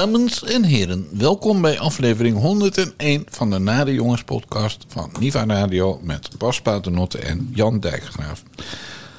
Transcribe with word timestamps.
Dames 0.00 0.44
en 0.44 0.64
heren, 0.64 1.08
welkom 1.12 1.60
bij 1.60 1.78
aflevering 1.78 2.38
101 2.38 3.26
van 3.28 3.50
de 3.50 3.58
Nade 3.58 3.94
Jongens 3.94 4.24
podcast 4.24 4.84
van 4.88 5.10
Niva 5.18 5.46
Radio 5.46 6.00
met 6.02 6.28
Bas 6.38 6.60
Paternotte 6.60 7.18
en 7.18 7.50
Jan 7.54 7.80
Dijkgraaf. 7.80 8.42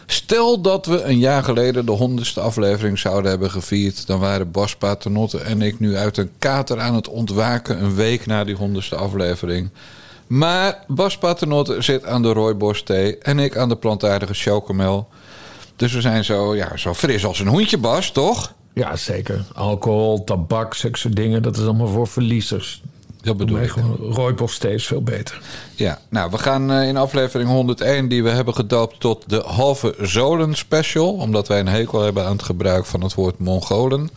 Stel 0.06 0.62
dat 0.62 0.86
we 0.86 1.04
een 1.04 1.18
jaar 1.18 1.44
geleden 1.44 1.86
de 1.86 1.92
honderdste 1.92 2.40
aflevering 2.40 3.00
zouden 3.00 3.30
hebben 3.30 3.52
gevierd, 3.52 4.08
dan 4.08 4.20
waren 4.20 4.52
Bas 4.52 4.76
Paternotte 4.76 5.38
en 5.40 5.62
ik 5.62 5.80
nu 5.80 5.96
uit 5.96 6.18
een 6.18 6.32
kater 6.40 6.80
aan 6.80 6.96
het 6.96 7.08
ontwaken 7.08 7.84
een 7.84 7.96
week 7.96 8.26
na 8.26 8.44
die 8.44 8.56
honderdste 8.56 8.96
aflevering. 8.96 9.70
Maar 10.28 10.84
Bas 10.88 11.18
Paternotte 11.18 11.82
zit 11.82 12.06
aan 12.06 12.22
de 12.22 12.34
rooibos 12.34 12.84
thee 12.84 13.18
en 13.18 13.40
ik 13.40 13.58
aan 13.58 13.70
de 13.70 13.78
plantaardige 13.78 14.34
chocomel. 14.34 15.08
Dus 15.76 15.94
we 15.94 16.02
zijn 16.02 16.24
zo, 16.24 16.56
ja, 16.56 16.78
zo 16.78 16.94
fris 16.94 17.26
als 17.26 17.40
een 17.40 17.48
hoentje, 17.48 17.78
Bas, 17.78 18.12
toch? 18.12 18.54
Ja, 18.74 18.96
zeker. 18.96 19.46
Alcohol, 19.54 20.24
tabak, 20.24 20.74
zulke 20.74 21.10
dingen, 21.10 21.42
dat 21.42 21.58
is 21.58 21.64
allemaal 21.64 21.88
voor 21.88 22.08
verliezers. 22.08 22.82
Dat 23.22 23.38
bedoel 23.38 23.60
ik. 23.60 23.70
gewoon 23.70 23.96
rooibos 23.96 24.54
steeds 24.54 24.86
veel 24.86 25.02
beter. 25.02 25.42
Ja, 25.76 26.00
nou, 26.10 26.32
we 26.32 26.38
gaan 26.38 26.72
eh, 26.72 26.88
in 26.88 26.98
aflevering 26.98 27.50
101, 27.50 28.08
die 28.08 28.24
we 28.24 28.30
hebben 28.30 28.54
gedoopt 28.54 29.00
tot 29.00 29.24
de 29.28 29.44
halve 29.46 29.96
zolen 30.00 30.56
special, 30.56 31.14
omdat 31.14 31.48
wij 31.48 31.60
een 31.60 31.68
hekel 31.68 32.02
hebben 32.02 32.26
aan 32.26 32.32
het 32.32 32.44
gebruik 32.44 32.86
van 32.86 33.02
het 33.02 33.14
woord 33.14 33.40
Mongolen, 33.40 34.10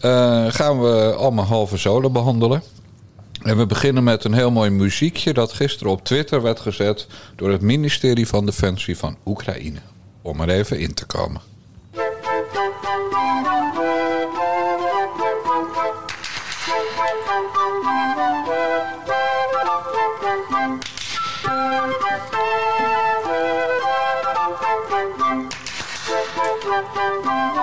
eh, 0.00 0.46
gaan 0.48 0.80
we 0.80 1.14
allemaal 1.14 1.44
halve 1.44 1.76
zolen 1.76 2.12
behandelen. 2.12 2.62
En 3.42 3.56
we 3.56 3.66
beginnen 3.66 4.04
met 4.04 4.24
een 4.24 4.32
heel 4.32 4.50
mooi 4.50 4.70
muziekje 4.70 5.32
dat 5.32 5.52
gisteren 5.52 5.92
op 5.92 6.04
Twitter 6.04 6.42
werd 6.42 6.60
gezet 6.60 7.06
door 7.36 7.50
het 7.50 7.60
ministerie 7.60 8.28
van 8.28 8.46
Defensie 8.46 8.96
van 8.96 9.16
Oekraïne. 9.26 9.78
Om 10.22 10.40
er 10.40 10.48
even 10.48 10.78
in 10.78 10.94
te 10.94 11.06
komen. 11.06 11.40
Thank 27.08 27.54
you. 27.54 27.57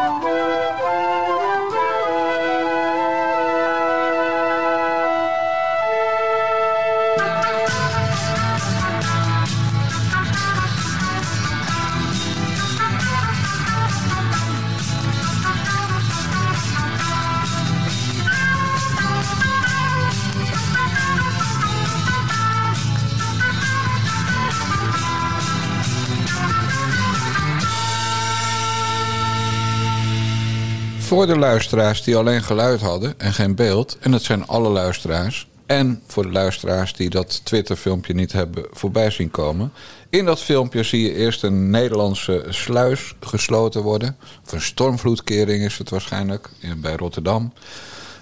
Voor 31.16 31.28
de 31.28 31.38
luisteraars 31.38 32.04
die 32.04 32.16
alleen 32.16 32.44
geluid 32.44 32.82
hadden 32.82 33.14
en 33.18 33.34
geen 33.34 33.56
beeld, 33.56 33.98
en 34.00 34.12
dat 34.12 34.22
zijn 34.22 34.48
alle 34.48 34.70
luisteraars, 34.70 35.48
en 35.66 36.02
voor 36.08 36.24
de 36.24 36.32
luisteraars 36.32 36.94
die 36.94 37.10
dat 37.10 37.46
Twitter-filmpje 37.46 38.14
niet 38.14 38.32
hebben 38.32 38.66
voorbij 38.72 39.10
zien 39.10 39.32
komen. 39.32 39.72
In 40.10 40.26
dat 40.26 40.42
filmpje 40.42 40.84
zie 40.84 41.02
je 41.02 41.16
eerst 41.16 41.44
een 41.44 41.70
Nederlandse 41.70 42.46
sluis 42.50 43.16
gesloten 43.20 43.82
worden. 43.82 44.18
Of 44.46 44.52
een 44.52 44.62
stormvloedkering 44.62 45.64
is 45.64 45.78
het 45.78 45.90
waarschijnlijk, 45.90 46.50
bij 46.78 46.96
Rotterdam. 46.96 47.54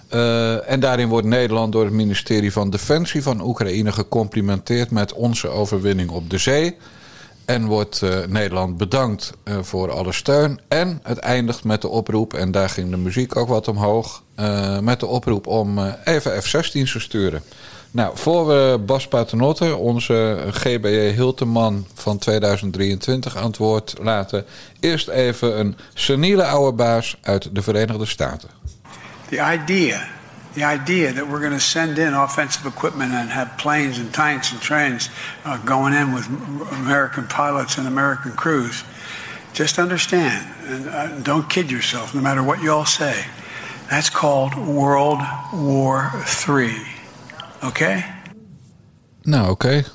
Eh, 0.08 0.72
en 0.72 0.80
daarin 0.80 1.08
wordt 1.08 1.28
Nederland 1.28 1.72
door 1.72 1.84
het 1.84 1.94
ministerie 1.94 2.52
van 2.52 2.70
Defensie 2.70 3.24
van 3.24 3.42
Oekraïne 3.42 3.92
gecomplimenteerd 3.92 4.92
met 4.92 5.14
onze 5.14 5.48
overwinning 5.48 6.10
op 6.10 6.30
de 6.30 6.38
zee. 6.38 6.78
En 7.46 7.66
wordt 7.66 8.02
eh, 8.02 8.18
Nederland 8.28 8.78
bedankt 8.78 9.34
eh, 9.44 9.58
voor 9.62 9.92
alle 9.92 10.12
steun. 10.12 10.60
En 10.68 11.00
het 11.04 11.18
eindigt 11.18 11.64
met 11.64 11.82
de 11.82 11.88
oproep, 11.88 12.34
en 12.34 12.52
daar 12.52 12.70
ging 12.70 12.90
de 12.90 12.98
muziek 12.98 13.36
ook 13.36 13.48
wat 13.48 13.68
omhoog. 13.68 14.22
eh, 14.36 14.80
met 14.80 15.00
de 15.00 15.06
oproep 15.06 15.48
om 15.48 15.80
even 16.04 16.44
F-16's 16.44 16.92
te 16.92 17.00
sturen. 17.00 17.44
Nou, 17.92 18.18
voor 18.18 18.48
we 18.48 18.80
Bas 18.86 19.08
Paternotte, 19.08 19.76
onze 19.76 20.38
GBJ 20.52 21.14
Hilteman 21.14 21.86
van 21.94 22.18
2023, 22.18 23.38
aan 23.38 23.48
het 23.48 23.58
woord 23.58 23.96
laten. 24.02 24.46
Eerst 24.80 25.08
even 25.08 25.60
een 25.60 25.78
seniele 25.94 26.46
oude 26.46 26.78
baas 26.78 27.18
uit 27.22 27.50
de 27.52 27.62
Verenigde 27.62 28.06
Staten. 28.06 28.50
The 29.30 29.60
idea, 29.64 30.08
the 30.54 30.64
idea 30.64 31.12
that 31.12 31.28
we're 31.28 31.40
going 31.40 31.54
to 31.54 31.60
send 31.60 31.98
in 31.98 32.14
offensive 32.14 32.66
equipment 32.66 33.12
and 33.12 33.30
have 33.30 33.58
planes 33.58 33.98
and 33.98 34.14
tanks 34.14 34.52
and 34.52 34.62
trains 34.62 35.10
uh, 35.46 35.58
going 35.66 35.94
in 35.94 36.14
with 36.14 36.28
American 36.72 37.28
pilots 37.28 37.78
and 37.78 37.88
American 37.88 38.32
crews, 38.34 38.84
just 39.54 39.80
understand 39.80 40.48
and 40.66 40.88
uh, 40.88 41.20
don't 41.20 41.50
kid 41.50 41.72
yourself, 41.72 42.14
no 42.14 42.22
matter 42.22 42.44
what 42.44 42.62
you 42.62 42.72
all 42.72 42.86
say. 42.86 43.26
That's 43.90 44.10
called 44.10 44.56
World 44.56 45.20
War 45.54 46.12
III. 46.48 46.76
Okay? 47.64 48.06
Nou, 49.22 49.50
oké. 49.50 49.86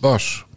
Bas. 0.00 0.47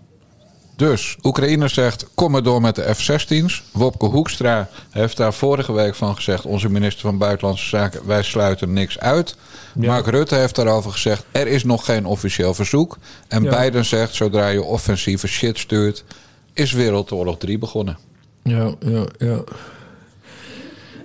Dus, 0.81 1.17
Oekraïne 1.23 1.67
zegt, 1.67 2.05
kom 2.13 2.31
maar 2.31 2.43
door 2.43 2.61
met 2.61 2.75
de 2.75 2.93
F-16's. 2.95 3.63
Wopke 3.71 4.05
Hoekstra 4.05 4.69
heeft 4.89 5.17
daar 5.17 5.33
vorige 5.33 5.73
week 5.73 5.95
van 5.95 6.15
gezegd... 6.15 6.45
onze 6.45 6.69
minister 6.69 7.01
van 7.01 7.17
Buitenlandse 7.17 7.67
Zaken, 7.67 8.07
wij 8.07 8.23
sluiten 8.23 8.73
niks 8.73 8.99
uit. 8.99 9.35
Mark 9.75 10.07
Rutte 10.07 10.35
heeft 10.35 10.55
daarover 10.55 10.91
gezegd... 10.91 11.25
er 11.31 11.47
is 11.47 11.63
nog 11.63 11.85
geen 11.85 12.05
officieel 12.05 12.53
verzoek. 12.53 12.97
En 13.27 13.43
Ja. 13.43 13.59
Biden 13.59 13.85
zegt, 13.85 14.13
zodra 14.15 14.47
je 14.47 14.63
offensieve 14.63 15.27
shit 15.27 15.57
stuurt... 15.57 16.03
is 16.53 16.71
Wereldoorlog 16.71 17.37
3 17.37 17.57
begonnen. 17.57 17.97
Ja, 18.43 18.73
ja, 18.79 19.05
ja. 19.17 19.43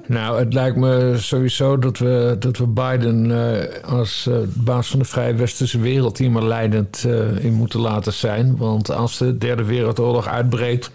Nou, 0.08 0.38
het 0.38 0.52
lijkt 0.52 0.76
me 0.76 1.14
sowieso 1.18 1.78
dat 1.78 1.98
we, 1.98 2.36
dat 2.38 2.56
we 2.58 2.66
Biden 2.66 3.30
eh, 3.30 3.82
als 3.92 4.26
eh, 4.26 4.36
baas 4.54 4.88
van 4.88 4.98
de 4.98 5.04
vrije 5.04 5.34
westerse 5.34 5.80
wereld 5.80 6.18
hier 6.18 6.30
maar 6.30 6.44
leidend 6.44 7.04
eh, 7.04 7.44
in 7.44 7.52
moeten 7.52 7.80
laten 7.80 8.12
zijn. 8.12 8.56
Want 8.56 8.90
als 8.90 9.18
de 9.18 9.38
derde 9.38 9.64
wereldoorlog 9.64 10.26
uitbreekt, 10.26 10.90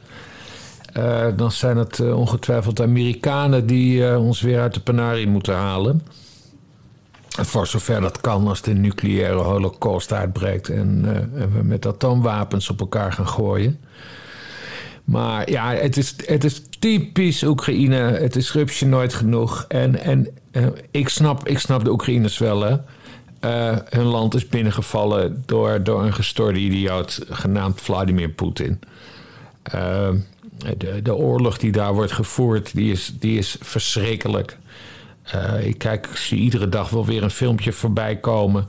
dan 1.35 1.51
zijn 1.51 1.77
het 1.77 1.99
ongetwijfeld 1.99 2.81
Amerikanen 2.81 3.65
die 3.67 4.17
ons 4.17 4.41
weer 4.41 4.59
uit 4.59 4.73
de 4.73 4.79
penarie 4.79 5.27
moeten 5.27 5.55
halen. 5.55 6.01
Voor 7.27 7.67
zover 7.67 8.01
dat 8.01 8.21
kan 8.21 8.47
als 8.47 8.61
de 8.61 8.73
nucleaire 8.73 9.41
holocaust 9.41 10.13
uitbreekt 10.13 10.69
en, 10.69 11.05
en 11.35 11.51
we 11.53 11.63
met 11.63 11.85
atoomwapens 11.85 12.69
op 12.69 12.79
elkaar 12.79 13.13
gaan 13.13 13.27
gooien. 13.27 13.79
Maar 15.11 15.51
ja, 15.51 15.73
het 15.73 15.97
is, 15.97 16.15
het 16.25 16.43
is 16.43 16.61
typisch 16.79 17.43
Oekraïne. 17.43 17.95
Het 17.95 18.35
is 18.35 18.51
rupsje 18.51 18.85
nooit 18.85 19.13
genoeg. 19.13 19.65
En, 19.67 20.01
en 20.01 20.27
eh, 20.51 20.67
ik, 20.91 21.09
snap, 21.09 21.47
ik 21.47 21.59
snap 21.59 21.83
de 21.83 21.91
Oekraïners 21.91 22.37
wel, 22.37 22.61
hè. 22.61 22.75
Eh, 23.39 23.77
hun 23.89 24.05
land 24.05 24.33
is 24.35 24.47
binnengevallen 24.47 25.43
door, 25.45 25.83
door 25.83 26.03
een 26.03 26.13
gestoorde 26.13 26.59
idioot 26.59 27.25
genaamd 27.29 27.81
Vladimir 27.81 28.29
Poetin. 28.29 28.79
Eh, 29.63 30.09
de, 30.77 31.01
de 31.01 31.15
oorlog 31.15 31.57
die 31.57 31.71
daar 31.71 31.93
wordt 31.93 32.11
gevoerd, 32.11 32.73
die 32.73 32.91
is, 32.91 33.13
die 33.19 33.37
is 33.37 33.57
verschrikkelijk. 33.59 34.57
Eh, 35.31 35.65
ik 35.65 35.77
kijk, 35.77 36.07
ik 36.07 36.17
zie 36.17 36.39
iedere 36.39 36.69
dag 36.69 36.89
wel 36.89 37.05
weer 37.05 37.23
een 37.23 37.31
filmpje 37.31 37.71
voorbij 37.71 38.15
komen 38.15 38.67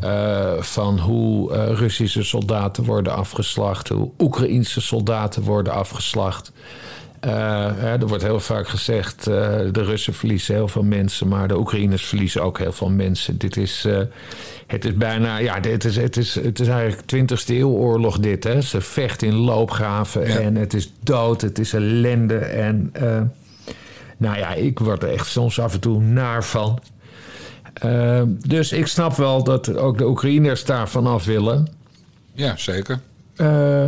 eh, 0.00 0.52
van 0.60 0.98
hoe 0.98 1.52
eh, 1.52 1.72
Russische 1.74 2.22
soldaten 2.22 2.84
worden 2.84 3.14
afgeslacht, 3.14 3.88
hoe 3.88 4.10
Oekraïnse 4.18 4.80
soldaten 4.80 5.42
worden 5.42 5.72
afgeslacht. 5.72 6.52
Hè, 7.20 7.98
er 7.98 8.06
wordt 8.06 8.22
heel 8.22 8.40
vaak 8.40 8.68
gezegd, 8.68 9.24
de 9.24 9.70
Russen 9.72 10.14
verliezen 10.14 10.54
heel 10.54 10.68
veel 10.68 10.82
mensen, 10.82 11.28
maar 11.28 11.48
de 11.48 11.58
Oekraïners 11.58 12.04
verliezen 12.04 12.42
ook 12.42 12.58
heel 12.58 12.72
veel 12.72 12.90
mensen. 12.90 13.38
Dit 13.38 13.56
is, 13.56 13.86
het 14.66 14.84
is 14.84 14.94
bijna, 14.94 15.38
ja, 15.38 15.60
dit 15.60 15.84
is, 15.84 15.96
het 15.96 16.16
is, 16.16 16.34
het 16.34 16.60
is 16.60 16.68
eigenlijk 16.68 17.32
20e 17.32 17.46
eeuw 17.46 17.68
oorlog 17.68 18.18
dit. 18.18 18.44
Hè. 18.44 18.60
Ze 18.60 18.80
vechten 18.80 19.28
in 19.28 19.34
loopgraven 19.34 20.28
Ja. 20.28 20.38
en 20.38 20.54
het 20.54 20.74
is 20.74 20.92
dood, 21.00 21.40
het 21.40 21.58
is 21.58 21.72
ellende 21.72 22.38
en... 22.38 22.92
nou 24.18 24.38
ja, 24.38 24.52
ik 24.54 24.78
word 24.78 25.02
er 25.02 25.12
echt 25.12 25.26
soms 25.26 25.60
af 25.60 25.72
en 25.72 25.80
toe 25.80 26.00
naar 26.02 26.44
van. 26.44 26.78
Eh, 27.72 28.22
dus 28.46 28.72
ik 28.72 28.86
snap 28.86 29.16
wel 29.16 29.44
dat 29.44 29.76
ook 29.76 29.98
de 29.98 30.06
Oekraïners 30.06 30.64
daarvan 30.64 31.06
af 31.06 31.24
willen. 31.24 31.68
Ja, 32.32 32.56
zeker. 32.56 33.00
Eh, 33.36 33.84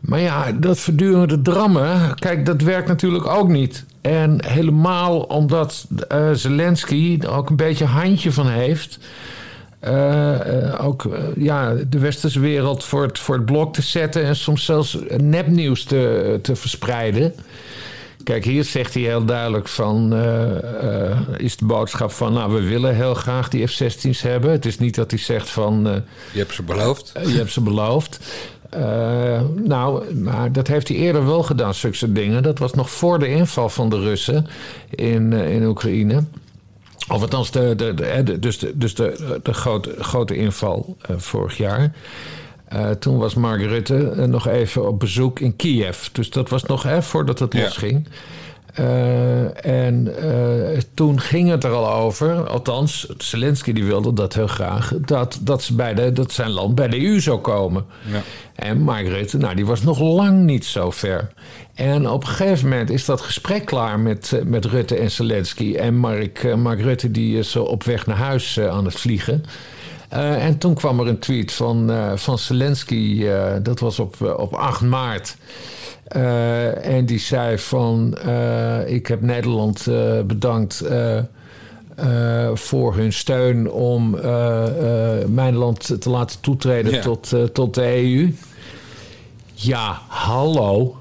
maar 0.00 0.20
ja, 0.20 0.52
dat 0.52 0.78
voortdurende 0.78 1.42
drammen, 1.42 2.14
kijk, 2.14 2.46
dat 2.46 2.60
werkt 2.60 2.88
natuurlijk 2.88 3.26
ook 3.26 3.48
niet. 3.48 3.84
En 4.00 4.44
helemaal 4.46 5.20
omdat 5.20 5.86
eh, 6.08 6.30
Zelensky 6.32 7.18
er 7.20 7.30
ook 7.30 7.50
een 7.50 7.56
beetje 7.56 7.84
handje 7.84 8.32
van 8.32 8.48
heeft. 8.48 8.98
eh, 9.80 10.84
ook 10.84 11.08
ja, 11.36 11.74
de 11.88 11.98
westerse 11.98 12.40
wereld 12.40 12.84
voor 12.84 13.02
het, 13.02 13.18
voor 13.18 13.34
het 13.34 13.44
blok 13.44 13.74
te 13.74 13.82
zetten 13.82 14.24
en 14.24 14.36
soms 14.36 14.64
zelfs 14.64 14.98
nepnieuws 15.16 15.84
te, 15.84 16.38
te 16.42 16.56
verspreiden. 16.56 17.34
Kijk, 18.24 18.44
hier 18.44 18.64
zegt 18.64 18.94
hij 18.94 19.02
heel 19.02 19.24
duidelijk 19.24 19.68
van... 19.68 20.12
eh, 20.12 21.10
eh, 21.10 21.18
is 21.36 21.56
de 21.56 21.64
boodschap 21.64 22.10
van... 22.10 22.32
nou, 22.32 22.52
we 22.54 22.60
willen 22.62 22.94
heel 22.94 23.14
graag 23.14 23.48
die 23.48 23.66
F-16's 23.66 24.22
hebben. 24.22 24.50
Het 24.50 24.66
is 24.66 24.78
niet 24.78 24.94
dat 24.94 25.10
hij 25.10 25.20
zegt 25.20 25.50
van... 25.50 25.86
eh, 25.86 25.94
Je 26.32 26.38
hebt 26.38 26.54
ze 26.54 26.62
beloofd. 26.62 27.12
je 27.26 27.36
hebt 27.36 27.50
ze 27.52 27.60
beloofd. 27.60 28.18
Nou, 29.64 30.14
maar 30.14 30.52
dat 30.52 30.66
heeft 30.66 30.88
hij 30.88 30.96
eerder 30.96 31.26
wel 31.26 31.42
gedaan, 31.42 31.74
zulke 31.74 32.12
dingen. 32.12 32.42
Dat 32.42 32.58
was 32.58 32.72
nog 32.74 32.90
voor 32.90 33.18
de 33.18 33.28
inval 33.28 33.68
van 33.68 33.88
de 33.90 34.00
Russen 34.00 34.46
in, 34.90 35.32
in 35.32 35.64
Oekraïne. 35.66 36.24
Of 37.08 37.20
althans, 37.22 37.50
de, 37.50 37.74
de, 37.76 37.94
de, 37.94 38.04
hè, 38.04 38.22
de- 38.22 38.38
dus 38.38 38.58
de, 38.58 38.72
dus 38.74 38.94
de, 38.94 39.38
de 39.42 39.54
grote, 39.54 39.94
grote 39.98 40.36
inval 40.36 40.96
vorig 41.16 41.56
jaar. 41.56 41.92
Eh, 42.72 42.90
toen 42.90 43.18
was 43.18 43.34
Mark 43.34 43.60
Rutte 43.60 44.08
eh, 44.08 44.24
nog 44.24 44.48
even 44.48 44.88
op 44.88 44.98
bezoek 45.00 45.40
in 45.40 45.56
Kiev. 45.56 46.06
Dus 46.12 46.30
dat 46.30 46.48
was 46.48 46.62
nog 46.62 46.82
hè, 46.82 47.02
voordat 47.02 47.38
het 47.38 47.52
Ja. 47.52 47.68
Eh, 48.72 49.66
en 49.66 50.16
eh, 50.18 50.78
toen 50.94 51.20
ging 51.20 51.50
het 51.50 51.64
er 51.64 51.70
al 51.70 51.92
over, 51.92 52.48
althans, 52.48 53.06
Zelensky 53.18 53.72
die 53.72 53.84
wilde 53.84 54.12
dat 54.12 54.34
heel 54.34 54.46
graag, 54.46 54.92
dat, 55.00 55.38
dat, 55.40 55.62
ze 55.62 55.74
bij 55.74 55.94
de, 55.94 56.12
dat 56.12 56.32
zijn 56.32 56.50
land 56.50 56.74
bij 56.74 56.88
de 56.88 57.04
EU 57.06 57.20
zou 57.20 57.38
komen. 57.38 57.84
Ja. 58.12 58.22
En 58.54 58.80
Mark 58.80 59.06
Rutte, 59.06 59.36
nou, 59.36 59.54
die 59.54 59.66
was 59.66 59.82
nog 59.82 60.00
lang 60.00 60.44
niet 60.44 60.64
zo 60.64 60.90
ver. 60.90 61.32
En 61.74 62.08
op 62.08 62.22
een 62.22 62.28
gegeven 62.28 62.68
moment 62.68 62.90
is 62.90 63.04
dat 63.04 63.20
gesprek 63.20 63.64
klaar 63.64 64.00
met, 64.00 64.32
eh, 64.32 64.42
met 64.42 64.64
Rutte 64.64 64.96
en 64.96 65.10
Zelensky. 65.10 65.74
En 65.74 65.96
Mark, 65.96 66.56
Mark 66.56 66.80
Rutte 66.80 67.10
die 67.10 67.38
is 67.38 67.56
op 67.56 67.84
weg 67.84 68.06
naar 68.06 68.16
huis 68.16 68.60
aan 68.60 68.84
het 68.84 68.94
vliegen. 68.94 69.44
En 70.08 70.58
toen 70.58 70.74
kwam 70.74 71.00
er 71.00 71.06
een 71.06 71.18
tweet 71.18 71.52
van, 71.52 71.90
van 72.14 72.38
Zelensky, 72.38 73.26
dat 73.62 73.80
was 73.80 73.98
op, 73.98 74.36
op 74.36 74.54
8 74.54 74.80
maart. 74.80 75.36
Eh, 76.12 76.86
en 76.96 77.06
die 77.06 77.18
zei 77.18 77.58
van, 77.58 78.16
eh, 78.18 78.78
ik 78.94 79.06
heb 79.06 79.20
Nederland 79.20 79.86
eh, 79.86 80.20
bedankt 80.26 80.80
eh, 80.80 81.18
eh, 81.18 82.50
voor 82.54 82.96
hun 82.96 83.12
steun 83.12 83.70
om 83.70 84.18
eh, 84.18 85.20
eh, 85.20 85.26
mijn 85.28 85.54
land 85.54 86.00
te 86.02 86.10
laten 86.10 86.40
toetreden 86.40 86.92
Ja. 86.92 87.00
tot, 87.00 87.32
eh, 87.32 87.42
tot 87.42 87.74
de 87.74 87.82
EU. 87.96 88.32
Ja, 89.54 89.98
hallo. 90.08 90.96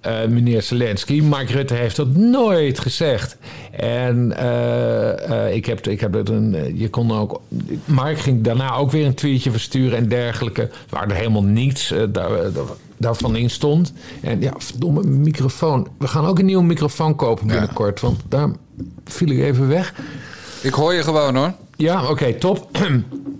eh, 0.00 0.26
meneer 0.28 0.62
Zelensky. 0.62 1.20
Mark 1.20 1.50
Rutte 1.50 1.74
heeft 1.74 1.96
dat 1.96 2.16
nooit 2.16 2.78
gezegd. 2.78 3.36
En 3.70 4.36
eh, 4.36 5.46
eh, 5.46 5.54
ik 5.54 5.66
heb, 5.66 5.86
ik 5.86 6.00
heb 6.00 6.12
het 6.12 6.28
een. 6.28 6.54
eh, 6.54 6.78
Je 6.80 6.88
kon 6.90 7.12
ook. 7.12 7.40
Mark 7.84 8.18
ging 8.18 8.42
daarna 8.42 8.74
ook 8.74 8.90
weer 8.90 9.06
een 9.06 9.14
tweetje 9.14 9.50
versturen 9.50 9.98
en 9.98 10.08
dergelijke. 10.08 10.68
Waar 10.88 11.08
er 11.10 11.16
helemaal 11.16 11.42
niets 11.44 11.90
eh, 11.92 12.02
daar, 12.08 12.32
eh, 12.44 12.54
daarvan 13.00 13.36
in 13.36 13.50
stond. 13.50 13.92
En 14.20 14.40
ja, 14.40 14.52
verdomme, 14.58 15.02
microfoon. 15.02 15.86
We 15.98 16.08
gaan 16.08 16.26
ook 16.26 16.38
een 16.38 16.44
nieuwe 16.44 16.64
microfoon 16.64 17.16
kopen 17.16 17.46
Ja. 17.46 17.52
binnenkort. 17.52 18.00
Want 18.00 18.20
daar 18.28 18.48
viel 19.04 19.28
ik 19.28 19.38
even 19.38 19.68
weg. 19.68 19.94
Ik 20.62 20.72
hoor 20.74 20.94
je 20.94 21.02
gewoon 21.02 21.36
hoor. 21.36 21.52
Ja, 21.76 22.08
oké, 22.10 22.32
top. 22.34 22.68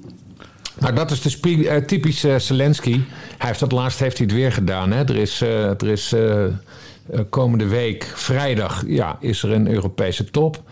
nou, 0.81 0.95
dat 0.95 1.11
is 1.11 1.21
de 1.23 1.29
spie- 1.31 1.69
eh, 1.69 1.85
typische 1.85 2.39
Zelensky. 2.39 3.01
Hij 3.39 3.49
heeft 3.49 3.61
dat 3.61 3.73
laatst 3.73 3.99
heeft 3.99 4.19
hij 4.19 4.27
het 4.27 4.35
weer 4.37 4.53
gedaan. 4.53 4.91
Hè? 4.93 5.05
Er 5.05 5.17
is, 5.17 5.41
eh, 5.43 5.65
er 5.69 5.89
is 5.89 6.13
eh, 6.13 6.45
eh, 6.45 6.51
komende 7.31 7.67
week, 7.67 8.13
vrijdag, 8.15 8.85
ja, 8.87 9.17
is 9.21 9.43
er 9.43 9.51
een 9.53 9.69
Europese 9.69 10.25
top. 10.31 10.63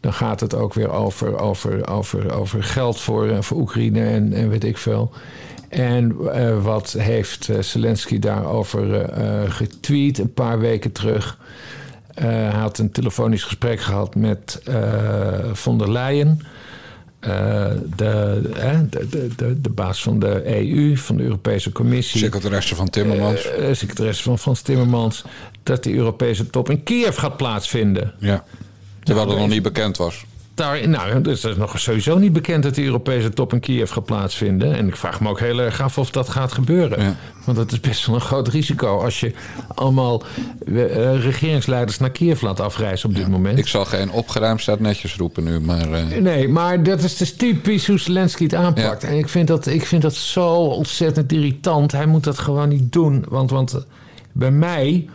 Dan 0.00 0.12
gaat 0.12 0.40
het 0.40 0.54
ook 0.54 0.74
weer 0.74 0.90
over, 0.90 1.38
over, 1.38 1.88
over, 1.88 2.34
over 2.34 2.62
geld 2.64 3.00
voor, 3.00 3.28
eh, 3.28 3.40
voor 3.40 3.56
Oekraïne 3.60 4.04
en, 4.04 4.32
en 4.32 4.48
weet 4.48 4.64
ik 4.64 4.78
veel. 4.78 5.12
En 5.74 6.16
eh, 6.32 6.62
wat 6.62 6.92
heeft 6.98 7.48
eh, 7.48 7.58
Zelensky 7.60 8.18
daarover 8.18 9.00
eh, 9.00 9.50
getweet 9.50 10.18
een 10.18 10.32
paar 10.32 10.58
weken 10.58 10.92
terug? 10.92 11.38
Hij 12.14 12.50
had 12.50 12.78
een 12.78 12.90
telefonisch 12.90 13.42
gesprek 13.42 13.80
gehad 13.80 14.14
met 14.14 14.62
von 15.52 15.78
der 15.78 15.90
Leyen. 15.90 16.40
de, 17.20 18.50
de, 19.36 19.60
de, 19.60 19.70
baas 19.70 20.02
van 20.02 20.18
de 20.18 20.56
EU, 20.56 20.96
van 20.96 21.16
de 21.16 21.22
Europese 21.22 21.72
Commissie. 21.72 22.20
Secretaresse 22.20 22.74
van 22.74 22.90
Timmermans. 22.90 23.50
eh, 23.50 23.74
secretaresse 23.74 24.22
van 24.22 24.38
Frans 24.38 24.62
Timmermans. 24.62 25.24
Dat 25.62 25.84
de 25.84 25.94
Europese 25.94 26.50
top 26.50 26.70
in 26.70 26.82
Kiev 26.82 27.18
gaat 27.18 27.36
plaatsvinden. 27.36 28.14
ja. 28.18 28.44
Terwijl 29.02 29.28
het 29.28 29.38
nog 29.38 29.48
niet 29.48 29.62
bekend 29.62 29.96
was. 29.96 30.24
Daar, 30.54 30.88
nou, 30.88 31.20
dus 31.20 31.42
het 31.42 31.50
is 31.52 31.56
nog 31.58 31.80
sowieso 31.80 32.18
niet 32.18 32.32
bekend 32.32 32.62
dat 32.62 32.74
de 32.74 32.84
Europese 32.84 33.30
top 33.30 33.52
in 33.52 33.60
Kiev 33.60 33.92
gaat 33.92 34.04
plaatsvinden. 34.04 34.74
En 34.74 34.86
ik 34.88 34.96
vraag 34.96 35.20
me 35.20 35.28
ook 35.28 35.40
heel 35.40 35.58
erg 35.60 35.80
af 35.80 35.98
of 35.98 36.10
dat 36.10 36.28
gaat 36.28 36.52
gebeuren. 36.52 37.02
Ja. 37.02 37.16
Want 37.44 37.56
dat 37.56 37.72
is 37.72 37.80
best 37.80 38.06
wel 38.06 38.14
een 38.14 38.20
groot 38.20 38.48
risico 38.48 38.98
als 38.98 39.20
je 39.20 39.32
allemaal 39.74 40.22
eh, 40.66 41.22
regeringsleiders 41.22 41.98
naar 41.98 42.10
Kiev 42.10 42.40
laat 42.42 42.60
afreizen 42.60 43.08
op 43.08 43.14
dit 43.14 43.28
moment. 43.28 43.58
Ik 43.58 43.66
zal 43.66 43.84
geen 43.84 44.10
opgeruimd 44.10 44.60
staat 44.60 44.80
netjes 44.80 45.16
roepen 45.16 45.44
nu, 45.44 45.60
maar... 45.60 45.92
eh, 45.92 46.20
Nee, 46.20 46.48
maar 46.48 46.82
dat 46.82 47.02
is 47.02 47.16
dus 47.16 47.36
typisch 47.36 47.86
hoe 47.86 47.98
Zelensky 47.98 48.42
het 48.42 48.54
aanpakt. 48.54 49.02
Ja. 49.02 49.08
En 49.08 49.18
ik 49.18 49.28
vind, 49.28 49.48
dat, 49.48 49.66
ik 49.66 49.86
vind 49.86 50.02
dat 50.02 50.14
zo 50.14 50.48
ontzettend 50.54 51.32
irritant. 51.32 51.92
Hij 51.92 52.06
moet 52.06 52.24
dat 52.24 52.38
gewoon 52.38 52.68
niet 52.68 52.92
doen. 52.92 53.24
Want, 53.28 53.50
want 53.50 53.72
eh, 53.72 53.80
bij 54.32 54.50
mij 54.50 55.08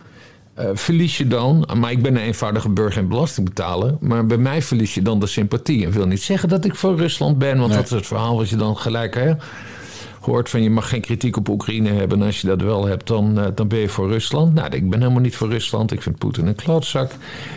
eh, 0.60 0.70
verlies 0.74 1.18
je 1.18 1.26
dan... 1.26 1.68
Maar 1.78 1.90
ik 1.90 2.02
ben 2.02 2.16
een 2.16 2.22
eenvoudige 2.22 2.68
burger 2.68 3.02
en 3.02 3.08
belastingbetaler. 3.08 3.96
Maar 4.00 4.26
bij 4.26 4.36
mij 4.36 4.62
verlies 4.62 4.94
je 4.94 5.02
dan 5.02 5.20
de 5.20 5.26
sympathie. 5.26 5.84
En 5.84 5.90
wil 5.92 6.06
niet 6.06 6.22
zeggen 6.22 6.48
dat 6.48 6.64
ik 6.64 6.74
voor 6.74 6.96
Rusland 6.96 7.38
ben. 7.38 7.56
Want 7.58 7.68
Nee. 7.68 7.76
dat 7.76 7.86
is 7.86 7.90
het 7.90 8.06
verhaal 8.06 8.36
wat 8.36 8.48
je 8.48 8.56
dan 8.56 8.76
gelijk 8.76 9.14
hè, 9.14 9.32
hoort. 10.20 10.48
Van 10.48 10.62
je 10.62 10.70
mag 10.70 10.88
geen 10.88 11.00
kritiek 11.00 11.36
op 11.36 11.48
Oekraïne 11.48 11.90
hebben. 11.90 12.20
En 12.20 12.26
als 12.26 12.40
je 12.40 12.46
dat 12.46 12.62
wel 12.62 12.86
hebt, 12.86 13.06
dan, 13.06 13.38
eh, 13.40 13.46
dan 13.54 13.68
ben 13.68 13.78
je 13.78 13.88
voor 13.88 14.08
Rusland. 14.08 14.54
Nou, 14.54 14.68
ik 14.74 14.90
ben 14.90 15.00
helemaal 15.00 15.22
niet 15.22 15.36
voor 15.36 15.48
Rusland. 15.48 15.92
Ik 15.92 16.02
vind 16.02 16.18
Poetin 16.18 16.46
een 16.46 16.54
klootzak. 16.54 17.10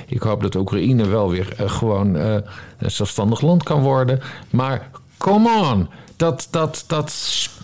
Ik 0.07 0.21
hoop 0.21 0.41
dat 0.41 0.56
Oekraïne 0.56 1.07
wel 1.07 1.29
weer 1.29 1.53
eh, 1.57 1.69
gewoon 1.69 2.15
een 2.15 2.44
zelfstandig 2.91 3.41
land 3.41 3.63
kan 3.63 3.81
worden. 3.81 4.19
Maar 4.49 4.89
come 5.23 5.49
on. 5.49 5.89
Dat, 6.15 6.47
dat, 6.49 6.83
dat, 6.87 7.13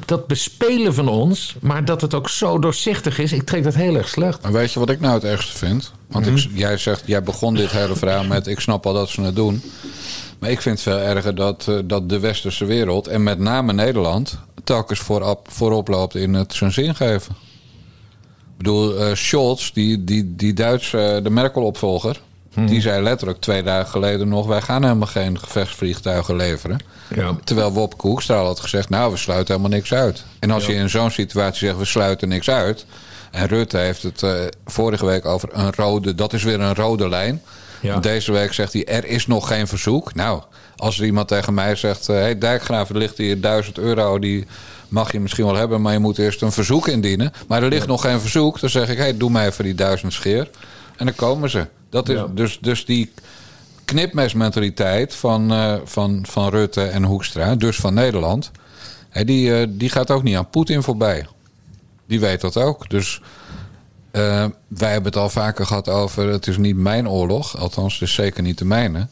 dat 0.05 0.27
bespelen 0.27 0.93
van 0.93 1.07
ons, 1.07 1.55
maar 1.61 1.85
dat 1.85 2.01
het 2.01 2.13
ook 2.13 2.29
zo 2.29 2.59
doorzichtig 2.59 3.19
is, 3.19 3.31
ik 3.31 3.43
trek 3.43 3.63
dat 3.63 3.75
heel 3.75 3.95
erg 3.95 4.07
slecht. 4.07 4.41
Maar 4.41 4.51
weet 4.51 4.71
je 4.71 4.79
wat 4.79 4.89
ik 4.89 4.99
nou 4.99 5.13
het 5.13 5.23
ergste 5.23 5.57
vind? 5.57 5.91
Want 6.07 6.27
ik, 6.27 6.47
jij 6.53 6.77
zegt, 6.77 7.03
jij 7.05 7.23
begon 7.23 7.55
dit 7.55 7.71
hele 7.71 7.95
verhaal 7.95 8.23
met... 8.23 8.47
ik 8.47 8.59
snap 8.59 8.85
al 8.85 8.93
dat 8.93 9.09
ze 9.09 9.21
het 9.21 9.35
doen. 9.35 9.61
Maar 10.39 10.49
ik 10.49 10.61
vind 10.61 10.75
het 10.75 10.83
veel 10.83 10.97
erger 10.97 11.35
dat, 11.35 11.65
eh, 11.67 11.75
dat 11.85 12.09
de 12.09 12.19
westerse 12.19 12.65
wereld... 12.65 13.07
en 13.07 13.23
met 13.23 13.39
name 13.39 13.73
Nederland... 13.73 14.37
telkens 14.63 14.99
voorop, 14.99 15.47
voorop 15.51 15.87
loopt 15.87 16.15
in 16.15 16.33
het 16.33 16.53
zijn 16.53 16.71
zin 16.71 16.95
geven. 16.95 17.35
Ik 18.51 18.57
bedoel, 18.57 18.97
eh, 18.97 19.15
Scholz, 19.15 19.71
die, 19.71 20.03
die, 20.03 20.35
die 20.35 20.53
Duitse, 20.53 21.19
de 21.23 21.29
Merkel-opvolger... 21.29 22.21
die 22.55 22.81
zei 22.81 23.03
letterlijk 23.03 23.39
twee 23.39 23.63
dagen 23.63 23.89
geleden 23.89 24.27
nog... 24.27 24.47
wij 24.47 24.61
gaan 24.61 24.83
helemaal 24.83 25.07
geen 25.07 25.39
gevechtsvliegtuigen 25.39 26.35
leveren. 26.35 26.79
Ja. 27.15 27.35
Terwijl 27.43 27.71
Wopke 27.71 28.07
Hoekstra 28.07 28.43
had 28.43 28.59
gezegd... 28.59 28.89
nou, 28.89 29.11
we 29.11 29.17
sluiten 29.17 29.55
helemaal 29.55 29.77
niks 29.77 29.93
uit. 29.93 30.23
En 30.39 30.51
als 30.51 30.65
je 30.65 30.73
in 30.73 30.89
zo'n 30.89 31.11
situatie 31.11 31.67
zegt, 31.67 31.79
we 31.79 31.85
sluiten 31.85 32.27
niks 32.27 32.49
uit... 32.49 32.85
en 33.31 33.47
Rutte 33.47 33.77
heeft 33.77 34.03
het 34.03 34.23
eh, 34.23 34.31
vorige 34.65 35.05
week 35.05 35.25
over 35.25 35.49
een 35.51 35.73
rode... 35.75 36.15
dat 36.15 36.33
is 36.33 36.43
weer 36.43 36.59
een 36.59 36.75
rode 36.75 37.09
lijn. 37.09 37.41
Ja. 37.81 37.99
Deze 37.99 38.31
week 38.31 38.53
zegt 38.53 38.73
hij, 38.73 38.85
er 38.85 39.05
is 39.05 39.27
nog 39.27 39.47
geen 39.47 39.67
verzoek. 39.67 40.13
Nou, 40.15 40.41
als 40.75 40.99
er 40.99 41.05
iemand 41.05 41.27
tegen 41.27 41.53
mij 41.53 41.75
zegt... 41.75 42.07
hé, 42.07 42.13
hey, 42.13 42.37
Dijkgraaf, 42.37 42.89
er 42.89 42.97
ligt 42.97 43.17
hier 43.17 43.41
1000 43.41 43.77
euro... 43.77 44.19
die 44.19 44.47
mag 44.87 45.11
je 45.11 45.19
misschien 45.19 45.45
wel 45.45 45.55
hebben, 45.55 45.81
maar 45.81 45.93
je 45.93 45.99
moet 45.99 46.17
eerst 46.17 46.41
een 46.41 46.51
verzoek 46.51 46.87
indienen. 46.87 47.31
Maar 47.47 47.63
er 47.63 47.69
ligt 47.69 47.87
nog 47.87 48.01
geen 48.01 48.19
verzoek. 48.19 48.59
Dan 48.59 48.69
zeg 48.69 48.89
ik, 48.89 48.97
hey, 48.97 49.17
doe 49.17 49.29
mij 49.29 49.47
even 49.47 49.63
die 49.63 49.75
duizend 49.75 50.13
scheer. 50.13 50.49
En 50.97 51.05
dan 51.05 51.15
komen 51.15 51.49
ze. 51.49 51.67
Dat 51.89 52.09
is, 52.09 52.15
Ja. 52.15 52.27
dus, 52.33 52.59
dus 52.61 52.85
die 52.85 53.11
knipmesmentaliteit 53.85 55.15
van, 55.15 55.51
eh, 55.51 55.75
van, 55.83 56.25
van 56.29 56.49
Rutte 56.49 56.81
en 56.81 57.03
Hoekstra, 57.03 57.55
dus 57.55 57.75
van 57.77 57.93
Nederland, 57.93 58.51
hè, 59.09 59.23
die, 59.23 59.55
eh, 59.59 59.67
die 59.69 59.89
gaat 59.89 60.11
ook 60.11 60.23
niet 60.23 60.35
aan 60.35 60.49
Poetin 60.49 60.83
voorbij. 60.83 61.27
Die 62.05 62.19
weet 62.19 62.41
dat 62.41 62.57
ook. 62.57 62.89
Dus 62.89 63.21
eh, 64.11 64.45
wij 64.67 64.91
hebben 64.91 65.11
het 65.11 65.21
al 65.21 65.29
vaker 65.29 65.65
gehad 65.65 65.89
over, 65.89 66.27
het 66.27 66.47
is 66.47 66.57
niet 66.57 66.75
mijn 66.75 67.09
oorlog, 67.09 67.57
althans 67.57 68.01
is 68.01 68.13
zeker 68.13 68.43
niet 68.43 68.57
de 68.57 68.65
mijne. 68.65 69.07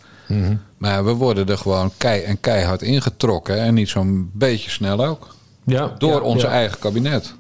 Maar 0.78 1.06
we 1.06 1.12
worden 1.14 1.48
er 1.48 1.58
gewoon 1.58 1.92
kei 1.98 2.22
en 2.22 2.40
keihard 2.40 2.82
ingetrokken 2.82 3.62
en 3.62 3.74
niet 3.74 3.90
zo'n 3.90 4.30
beetje 4.34 4.70
snel 4.70 5.06
ook. 5.06 5.36
Ja, 5.64 5.96
Door 5.98 6.12
ja, 6.12 6.20
onze 6.20 6.46
ja. 6.46 6.52
eigen 6.52 6.80
kabinet. 6.80 7.34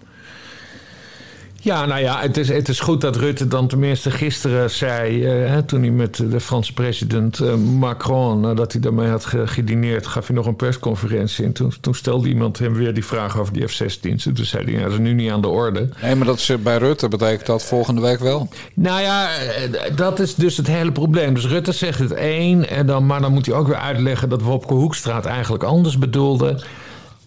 Ja, 1.62 1.86
nou 1.86 2.02
ja, 2.02 2.20
het 2.22 2.38
is, 2.38 2.50
het 2.50 2.70
is 2.70 2.80
goed 2.80 3.02
dat 3.02 3.16
Rutte 3.16 3.48
dan 3.48 3.68
tenminste 3.68 4.12
gisteren 4.12 4.70
zei... 4.72 5.26
eh, 5.26 5.58
toen 5.58 5.82
hij 5.82 5.90
met 5.92 6.16
de 6.32 6.40
Franse 6.40 6.74
president 6.74 7.40
eh, 7.40 7.54
Macron... 7.56 8.40
nadat 8.40 8.72
hij 8.72 8.82
daarmee 8.82 9.08
had 9.10 9.26
ge- 9.26 9.48
gedineerd, 9.48 10.08
gaf 10.08 10.28
hij 10.28 10.36
nog 10.36 10.46
een 10.46 10.56
persconferentie. 10.56 11.46
En 11.46 11.52
toen, 11.52 11.74
toen 11.82 11.96
stelde 11.96 12.28
iemand 12.28 12.60
hem 12.60 12.74
weer 12.74 12.94
die 12.94 13.06
vraag 13.06 13.40
over 13.40 13.54
die 13.54 13.68
F-16's. 13.68 14.26
En 14.26 14.34
toen 14.34 14.46
zei 14.46 14.64
hij, 14.64 14.74
ja, 14.74 14.82
dat 14.84 14.92
is 14.92 14.98
nu 14.98 15.14
niet 15.14 15.32
aan 15.32 15.42
de 15.42 15.48
orde. 15.48 15.90
Nee, 16.02 16.16
maar 16.16 16.28
dat 16.28 16.38
is, 16.38 16.50
eh, 16.50 16.58
bij 16.58 16.78
Rutte 16.78 17.08
betekent 17.08 17.46
dat 17.46 17.64
volgende 17.64 18.02
week 18.02 18.20
wel. 18.20 18.48
Nou 18.74 19.02
ja, 19.02 19.30
eh, 19.36 19.96
dat 19.96 20.20
is 20.20 20.36
dus 20.36 20.58
het 20.58 20.68
hele 20.68 20.92
probleem. 20.92 21.34
Dus 21.34 21.46
Rutte 21.48 21.72
zegt 21.72 22.00
het 22.00 22.12
één, 22.14 22.70
en 22.70 22.86
dan, 22.86 23.06
maar 23.06 23.22
dan 23.22 23.34
moet 23.34 23.46
hij 23.46 23.56
ook 23.56 23.68
weer 23.68 23.76
uitleggen... 23.76 24.30
dat 24.30 24.42
Wopke 24.42 24.74
Hoekstra 24.74 25.16
het 25.16 25.26
eigenlijk 25.26 25.64
anders 25.64 25.98
bedoelde... 25.98 26.60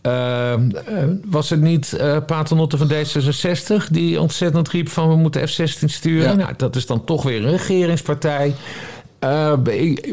Uh, 0.02 0.54
was 1.24 1.50
het 1.50 1.60
niet 1.60 1.96
uh, 2.00 2.16
Paternotte 2.26 2.76
van 2.76 2.90
D66 2.92 3.90
die 3.90 4.20
ontzettend 4.20 4.68
riep 4.68 4.88
van 4.88 5.08
we 5.08 5.16
moeten 5.16 5.48
F-16 5.48 5.84
sturen? 5.84 6.28
Ja. 6.28 6.34
Nou, 6.34 6.52
dat 6.56 6.76
is 6.76 6.86
dan 6.86 7.04
toch 7.04 7.22
weer 7.22 7.44
een 7.44 7.50
regeringspartij. 7.50 8.54
Uh, 9.24 9.52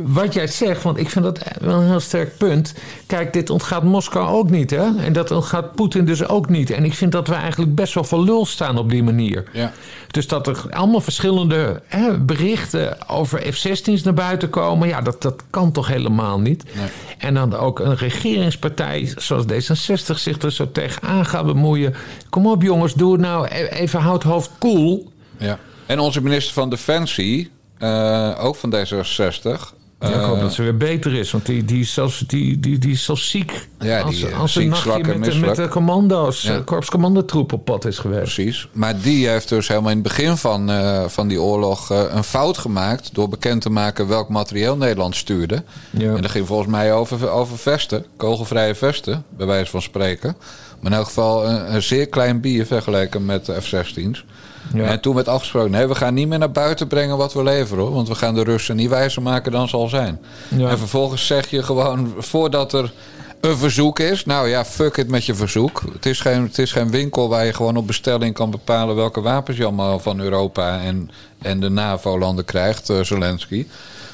wat 0.03 0.33
jij 0.33 0.47
zegt, 0.47 0.83
want 0.83 0.97
ik 0.97 1.09
vind 1.09 1.25
dat 1.25 1.39
wel 1.59 1.79
een 1.79 1.87
heel 1.87 1.99
sterk 1.99 2.37
punt. 2.37 2.73
Kijk, 3.05 3.33
dit 3.33 3.49
ontgaat 3.49 3.83
Moskou 3.83 4.27
ook 4.27 4.49
niet, 4.49 4.69
hè? 4.69 4.97
En 4.97 5.13
dat 5.13 5.31
ontgaat 5.31 5.75
Poetin 5.75 6.05
dus 6.05 6.27
ook 6.27 6.49
niet. 6.49 6.69
En 6.69 6.83
ik 6.83 6.93
vind 6.93 7.11
dat 7.11 7.27
we 7.27 7.33
eigenlijk 7.33 7.75
best 7.75 7.93
wel 7.93 8.03
voor 8.03 8.23
lul 8.23 8.45
staan 8.45 8.77
op 8.77 8.89
die 8.89 9.03
manier. 9.03 9.43
Ja. 9.53 9.71
Dus 10.07 10.27
dat 10.27 10.47
er 10.47 10.65
allemaal 10.69 11.01
verschillende 11.01 11.81
hè, 11.85 12.19
berichten 12.19 13.09
over 13.09 13.53
F-16's 13.53 14.03
naar 14.03 14.13
buiten 14.13 14.49
komen... 14.49 14.87
ja, 14.87 15.01
dat, 15.01 15.21
dat 15.21 15.43
kan 15.49 15.71
toch 15.71 15.87
helemaal 15.87 16.39
niet? 16.39 16.63
Nee. 16.63 16.87
En 17.17 17.33
dan 17.33 17.55
ook 17.55 17.79
een 17.79 17.95
regeringspartij 17.95 19.13
zoals 19.15 19.45
D66 19.45 20.15
zich 20.15 20.41
er 20.41 20.51
zo 20.51 20.71
tegenaan 20.71 21.25
gaat 21.25 21.45
bemoeien. 21.45 21.95
Kom 22.29 22.47
op 22.47 22.61
jongens, 22.61 22.93
doe 22.93 23.11
het 23.11 23.21
nou 23.21 23.47
even 23.47 23.99
houd 23.99 24.23
hoofd 24.23 24.51
koel. 24.57 24.75
Cool. 24.75 25.11
Ja. 25.37 25.59
En 25.85 25.99
onze 25.99 26.21
minister 26.21 26.53
van 26.53 26.69
Defensie, 26.69 27.51
uh, 27.79 28.31
ook 28.45 28.55
van 28.55 28.73
D66. 28.75 29.75
Ja, 29.99 30.07
ik 30.07 30.13
hoop 30.21 30.39
dat 30.39 30.53
ze 30.53 30.63
weer 30.63 30.77
beter 30.77 31.13
is, 31.13 31.31
want 31.31 31.45
die, 31.45 31.65
die, 31.65 31.79
is, 31.81 31.93
zelfs, 31.93 32.19
die, 32.19 32.59
die, 32.59 32.77
die 32.77 32.91
is 32.91 33.03
zelfs 33.03 33.29
ziek. 33.29 33.67
Ja, 33.79 33.99
als, 34.01 34.15
die, 34.15 34.35
als 34.35 34.53
ziek, 34.53 34.63
een 34.63 34.69
nachtje 34.69 35.17
met, 35.17 35.31
de- 35.31 35.39
met 35.39 35.55
de 35.55 35.67
commando's, 35.67 36.41
Ja. 36.41 36.59
korpscommandotroep 36.65 37.53
op 37.53 37.65
pad 37.65 37.85
is 37.85 37.97
geweest. 37.99 38.33
Precies. 38.33 38.67
Maar 38.71 39.01
die 39.01 39.27
heeft 39.27 39.49
dus 39.49 39.67
helemaal 39.67 39.89
in 39.91 39.97
het 39.97 40.07
begin 40.07 40.37
van, 40.37 40.69
eh, 40.71 41.03
van 41.07 41.27
die 41.27 41.41
oorlog 41.41 41.91
eh, 41.91 42.03
een 42.09 42.23
fout 42.23 42.57
gemaakt. 42.57 43.09
door 43.13 43.29
bekend 43.29 43.61
te 43.61 43.69
maken 43.69 44.07
welk 44.07 44.29
materieel 44.29 44.77
Nederland 44.77 45.15
stuurde. 45.15 45.63
Ja. 45.89 46.15
En 46.15 46.21
dat 46.21 46.31
ging 46.31 46.47
volgens 46.47 46.69
mij 46.69 46.93
over, 46.93 47.29
over 47.29 47.57
vesten, 47.57 48.05
kogelvrije 48.17 48.75
vesten, 48.75 49.23
bij 49.37 49.45
wijze 49.47 49.71
van 49.71 49.81
spreken. 49.81 50.35
Maar 50.81 50.91
in 50.91 50.97
elk 50.97 51.05
geval 51.07 51.47
een, 51.47 51.73
een 51.75 51.83
zeer 51.83 52.07
klein 52.07 52.41
bier 52.41 52.65
vergeleken 52.65 53.25
met 53.25 53.45
de 53.45 53.61
F-16's. 53.61 54.25
Ja. 54.73 54.83
En 54.85 54.99
toen 54.99 55.15
werd 55.15 55.27
afgesproken: 55.27 55.71
nee, 55.71 55.87
we 55.87 55.95
gaan 55.95 56.13
niet 56.13 56.27
meer 56.27 56.39
naar 56.39 56.51
buiten 56.51 56.87
brengen 56.87 57.17
wat 57.17 57.33
we 57.33 57.43
leveren 57.43 57.83
hoor. 57.83 57.93
Want 57.93 58.07
we 58.07 58.15
gaan 58.15 58.35
de 58.35 58.43
Russen 58.43 58.75
niet 58.75 58.89
wijzer 58.89 59.21
maken 59.21 59.51
dan 59.51 59.69
zal 59.69 59.87
zijn. 59.87 60.19
Ja. 60.57 60.69
En 60.69 60.77
vervolgens 60.77 61.27
zeg 61.27 61.49
je 61.49 61.63
gewoon 61.63 62.13
voordat 62.17 62.73
er 62.73 62.91
een 63.41 63.57
verzoek 63.57 63.99
is. 63.99 64.25
Nou 64.25 64.47
ja, 64.49 64.65
fuck 64.65 64.97
it 64.97 65.07
met 65.07 65.25
je 65.25 65.33
verzoek. 65.35 65.83
Het 65.93 66.05
is, 66.05 66.19
geen, 66.19 66.41
het 66.43 66.57
is 66.57 66.71
geen 66.71 66.91
winkel 66.91 67.29
waar 67.29 67.45
je 67.45 67.53
gewoon 67.53 67.77
op 67.77 67.87
bestelling 67.87 68.33
kan 68.33 68.51
bepalen 68.51 68.95
welke 68.95 69.21
wapens 69.21 69.57
je 69.57 69.63
allemaal 69.63 69.99
van 69.99 70.19
Europa 70.19 70.79
en, 70.81 71.09
en 71.41 71.59
de 71.59 71.69
NAVO-landen 71.69 72.45
krijgt, 72.45 72.89
eh, 72.89 73.03
Zelensky. 73.03 73.65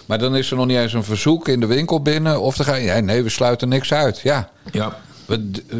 Maar 0.05 0.19
dan 0.19 0.36
is 0.36 0.51
er 0.51 0.57
nog 0.57 0.65
niet 0.65 0.77
eens 0.77 0.93
een 0.93 1.03
verzoek 1.03 1.48
in 1.48 1.60
de 1.60 1.65
winkel 1.65 2.01
binnen. 2.01 2.41
Of 2.41 2.55
dan 2.55 2.65
ga 2.65 2.75
je, 2.75 2.83
ja, 2.83 3.00
nee, 3.00 3.24
we 3.24 3.29
sluiten 3.29 3.69
niks 3.69 3.93
uit. 3.93 4.19
Ja, 4.19 4.50
Ja. 4.72 4.98
we, 5.25 5.50
eh, 5.69 5.77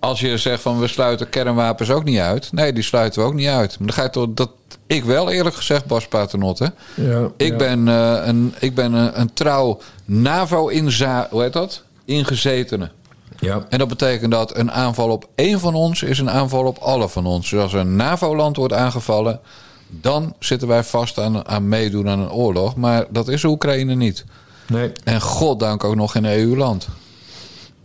als 0.00 0.20
je 0.20 0.38
zegt 0.38 0.62
van 0.62 0.78
we 0.78 0.86
sluiten 0.86 1.28
kernwapens 1.28 1.90
ook 1.90 2.04
niet 2.04 2.18
uit. 2.18 2.52
Nee, 2.52 2.72
die 2.72 2.82
sluiten 2.82 3.22
we 3.22 3.26
ook 3.28 3.34
niet 3.34 3.48
uit. 3.48 3.78
Maar 3.78 3.86
dan 3.86 3.96
ga 3.96 4.02
je 4.02 4.10
toch 4.10 4.26
dat. 4.34 4.50
Ik 4.86 5.04
wel 5.04 5.30
eerlijk 5.30 5.56
gezegd, 5.56 5.84
Bas 5.84 6.08
Paternotte. 6.08 6.72
Ja, 6.94 7.30
Ik 7.36 7.50
ja. 7.50 7.56
ben, 7.56 7.88
eh, 7.88 8.26
een, 8.26 8.54
ik 8.58 8.74
ben 8.74 8.92
een, 8.92 9.20
een 9.20 9.32
trouw 9.32 9.80
NAVO-inza. 10.04 11.26
Hoe 11.30 11.42
heet 11.42 11.52
dat? 11.52 11.82
Ingezetene. 12.04 12.90
Ja. 13.38 13.66
En 13.68 13.78
dat 13.78 13.88
betekent 13.88 14.30
dat 14.32 14.56
een 14.56 14.72
aanval 14.72 15.10
op 15.10 15.28
één 15.34 15.60
van 15.60 15.74
ons 15.74 16.02
is 16.02 16.18
een 16.18 16.30
aanval 16.30 16.64
op 16.64 16.78
alle 16.78 17.08
van 17.08 17.26
ons. 17.26 17.50
Dus 17.50 17.60
als 17.60 17.72
een 17.72 17.96
NAVO-land 17.96 18.56
wordt 18.56 18.72
aangevallen, 18.72 19.40
dan 19.88 20.34
zitten 20.38 20.68
wij 20.68 20.84
vast 20.84 21.18
aan, 21.18 21.48
aan 21.48 21.68
meedoen 21.68 22.08
aan 22.08 22.18
een 22.18 22.30
oorlog. 22.30 22.76
Maar 22.76 23.06
dat 23.10 23.28
is 23.28 23.44
Oekraïne 23.44 23.94
niet. 23.94 24.24
Nee. 24.66 24.92
En 25.04 25.20
goddank 25.20 25.84
ook 25.84 25.94
nog 25.94 26.12
geen 26.12 26.24
EU-land. 26.24 26.88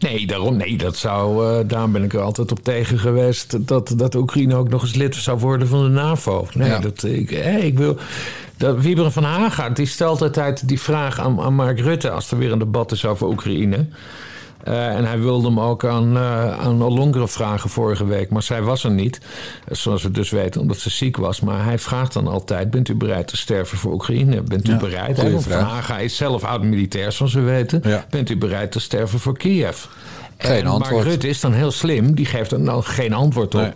Nee, 0.04 0.28
daarom, 0.28 0.58
nee, 0.58 0.78
dat 0.78 0.96
zou, 0.96 1.48
eh 1.48 1.68
daarom 1.68 1.92
ben 1.92 2.04
ik 2.04 2.14
er 2.14 2.22
altijd 2.22 2.52
op 2.52 2.64
tegen 2.64 3.00
geweest 3.00 3.68
dat, 3.68 3.94
dat 3.98 4.16
Oekraïne 4.16 4.56
ook 4.56 4.70
nog 4.70 4.82
eens 4.82 4.96
lid 4.96 5.16
zou 5.16 5.40
worden 5.40 5.68
van 5.68 5.84
de 5.84 5.90
NAVO. 5.90 6.48
Nee, 6.54 6.70
Ja. 6.70 6.80
dat, 6.80 7.04
ik, 7.04 7.30
hè, 7.30 7.58
ik 7.58 7.78
wil. 7.78 7.98
Dat, 8.58 8.82
Wieberen 8.82 9.12
van 9.12 9.24
Haga 9.24 9.70
die 9.70 9.86
stelt 9.86 10.22
altijd 10.22 10.68
die 10.68 10.80
vraag 10.82 11.20
aan, 11.20 11.42
aan 11.42 11.56
Mark 11.56 11.80
Rutte 11.80 12.10
als 12.10 12.32
er 12.32 12.38
weer 12.38 12.52
een 12.52 12.60
debat 12.60 12.92
is 12.92 13.06
over 13.06 13.28
Oekraïne. 13.28 13.86
Eh, 14.64 14.96
en 14.96 15.06
hij 15.06 15.20
wilde 15.20 15.48
hem 15.48 15.60
ook 15.60 15.86
aan, 15.86 16.18
eh 16.18 16.60
aan 16.60 16.82
Ollongren 16.82 17.30
vragen 17.30 17.70
vorige 17.70 18.06
week, 18.06 18.30
maar 18.30 18.44
zij 18.44 18.62
was 18.62 18.84
er 18.84 18.92
niet. 18.92 19.22
Zoals 19.72 20.04
we 20.04 20.12
dus 20.12 20.30
weten, 20.30 20.62
omdat 20.62 20.78
ze 20.78 20.90
ziek 20.90 21.18
was. 21.18 21.40
Maar 21.40 21.64
hij 21.64 21.80
vraagt 21.80 22.14
dan 22.14 22.28
altijd: 22.28 22.70
Bent 22.72 22.90
u 22.90 22.96
bereid 22.96 23.28
te 23.28 23.38
sterven 23.38 23.78
voor 23.78 23.94
Oekraïne? 23.94 24.42
Bent 24.42 24.68
u 24.68 24.72
Ja, 24.72 24.78
bereid? 24.78 25.32
Want 25.32 25.44
Van. 25.44 25.60
Haga 25.60 25.98
is 25.98 26.16
zelf 26.16 26.44
oud-militair, 26.44 27.12
zoals 27.12 27.34
we 27.34 27.42
weten. 27.42 27.82
Ja. 27.84 28.06
Bent 28.10 28.30
u 28.30 28.38
bereid 28.38 28.72
te 28.72 28.80
sterven 28.80 29.20
voor 29.20 29.38
Kiev? 29.38 29.86
Geen 30.38 30.60
en 30.60 30.66
antwoord. 30.66 30.92
Mark 30.94 31.08
Rutte 31.08 31.28
is 31.28 31.40
dan 31.40 31.54
heel 31.54 31.72
slim. 31.72 32.16
Die 32.16 32.26
geeft 32.26 32.52
er 32.52 32.60
nou 32.60 32.84
geen 32.84 33.14
antwoord 33.14 33.56
op. 33.56 33.62
Nee. 33.62 33.72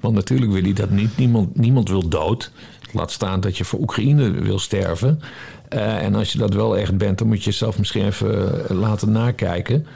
Want 0.00 0.14
natuurlijk 0.14 0.52
wil 0.52 0.62
hij 0.62 0.72
dat 0.72 0.90
niet. 0.90 1.16
Niemand, 1.16 1.56
niemand 1.58 1.88
wil 1.88 2.08
dood. 2.08 2.50
Laat 2.92 3.10
staan 3.10 3.40
dat 3.40 3.56
je 3.56 3.64
voor 3.64 3.78
Oekraïne 3.78 4.30
wil 4.30 4.58
sterven. 4.58 5.20
Eh, 5.68 6.02
en 6.02 6.14
als 6.14 6.32
je 6.32 6.38
dat 6.38 6.54
wel 6.54 6.76
echt 6.76 6.96
bent, 6.96 7.18
dan 7.18 7.26
moet 7.26 7.38
je 7.38 7.50
jezelf 7.50 7.78
misschien 7.78 8.04
even 8.04 8.64
laten 8.68 9.12
nakijken. 9.12 9.86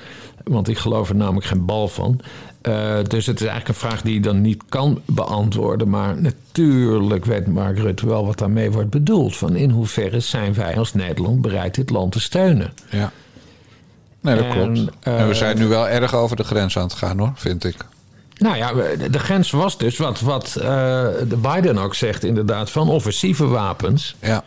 Want 0.45 0.69
ik 0.69 0.79
geloof 0.79 1.09
er 1.09 1.17
namelijk 1.17 1.47
geen 1.47 1.65
bal 1.65 1.89
van. 1.89 2.21
Eh, 2.63 2.99
dus 3.07 3.27
het 3.27 3.41
is 3.41 3.47
eigenlijk 3.47 3.69
een 3.69 3.89
vraag 3.89 4.03
die 4.03 4.15
je 4.15 4.21
dan 4.21 4.41
niet 4.41 4.63
kan 4.69 5.01
beantwoorden. 5.07 5.89
Maar 5.89 6.17
natuurlijk 6.21 7.25
weet 7.25 7.47
Mark 7.47 7.79
Rutte 7.79 8.07
wel 8.07 8.27
wat 8.27 8.39
daarmee 8.39 8.71
wordt 8.71 8.91
bedoeld. 8.91 9.37
Van 9.37 9.57
in 9.57 9.71
hoeverre 9.71 10.21
zijn 10.21 10.55
wij 10.55 10.77
als 10.79 10.95
Nederland 10.95 11.41
bereid 11.41 11.75
dit 11.75 11.91
land 11.91 12.13
te 12.13 12.21
steunen? 12.21 12.73
Ja. 12.91 13.13
Nee, 14.21 14.37
dat 14.37 14.45
En, 14.45 14.51
klopt. 14.73 14.91
eh, 15.01 15.21
en 15.21 15.29
we 15.29 15.35
zijn 15.35 15.59
nu 15.59 15.67
wel 15.67 15.89
erg 15.89 16.15
over 16.15 16.37
de 16.37 16.45
grens 16.45 16.77
aan 16.79 16.83
het 16.83 16.93
gaan 16.93 17.19
hoor, 17.19 17.33
vind 17.35 17.65
ik. 17.65 17.77
Nou 18.37 18.57
ja, 18.57 18.73
de- 19.11 19.19
grens 19.19 19.51
was 19.51 19.79
dus 19.79 19.97
wat, 19.97 20.21
wat 20.21 20.51
de 21.29 21.39
Biden 21.43 21.79
ook 21.79 21.95
zegt, 21.95 22.25
inderdaad, 22.25 22.71
van 22.71 22.89
offensieve 22.89 23.47
wapens. 23.47 24.17
Ja. 24.21 24.45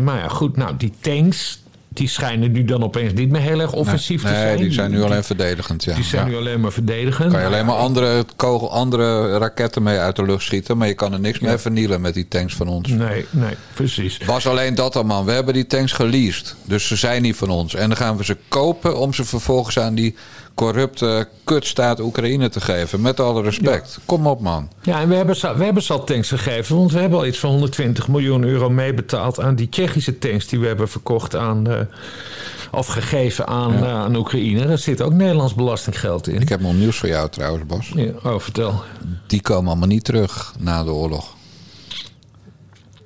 Maar 0.00 0.18
ja, 0.18 0.28
goed, 0.28 0.56
nou, 0.56 0.76
die 0.76 0.92
tanks, 1.00 1.61
die 1.94 2.08
schijnen 2.08 2.52
nu 2.52 2.64
dan 2.64 2.82
opeens 2.82 3.12
niet 3.12 3.30
meer 3.30 3.40
heel 3.40 3.60
erg 3.60 3.72
offensief 3.72 4.22
nee, 4.22 4.32
te 4.32 4.38
zijn. 4.38 4.56
die 4.56 4.72
zijn 4.72 4.90
nu 4.90 5.02
alleen 5.02 5.24
verdedigend. 5.24 5.84
Ja. 5.84 5.94
Die 5.94 6.04
zijn 6.04 6.24
Ja. 6.24 6.30
nu 6.30 6.36
alleen 6.36 6.60
maar 6.60 6.72
verdedigend. 6.72 7.30
Kan 7.32 7.40
je 7.40 7.46
alleen 7.46 7.66
maar 7.66 7.74
ja, 7.74 7.80
andere, 7.80 8.24
kogel, 8.36 8.70
andere 8.72 9.38
raketten 9.38 9.82
mee 9.82 9.98
uit 9.98 10.16
de 10.16 10.24
lucht 10.24 10.44
schieten, 10.44 10.76
maar 10.76 10.88
je 10.88 10.94
kan 10.94 11.12
er 11.12 11.20
niks 11.20 11.38
mee 11.38 11.58
vernielen 11.58 12.00
met 12.00 12.14
die 12.14 12.28
tanks 12.28 12.54
van 12.54 12.68
ons. 12.68 12.88
Nee, 12.88 13.26
nee, 13.30 13.54
precies. 13.74 14.18
Was 14.26 14.46
alleen 14.46 14.74
dat 14.74 14.92
dan, 14.92 15.06
man. 15.06 15.24
We 15.24 15.32
hebben 15.32 15.54
die 15.54 15.66
tanks 15.66 15.92
geleased. 15.92 16.54
Dus 16.64 16.86
ze 16.86 16.96
zijn 16.96 17.22
niet 17.22 17.36
van 17.36 17.50
ons. 17.50 17.74
En 17.74 17.88
dan 17.88 17.96
gaan 17.96 18.16
we 18.16 18.24
ze 18.24 18.36
kopen 18.48 18.98
om 18.98 19.14
ze 19.14 19.24
vervolgens 19.24 19.78
aan 19.78 19.94
die 19.94 20.14
corrupte 20.54 21.28
kutstaat 21.44 22.00
Oekraïne 22.00 22.48
te 22.48 22.60
geven. 22.60 23.00
Met 23.00 23.20
alle 23.20 23.42
respect. 23.42 23.98
Kom 24.06 24.26
op, 24.26 24.40
man. 24.40 24.68
Ja, 24.82 25.00
en 25.00 25.08
we 25.08 25.14
hebben, 25.14 25.36
ze, 25.36 25.56
we 25.56 25.64
hebben 25.64 25.82
ze 25.82 25.92
al 25.92 26.04
tanks 26.04 26.28
gegeven, 26.28 26.76
want 26.76 26.92
we 26.92 26.98
hebben 26.98 27.18
al 27.18 27.26
iets 27.26 27.38
van 27.38 27.50
120 27.50 28.08
miljoen 28.08 28.44
euro 28.44 28.70
meebetaald 28.70 29.40
aan 29.40 29.54
die 29.54 29.68
Tsjechische 29.68 30.18
tanks 30.18 30.46
die 30.46 30.58
we 30.58 30.66
hebben 30.66 30.88
verkocht 30.88 31.36
aan, 31.36 31.66
eh, 31.70 31.80
of 32.70 32.86
gegeven 32.86 33.46
aan, 33.46 33.74
eh, 33.74 33.92
aan 33.94 34.16
Oekraïne. 34.16 34.66
Daar 34.66 34.78
zit 34.78 35.00
ook 35.02 35.12
Nederlands 35.12 35.54
belastinggeld 35.54 36.28
in. 36.28 36.40
Ik 36.40 36.48
heb 36.48 36.60
nog 36.60 36.74
nieuws 36.74 36.96
voor 36.98 37.08
jou 37.08 37.28
trouwens, 37.28 37.66
Bas. 37.66 37.92
Ja, 37.94 38.10
oh, 38.22 38.38
vertel. 38.38 38.82
Die 39.26 39.40
komen 39.40 39.70
allemaal 39.70 39.88
niet 39.88 40.04
terug 40.04 40.54
na 40.58 40.84
de 40.84 40.90
oorlog. 40.92 41.34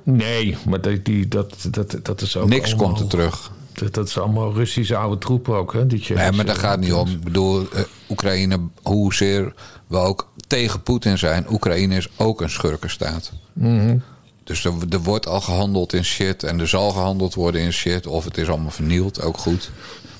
Nee, 0.02 0.56
maar 0.68 0.80
die, 0.80 1.02
die, 1.02 1.28
dat, 1.28 1.54
dat, 1.70 1.96
dat 2.02 2.20
is 2.20 2.36
ook. 2.36 2.48
Niks 2.48 2.66
allemaal- 2.72 2.86
komt 2.86 3.00
er 3.00 3.06
terug. 3.06 3.50
Dat, 3.76 3.94
dat 3.94 4.08
is 4.08 4.18
allemaal 4.18 4.52
Russische 4.52 4.96
oude 4.96 5.18
troepen 5.18 5.54
ook, 5.54 5.72
hè? 5.72 5.86
Die 5.86 6.04
Nee, 6.14 6.32
maar 6.32 6.44
daar 6.44 6.56
gaat 6.56 6.70
het 6.70 6.80
niet 6.80 6.92
om. 6.92 7.08
Ik 7.08 7.20
bedoel, 7.24 7.68
eh, 7.72 7.82
Oekraïne, 8.10 8.58
hoezeer 8.82 9.54
we 9.86 9.96
ook 9.96 10.28
tegen 10.46 10.82
Poetin 10.82 11.18
zijn... 11.18 11.46
Oekraïne 11.50 11.96
is 11.96 12.08
ook 12.16 12.40
een 12.40 12.50
schurkenstaat. 12.50 13.32
Mhm. 13.52 13.96
Dus 14.44 14.64
er, 14.64 14.72
er 14.90 15.00
wordt 15.02 15.26
al 15.26 15.40
gehandeld 15.40 15.92
in 15.92 16.04
shit 16.04 16.42
en 16.42 16.60
er 16.60 16.68
zal 16.68 16.90
gehandeld 16.90 17.34
worden 17.34 17.60
in 17.60 17.72
shit. 17.72 18.06
Of 18.06 18.24
het 18.24 18.38
is 18.38 18.48
allemaal 18.48 18.70
vernield, 18.70 19.22
ook 19.22 19.38
goed. 19.38 19.70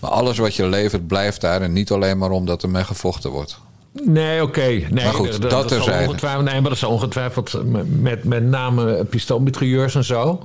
Maar 0.00 0.10
alles 0.10 0.38
wat 0.38 0.54
je 0.54 0.66
levert 0.68 1.06
blijft 1.06 1.40
daar 1.40 1.62
en 1.62 1.72
niet 1.72 1.90
alleen 1.90 2.18
maar 2.18 2.30
omdat 2.30 2.62
er 2.62 2.68
mee 2.68 2.84
gevochten 2.84 3.30
wordt. 3.30 3.58
Nee, 4.04 4.42
oké. 4.42 4.60
Nee, 4.60 4.90
Maar 4.90 5.14
goed, 5.14 5.50
dat 5.50 5.68
terzijde. 5.68 6.06
ongetwijfeld, 6.06 6.44
nee, 6.44 6.54
maar 6.60 6.70
dat 6.70 6.78
is 6.78 6.84
ongetwijfeld 6.84 7.62
met, 8.00 8.24
met 8.24 8.44
name 8.44 9.04
pistoolmitrailleurs 9.04 9.94
en 9.94 10.04
zo. 10.04 10.42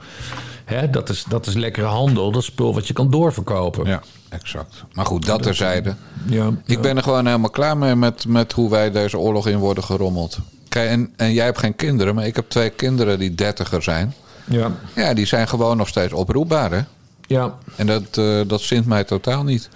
Hè, 0.65 0.89
dat, 0.89 1.09
is, 1.09 1.23
dat 1.27 1.47
is 1.47 1.53
lekkere 1.53 1.85
handel. 1.85 2.31
Dat 2.31 2.41
is 2.41 2.47
spul 2.47 2.73
wat 2.73 2.87
je 2.87 2.93
kan 2.93 3.09
doorverkopen. 3.09 3.85
Ja, 3.87 4.01
exact. 4.29 4.83
Maar 4.93 5.05
goed, 5.05 5.25
dat 5.25 5.43
terzijde. 5.43 5.95
Ja, 6.25 6.49
Ik 6.65 6.81
ben 6.81 6.97
er 6.97 7.03
gewoon 7.03 7.25
helemaal 7.25 7.49
klaar 7.49 7.77
mee 7.77 7.95
met, 7.95 8.27
met 8.27 8.51
hoe 8.51 8.69
wij 8.69 8.91
deze 8.91 9.17
oorlog 9.17 9.47
in 9.47 9.57
worden 9.57 9.83
gerommeld. 9.83 10.37
Kijk, 10.69 10.89
en, 10.89 11.13
en 11.15 11.33
jij 11.33 11.45
hebt 11.45 11.59
geen 11.59 11.75
kinderen, 11.75 12.15
maar 12.15 12.25
ik 12.25 12.35
heb 12.35 12.49
twee 12.49 12.69
kinderen 12.69 13.19
die 13.19 13.35
dertiger 13.35 13.83
zijn. 13.83 14.13
ja, 14.45 14.71
Ja, 14.95 15.13
die 15.13 15.25
zijn 15.25 15.47
gewoon 15.47 15.77
nog 15.77 15.87
steeds 15.87 16.13
oproepbaar, 16.13 16.71
hè? 16.71 16.81
ja, 17.27 17.57
En 17.75 17.87
dat, 17.87 18.17
eh, 18.17 18.41
dat 18.47 18.61
zint 18.61 18.85
mij 18.85 19.03
totaal 19.03 19.43
niet. 19.43 19.69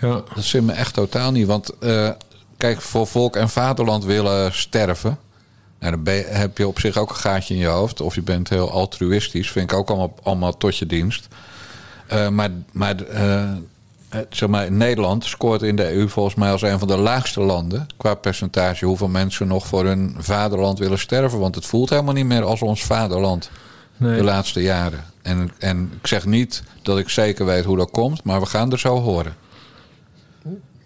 ja. 0.00 0.22
Dat 0.34 0.44
zint 0.44 0.66
me 0.66 0.72
echt 0.72 0.94
totaal 0.94 1.32
niet. 1.32 1.46
Want 1.46 1.78
eh, 1.78 2.10
kijk, 2.56 2.80
voor 2.80 3.06
volk 3.06 3.36
en 3.36 3.48
vaderland 3.48 4.04
willen 4.04 4.54
sterven. 4.54 5.18
Nou, 5.80 5.92
dan 5.92 6.02
ben 6.02 6.24
heb 6.28 6.58
je 6.58 6.68
op 6.68 6.80
zich 6.80 6.96
ook 6.96 7.10
een 7.10 7.16
gaatje 7.16 7.54
in 7.54 7.60
je 7.60 7.66
hoofd. 7.66 8.00
Of 8.00 8.14
je 8.14 8.22
bent 8.22 8.48
heel 8.48 8.70
altruïstisch. 8.70 9.50
Vind 9.50 9.70
ik 9.70 9.78
ook 9.78 9.88
allemaal, 9.88 10.14
allemaal 10.22 10.56
tot 10.56 10.76
je 10.76 10.86
dienst. 10.86 11.28
Eh, 12.06 12.28
maar 12.28 12.50
maar 12.72 12.96
eh, 13.00 13.42
eh, 13.42 14.20
zeg 14.30 14.48
maar, 14.48 14.72
Nederland 14.72 15.24
scoort 15.24 15.62
in 15.62 15.76
de 15.76 15.92
EU 15.92 16.08
volgens 16.08 16.34
mij 16.34 16.50
als 16.50 16.62
een 16.62 16.78
van 16.78 16.88
de 16.88 16.96
laagste 16.96 17.40
landen 17.40 17.86
qua 17.96 18.14
percentage 18.14 18.84
hoeveel 18.84 19.08
mensen 19.08 19.46
nog 19.46 19.66
voor 19.66 19.84
hun 19.84 20.16
vaderland 20.18 20.78
willen 20.78 20.98
sterven. 20.98 21.38
Want 21.38 21.54
het 21.54 21.66
voelt 21.66 21.90
helemaal 21.90 22.14
niet 22.14 22.26
meer 22.26 22.44
als 22.44 22.62
ons 22.62 22.84
vaderland 22.84 23.50
Nee. 23.98 24.16
de 24.16 24.24
laatste 24.24 24.62
jaren. 24.62 25.04
En, 25.22 25.50
en 25.58 25.92
ik 26.00 26.06
zeg 26.06 26.26
niet 26.26 26.62
dat 26.82 26.98
ik 26.98 27.08
zeker 27.08 27.46
weet 27.46 27.64
hoe 27.64 27.76
dat 27.76 27.90
komt, 27.90 28.24
maar 28.24 28.40
we 28.40 28.46
gaan 28.46 28.72
er 28.72 28.78
zo 28.78 29.00
horen. 29.00 29.34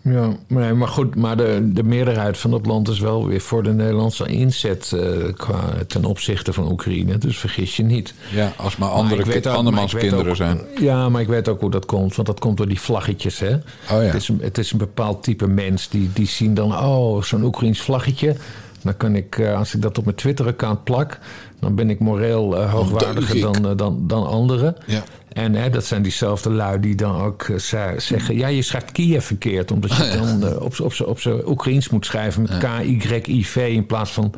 Ja, 0.05 0.33
maar, 0.49 0.63
nee, 0.63 0.73
maar 0.73 0.89
goed, 0.89 1.15
maar 1.17 1.37
de, 1.37 1.71
de 1.73 1.83
meerderheid 1.83 2.39
van 2.39 2.53
het 2.53 2.67
land 2.67 2.89
is 2.89 2.99
wel 2.99 3.27
weer 3.27 3.41
voor 3.41 3.63
de 3.63 3.73
Nederlandse 3.73 4.27
inzet 4.27 4.93
eh, 4.93 5.33
qua, 5.37 5.61
ten 5.87 6.05
opzichte 6.05 6.53
van 6.53 6.71
Oekraïne. 6.73 7.19
Dus 7.19 7.39
vergis 7.39 7.77
je 7.77 7.83
niet. 7.83 8.15
Ja, 8.33 8.53
als 8.57 8.77
maar 8.77 8.89
andere 8.89 9.37
ook- 9.37 9.47
andermans 9.47 9.93
maar 9.93 10.03
kinderen 10.03 10.29
ook- 10.29 10.37
zijn. 10.37 10.61
Ja, 10.81 11.09
maar 11.09 11.21
ik 11.21 11.29
weet 11.29 11.49
ook 11.49 11.61
hoe 11.61 11.71
dat 11.71 11.87
komt. 11.87 12.15
Want 12.15 12.29
dat 12.29 12.41
komt 12.41 12.57
door 12.57 12.69
die 12.69 12.81
vlaggetjes, 12.81 13.39
hè? 13.39 13.55
Oh 13.55 13.61
ja. 13.89 13.97
het, 13.99 14.15
is 14.15 14.29
een, 14.29 14.39
het 14.43 14.59
is 14.59 14.73
een 14.73 14.79
bepaald 14.79 15.23
type 15.23 15.47
mens. 15.49 15.89
Die, 15.89 16.11
die 16.13 16.27
zien 16.27 16.55
dan, 16.55 16.73
oh, 16.79 17.23
zo'n 17.23 17.45
Oekraïns 17.45 17.81
vlaggetje. 17.81 18.37
Dan 18.83 18.97
kan 18.97 19.15
ik, 19.17 19.39
eh, 19.39 19.57
als 19.59 19.75
ik 19.75 19.83
dat 19.83 19.99
op 19.99 20.05
mijn 20.05 20.17
Twitter-account 20.17 20.85
plak... 20.85 21.19
dan 21.61 21.75
ben 21.75 21.91
ik 21.91 22.01
moreel 22.01 22.57
eh, 22.59 22.73
hoogwaardiger 22.73 23.41
dan, 23.41 23.77
dan, 23.77 23.99
dan 24.07 24.27
anderen. 24.27 24.77
Ja. 24.87 25.03
En 25.33 25.55
hè, 25.55 25.71
dat 25.71 25.85
zijn 25.85 26.03
diezelfde 26.03 26.51
lui 26.51 26.81
die 26.81 26.95
dan 26.95 27.21
ook 27.21 27.43
eh, 27.43 27.57
ze- 27.59 27.95
zeggen... 27.97 28.37
ja, 28.37 28.47
je 28.49 28.63
schrijft 28.63 28.93
Kiev 28.93 29.25
verkeerd. 29.25 29.71
Omdat 29.71 29.97
je 29.97 30.11
dan 30.19 30.47
eh, 30.47 30.61
op 30.63 30.81
op 30.81 31.01
op 31.07 31.21
zijn 31.21 31.49
Oekraïens 31.49 31.89
moet 31.89 32.07
schrijven... 32.07 32.43
met 32.43 32.59
K-Y-I-V 32.59 33.57
in 33.57 33.87
plaats 33.87 34.11
van 34.13 34.35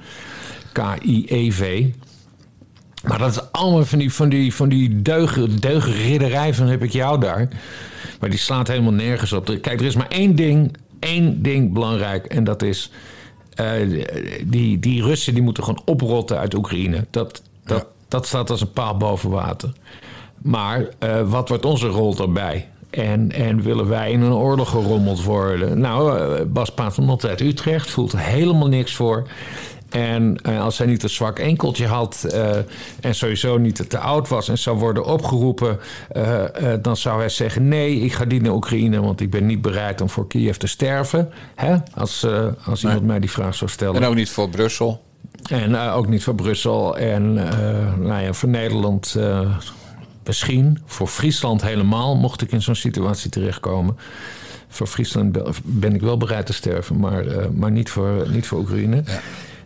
K-I-E-V. 0.72 1.86
Maar 3.04 3.18
dat 3.18 3.30
is 3.30 3.52
allemaal 3.52 3.84
van 3.84 3.98
die, 3.98 4.12
van 4.12 4.28
die, 4.28 4.54
van 4.54 4.68
die 4.68 5.02
deugen, 5.02 5.56
deugenridderij 5.60 6.54
van 6.54 6.66
heb 6.66 6.82
ik 6.82 6.92
jou 6.92 7.20
daar. 7.20 7.48
Maar 8.20 8.30
die 8.30 8.38
slaat 8.38 8.68
helemaal 8.68 8.92
nergens 8.92 9.32
op. 9.32 9.44
Kijk, 9.46 9.80
er 9.80 9.86
is 9.86 9.96
maar 9.96 10.08
één 10.08 10.34
ding, 10.34 10.76
één 10.98 11.42
ding 11.42 11.72
belangrijk. 11.72 12.24
En 12.26 12.44
dat 12.44 12.62
is, 12.62 12.90
eh, 13.54 13.70
die, 14.44 14.78
die 14.78 15.02
Russen 15.02 15.34
die 15.34 15.42
moeten 15.42 15.64
gewoon 15.64 15.82
oprotten 15.84 16.38
uit 16.38 16.54
Oekraïne. 16.54 17.06
Dat, 17.10 17.42
dat, 17.64 17.78
Ja. 17.80 17.86
dat 18.08 18.26
staat 18.26 18.50
als 18.50 18.60
een 18.60 18.72
paal 18.72 18.96
boven 18.96 19.30
water. 19.30 19.72
Maar 20.44 20.86
eh, 20.98 21.30
wat 21.30 21.48
wordt 21.48 21.64
onze 21.64 21.86
rol 21.86 22.14
daarbij? 22.14 22.68
En, 22.90 23.32
en 23.32 23.62
willen 23.62 23.88
wij 23.88 24.10
in 24.10 24.20
een 24.20 24.32
oorlog 24.32 24.70
gerommeld 24.70 25.22
worden? 25.22 25.80
Nou, 25.80 26.18
eh, 26.18 26.44
Bas 26.46 26.70
Paternotte 26.70 27.28
uit 27.28 27.40
Utrecht 27.40 27.90
voelt 27.90 28.12
er 28.12 28.18
helemaal 28.18 28.68
niks 28.68 28.94
voor. 28.94 29.26
En 29.88 30.36
eh, 30.42 30.62
als 30.62 30.78
hij 30.78 30.86
niet 30.86 31.02
een 31.02 31.10
zwak 31.10 31.38
enkeltje 31.38 31.86
had 31.86 32.26
en 33.00 33.14
sowieso 33.14 33.58
niet 33.58 33.90
te 33.90 33.98
oud 33.98 34.28
was 34.28 34.48
en 34.48 34.58
zou 34.58 34.78
worden 34.78 35.04
opgeroepen, 35.04 35.78
dan 36.82 36.96
zou 36.96 37.18
hij 37.18 37.28
zeggen: 37.28 37.68
Nee, 37.68 38.00
ik 38.00 38.12
ga 38.12 38.24
niet 38.24 38.42
naar 38.42 38.52
Oekraïne, 38.52 39.00
want 39.00 39.20
ik 39.20 39.30
ben 39.30 39.46
niet 39.46 39.62
bereid 39.62 40.00
om 40.00 40.08
voor 40.08 40.26
Kiev 40.26 40.56
te 40.56 40.66
sterven. 40.66 41.30
Hè? 41.54 41.76
Als, 41.94 42.26
als 42.64 42.82
iemand 42.82 43.04
mij 43.04 43.20
die 43.20 43.30
vraag 43.30 43.54
zou 43.54 43.70
stellen. 43.70 44.02
En 44.02 44.08
ook 44.08 44.14
niet 44.14 44.30
voor 44.30 44.48
Brussel. 44.48 45.02
En 45.50 45.76
ook 45.76 46.08
niet 46.08 46.24
voor 46.24 46.34
Brussel. 46.34 46.96
En 46.96 47.34
nou 47.98 48.22
ja, 48.22 48.32
voor 48.32 48.48
Nederland 48.48 49.16
misschien. 50.26 50.78
Voor 50.86 51.06
Friesland 51.06 51.62
helemaal, 51.62 52.16
mocht 52.16 52.42
ik 52.42 52.52
in 52.52 52.62
zo'n 52.62 52.74
situatie 52.74 53.30
terechtkomen. 53.30 53.96
Voor 54.68 54.86
Friesland 54.86 55.32
be- 55.32 55.50
ben 55.64 55.94
ik 55.94 56.00
wel 56.00 56.16
bereid 56.16 56.46
te 56.46 56.52
sterven, 56.52 56.98
maar, 57.00 57.26
eh, 57.26 57.46
maar 57.52 57.70
niet, 57.70 57.90
voor, 57.90 58.26
niet 58.30 58.46
voor 58.46 58.58
Oekraïne. 58.58 59.02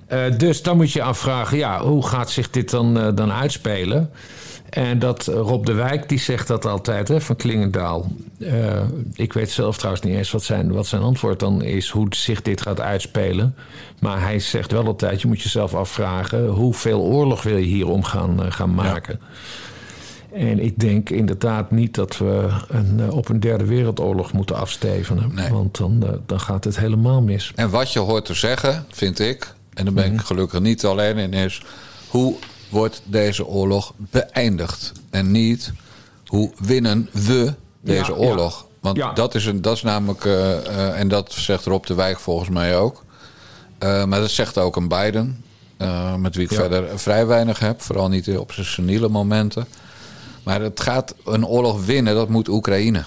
Eh, 0.06 0.20
dus 0.36 0.62
dan 0.62 0.76
moet 0.76 0.92
je 0.92 1.02
afvragen, 1.02 1.58
ja, 1.58 1.82
hoe 1.84 2.06
gaat 2.06 2.30
zich 2.30 2.50
dit 2.50 2.70
dan, 2.70 2.98
eh, 2.98 3.08
dan 3.14 3.32
uitspelen? 3.32 4.10
En 4.68 4.98
dat 4.98 5.26
Rob 5.26 5.66
de 5.66 5.72
Wijk, 5.72 6.08
die 6.08 6.18
zegt 6.18 6.46
dat 6.48 6.66
altijd, 6.66 7.08
hè, 7.08 7.20
van 7.20 7.36
Klingendaal. 7.36 8.12
Ik 9.14 9.32
weet 9.32 9.50
zelf 9.50 9.76
trouwens 9.76 10.04
niet 10.04 10.16
eens 10.16 10.30
wat 10.30 10.42
zijn, 10.42 10.72
wat 10.72 10.86
zijn 10.86 11.02
antwoord 11.02 11.40
dan 11.40 11.62
is, 11.62 11.88
hoe 11.88 12.06
zich 12.10 12.42
dit 12.42 12.60
gaat 12.60 12.80
uitspelen. 12.80 13.54
Maar 14.00 14.20
hij 14.22 14.38
zegt 14.38 14.72
wel 14.72 14.86
altijd, 14.86 15.20
je 15.20 15.28
moet 15.28 15.42
jezelf 15.42 15.74
afvragen, 15.74 16.46
hoeveel 16.46 17.00
oorlog 17.00 17.42
wil 17.42 17.56
je 17.56 17.66
hierom 17.66 18.04
gaan, 18.04 18.42
eh, 18.44 18.50
gaan 18.52 18.74
maken? 18.74 19.20
En 20.32 20.58
ik 20.58 20.78
denk 20.78 21.10
inderdaad 21.10 21.70
niet 21.70 21.94
dat 21.94 22.18
we 22.18 22.48
een, 22.68 23.00
eh, 23.00 23.16
op 23.16 23.28
een 23.28 23.40
derde 23.40 23.64
wereldoorlog 23.64 24.32
moeten 24.32 24.56
afstevenen. 24.56 25.34
Nee. 25.34 25.50
Want 25.50 25.76
dan, 25.76 26.02
eh, 26.06 26.12
dan 26.26 26.40
gaat 26.40 26.64
het 26.64 26.78
helemaal 26.78 27.22
mis. 27.22 27.52
En 27.54 27.70
wat 27.70 27.92
je 27.92 27.98
hoort 27.98 28.24
te 28.24 28.34
zeggen, 28.34 28.84
vind 28.90 29.18
ik, 29.18 29.54
en 29.74 29.84
daar 29.84 29.94
ben 29.94 30.12
ik 30.12 30.20
gelukkig 30.20 30.60
niet 30.60 30.84
alleen 30.84 31.16
in, 31.16 31.32
is 31.32 31.62
hoe 32.08 32.34
wordt 32.68 33.02
deze 33.04 33.46
oorlog 33.46 33.92
beëindigd? 33.96 34.92
En 35.10 35.30
niet 35.30 35.72
hoe 36.26 36.50
winnen 36.58 37.08
we 37.12 37.54
deze 37.80 38.12
Ja, 38.12 38.16
oorlog? 38.16 38.66
Want 38.80 38.96
Ja. 38.96 39.12
dat, 39.12 39.34
is 39.34 39.46
een, 39.46 39.62
dat 39.62 39.76
is 39.76 39.82
namelijk, 39.82 40.24
eh, 40.24 41.00
en 41.00 41.08
dat 41.08 41.32
zegt 41.32 41.64
Rob 41.64 41.84
de 41.84 41.94
Wijk 41.94 42.18
volgens 42.18 42.48
mij 42.48 42.76
ook. 42.76 43.04
Maar 43.80 44.20
dat 44.20 44.30
zegt 44.30 44.58
ook 44.58 44.76
een 44.76 44.88
Biden, 44.88 45.44
met 46.18 46.34
wie 46.36 46.44
ik 46.44 46.52
verder 46.52 46.98
vrij 46.98 47.26
weinig 47.26 47.58
heb, 47.58 47.82
vooral 47.82 48.08
niet 48.08 48.36
op 48.38 48.52
zijn 48.52 48.66
seniele 48.66 49.08
momenten. 49.08 49.66
Maar 50.48 50.60
het 50.60 50.80
gaat 50.80 51.14
een 51.24 51.46
oorlog 51.46 51.84
winnen, 51.84 52.14
dat 52.14 52.28
moet 52.28 52.48
Oekraïne. 52.48 53.04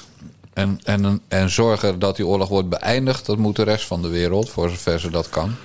En, 0.54 0.80
en, 0.84 1.22
en 1.28 1.50
zorgen 1.50 2.00
dat 2.00 2.16
die 2.16 2.26
oorlog 2.28 2.50
wordt 2.50 2.70
beëindigd, 2.70 3.26
dat 3.26 3.38
moet 3.38 3.56
de 3.56 3.64
rest 3.64 3.86
van 3.86 4.02
de 4.02 4.08
wereld, 4.08 4.50
voor 4.50 4.70
zover 4.70 5.00
ze 5.00 5.10
dat 5.10 5.30
kan. 5.30 5.56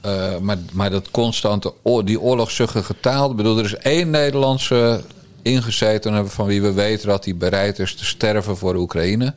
Eh, 0.00 0.38
maar, 0.38 0.58
maar 0.72 0.90
dat 0.90 1.10
constante, 1.10 1.72
die 2.04 2.20
oorlogszuchtige 2.20 2.94
taal. 3.00 3.30
Ik 3.30 3.36
bedoel, 3.36 3.58
er 3.58 3.64
is 3.64 3.76
één 3.76 4.10
Nederlandse 4.10 5.02
ingezeten 5.42 6.30
van 6.30 6.46
wie 6.46 6.62
we 6.62 6.72
weten 6.72 7.08
dat 7.08 7.24
hij 7.24 7.36
bereid 7.36 7.78
is 7.78 7.94
te 7.94 8.04
sterven 8.04 8.56
voor 8.56 8.74
Oekraïne. 8.74 9.34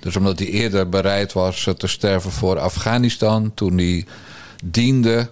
Dus 0.00 0.16
omdat 0.16 0.38
hij 0.38 0.48
eerder 0.48 0.88
bereid 0.88 1.32
was 1.32 1.68
te 1.76 1.86
sterven 1.86 2.30
voor 2.30 2.58
Afghanistan, 2.58 3.54
toen 3.54 3.76
hij 3.78 4.06
diende, 4.64 5.30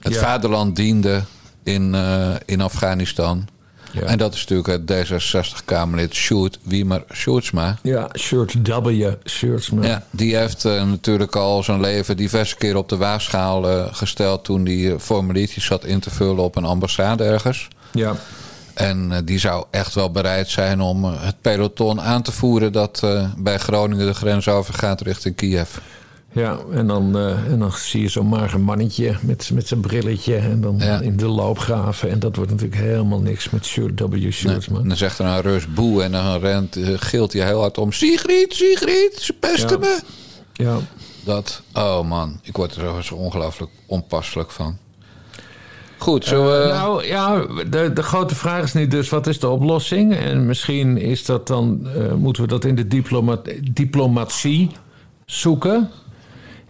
het 0.00 0.12
Ja. 0.14 0.20
vaderland 0.20 0.76
diende 0.76 1.22
in, 1.62 1.94
eh, 1.94 2.34
in 2.44 2.60
Afghanistan. 2.60 3.48
Ja. 3.92 4.02
En 4.02 4.18
dat 4.18 4.34
is 4.34 4.46
natuurlijk 4.46 4.90
het 4.90 5.08
D66-Kamerlid 5.08 6.14
Sjoerd 6.14 6.58
Wiemer 6.62 7.04
Sjoerdsma. 7.12 7.78
Ja, 7.82 8.08
Shirt 8.18 8.68
W. 8.68 9.10
Shirtsman. 9.24 9.86
Ja, 9.86 10.02
die 10.10 10.36
heeft 10.36 10.64
eh, 10.64 10.84
natuurlijk 10.84 11.36
al 11.36 11.62
zijn 11.62 11.80
leven 11.80 12.16
diverse 12.16 12.56
keren 12.56 12.78
op 12.78 12.88
de 12.88 12.96
waagschaal 12.96 13.68
eh, 13.68 13.86
gesteld 13.90 14.44
toen 14.44 14.66
hij 14.66 14.92
eh, 14.92 14.98
formuliertjes 14.98 15.64
zat 15.64 15.84
in 15.84 16.00
te 16.00 16.10
vullen 16.10 16.44
op 16.44 16.56
een 16.56 16.64
ambassade 16.64 17.24
ergens. 17.24 17.68
ja. 17.92 18.16
En 18.74 19.24
die 19.24 19.38
zou 19.38 19.64
echt 19.70 19.94
wel 19.94 20.10
bereid 20.10 20.48
zijn 20.48 20.80
om 20.80 21.04
het 21.04 21.40
peloton 21.40 22.00
aan 22.00 22.22
te 22.22 22.32
voeren 22.32 22.72
dat 22.72 23.06
bij 23.36 23.58
Groningen 23.58 24.06
de 24.06 24.14
grens 24.14 24.48
overgaat 24.48 25.00
richting 25.00 25.36
Kiev. 25.36 25.76
Ja, 26.32 26.58
en 26.72 26.86
dan, 26.86 27.16
eh, 27.18 27.46
en 27.46 27.58
dan 27.58 27.72
zie 27.72 28.00
je 28.02 28.08
zo'n 28.08 28.26
mager 28.26 28.60
mannetje 28.60 29.14
met, 29.22 29.50
met 29.54 29.66
zijn 29.68 29.80
brilletje 29.80 30.36
en 30.36 30.60
dan 30.60 30.76
Ja. 30.78 31.00
in 31.00 31.16
de 31.16 31.26
loopgraven. 31.28 32.10
En 32.10 32.18
dat 32.18 32.36
wordt 32.36 32.50
natuurlijk 32.50 32.80
helemaal 32.80 33.20
niks 33.20 33.50
met 33.50 33.64
Shirt 33.66 34.00
W. 34.00 34.12
En 34.12 34.32
Shirtsman. 34.32 34.88
dan 34.88 34.96
zegt 34.96 35.18
er 35.18 35.26
een 35.26 35.40
Rus 35.40 35.72
boe 35.72 36.02
en 36.02 36.12
dan 36.12 36.38
rent, 36.40 36.76
eh, 36.76 36.88
gilt 36.96 37.32
hij 37.32 37.46
heel 37.46 37.60
hard 37.60 37.78
om. 37.78 37.92
Sigrid, 37.92 38.54
Sigrid, 38.54 39.16
ze 39.20 39.32
pesten 39.32 39.70
Ja. 39.80 39.86
me. 39.86 40.00
Ja. 40.52 40.76
Dat, 41.24 41.62
oh 41.72 42.08
man, 42.08 42.40
ik 42.42 42.56
word 42.56 42.76
er 42.76 43.04
zo- 43.04 43.14
ongelooflijk 43.14 43.70
onpasselijk 43.86 44.50
van. 44.50 44.76
Goed, 45.98 46.24
zo. 46.24 46.52
Eh, 46.60 46.68
nou 46.68 47.06
ja, 47.06 47.46
de, 47.70 47.90
de 47.92 48.02
grote 48.02 48.34
vraag 48.34 48.62
is 48.62 48.72
nu 48.72 48.86
dus: 48.86 49.08
wat 49.08 49.26
is 49.26 49.38
de 49.40 49.48
oplossing? 49.48 50.14
En 50.16 50.46
misschien 50.46 50.96
is 50.98 51.24
dat 51.24 51.46
dan, 51.46 51.86
moeten 52.18 52.42
we 52.42 52.48
dat 52.48 52.64
in 52.64 52.74
de 52.74 52.86
diploma 52.86 53.40
diplomatie 53.72 54.70
zoeken. 55.26 55.90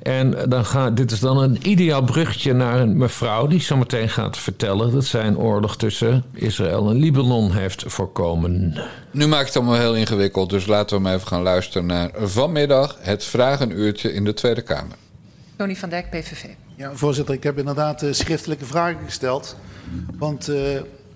En 0.02 0.48
dan 0.48 0.64
gaat, 0.64 0.96
dit 0.96 1.10
is 1.10 1.20
dan 1.20 1.38
een 1.38 1.68
ideaal 1.68 2.02
bruggetje 2.02 2.52
naar 2.52 2.80
een 2.80 2.96
mevrouw 2.96 3.46
die 3.46 3.60
zometeen 3.60 4.08
gaat 4.08 4.38
vertellen 4.38 4.92
dat 4.92 5.04
zij 5.04 5.26
een 5.26 5.38
oorlog 5.38 5.76
tussen 5.76 6.24
Israël 6.32 6.90
en 6.90 6.96
Libanon 6.96 7.52
heeft 7.52 7.84
voorkomen. 7.86 8.74
Nu 9.10 9.26
maakt 9.26 9.46
het 9.46 9.56
allemaal 9.56 9.78
heel 9.78 9.94
ingewikkeld, 9.94 10.50
dus 10.50 10.66
laten 10.66 10.96
we 10.96 11.02
maar 11.02 11.14
even 11.14 11.26
gaan 11.26 11.42
luisteren 11.42 11.86
naar 11.86 12.10
vanmiddag 12.14 12.96
het 13.00 13.24
vragenuurtje 13.24 14.12
in 14.12 14.24
de 14.24 14.34
Tweede 14.34 14.62
Kamer. 14.62 14.96
Tony 15.56 15.76
van 15.76 15.88
Dijk, 15.88 16.10
PVV. 16.10 16.44
Ja, 16.76 16.90
voorzitter, 16.94 17.34
ik 17.34 17.42
heb 17.42 17.58
inderdaad 17.58 18.02
eh, 18.02 18.12
schriftelijke 18.12 18.64
vragen 18.64 19.04
gesteld. 19.04 19.56
Want 20.18 20.48
eh, 20.48 20.54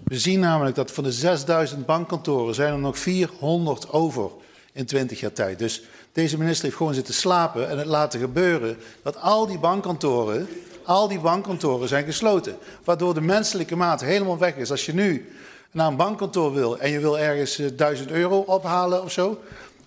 we 0.04 0.18
zien 0.18 0.40
namelijk 0.40 0.76
dat 0.76 0.92
van 0.92 1.04
de 1.04 1.12
6000 1.12 1.86
bankkantoren 1.86 2.54
zijn 2.54 2.72
er 2.72 2.78
nog 2.78 2.98
400 2.98 3.92
over 3.92 4.30
in 4.72 4.86
20 4.86 5.20
jaar 5.20 5.32
tijd. 5.32 5.58
Dus 5.58 5.82
deze 6.14 6.38
minister 6.38 6.64
heeft 6.64 6.76
gewoon 6.76 6.94
zitten 6.94 7.14
slapen 7.14 7.68
en 7.68 7.78
het 7.78 7.86
laten 7.86 8.20
gebeuren 8.20 8.76
dat 9.02 9.20
al 9.20 9.46
die 9.46 9.58
bankkantoren, 9.58 10.48
al 10.84 11.08
die 11.08 11.20
bankkantoren 11.20 11.88
zijn 11.88 12.04
gesloten. 12.04 12.56
Waardoor 12.84 13.14
de 13.14 13.20
menselijke 13.20 13.76
maat 13.76 14.00
helemaal 14.00 14.38
weg 14.38 14.56
is. 14.56 14.70
Als 14.70 14.86
je 14.86 14.94
nu 14.94 15.32
naar 15.70 15.86
een 15.86 15.96
bankkantoor 15.96 16.52
wil 16.52 16.78
en 16.78 16.90
je 16.90 17.00
wil 17.00 17.18
ergens 17.18 17.58
eh, 17.58 17.66
1000 17.76 18.10
euro 18.10 18.38
ophalen 18.38 19.02
of 19.02 19.12
zo, 19.12 19.40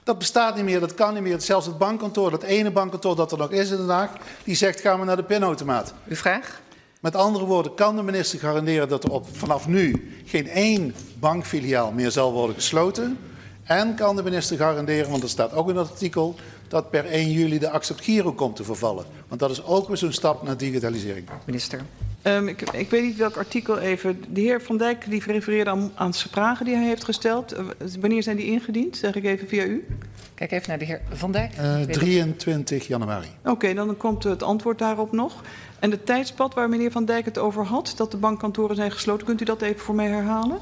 dat 0.04 0.18
bestaat 0.18 0.56
niet 0.56 0.66
meer, 0.66 0.80
dat 0.80 0.94
kan 0.94 1.13
niet 1.13 1.24
meer. 1.24 1.42
Zelfs 1.42 1.66
het 1.66 1.78
bankkantoor, 1.78 2.32
dat 2.32 2.44
ene 2.44 2.72
bankkantoor 2.72 3.16
dat 3.16 3.32
er 3.32 3.38
nog 3.38 3.52
is 3.52 3.70
in 3.70 3.78
Den 3.78 3.90
Haag, 3.90 4.12
die 4.44 4.56
zegt 4.56 4.80
gaan 4.80 5.00
we 5.00 5.06
naar 5.06 5.16
de 5.16 5.24
pinautomaat. 5.24 5.94
Uw 6.08 6.16
vraag? 6.16 6.62
Met 7.00 7.16
andere 7.16 7.46
woorden, 7.46 7.74
kan 7.74 7.96
de 7.96 8.04
minister 8.04 8.40
garanderen 8.40 8.90
dat 8.90 9.04
er 9.04 9.12
op, 9.12 9.26
vanaf 9.32 9.68
nu 9.68 10.13
geen 10.26 10.50
één 10.50 10.96
bankfiliaal 11.20 11.92
meer 11.92 12.12
zal 12.12 12.32
worden 12.32 12.56
gesloten? 12.56 13.18
En 13.67 13.95
kan 13.95 14.15
de 14.15 14.23
minister 14.23 14.58
garanderen, 14.58 15.10
want 15.10 15.23
er 15.23 15.30
staat 15.30 15.53
ook 15.53 15.69
in 15.69 15.75
dat 15.75 15.89
artikel, 15.89 16.36
dat 16.67 16.89
per 16.89 17.06
1 17.06 17.32
juli 17.32 17.60
de 17.60 17.69
accept 17.69 18.03
Giro 18.03 18.34
komt 18.34 18.56
te 18.56 18.63
vervallen. 18.63 19.06
Want 19.27 19.39
dat 19.39 19.51
is 19.51 19.63
ook 19.63 19.88
weer 19.88 19.97
zo'n 19.97 20.12
stap 20.12 20.43
naar 20.43 20.58
digitalisering. 20.58 21.27
Minister. 21.45 21.82
Um, 22.23 22.47
ik, 22.47 22.62
ik, 22.62 22.89
weet 22.89 23.03
niet 23.03 23.17
welk 23.17 23.38
artikel 23.38 23.77
even. 23.77 24.23
De 24.30 24.41
heer 24.41 24.62
Van 24.62 24.77
Dijk 24.77 25.10
die 25.10 25.23
refereerde 25.25 25.69
aan, 25.69 25.91
aan 25.95 26.13
vragen 26.13 26.65
die 26.65 26.75
hij 26.75 26.86
heeft 26.86 27.03
gesteld. 27.03 27.53
Uh, 27.53 27.60
wanneer 27.99 28.23
zijn 28.23 28.36
die 28.36 28.45
ingediend? 28.45 28.97
Zeg 28.97 29.15
ik 29.15 29.23
even 29.23 29.47
via 29.47 29.63
u. 29.63 29.86
Kijk 30.34 30.51
even 30.51 30.69
naar 30.69 30.80
de 30.80 30.86
heer 30.86 31.01
Van 31.12 31.32
Dijk. 31.32 31.58
Uh, 31.58 31.82
23 31.82 32.88
januari. 32.88 33.27
Oké, 33.39 33.49
okay, 33.49 33.73
dan 33.73 33.97
komt 33.97 34.23
het 34.23 34.43
antwoord 34.43 34.80
daarop 34.80 35.12
nog. 35.12 35.41
En 35.80 35.91
het 35.91 36.06
tijdspad 36.06 36.53
waar 36.53 36.69
meneer 36.69 36.91
Van 36.91 37.06
Dijk 37.06 37.25
het 37.25 37.38
over 37.38 37.65
had, 37.65 37.93
dat 37.97 38.12
de 38.12 38.17
bankkantoren 38.17 38.75
zijn 38.75 38.91
gesloten, 38.91 39.25
kunt 39.25 39.41
u 39.41 39.45
dat 39.45 39.62
even 39.62 39.80
voor 39.80 39.95
mij 39.95 40.08
herhalen? 40.08 40.58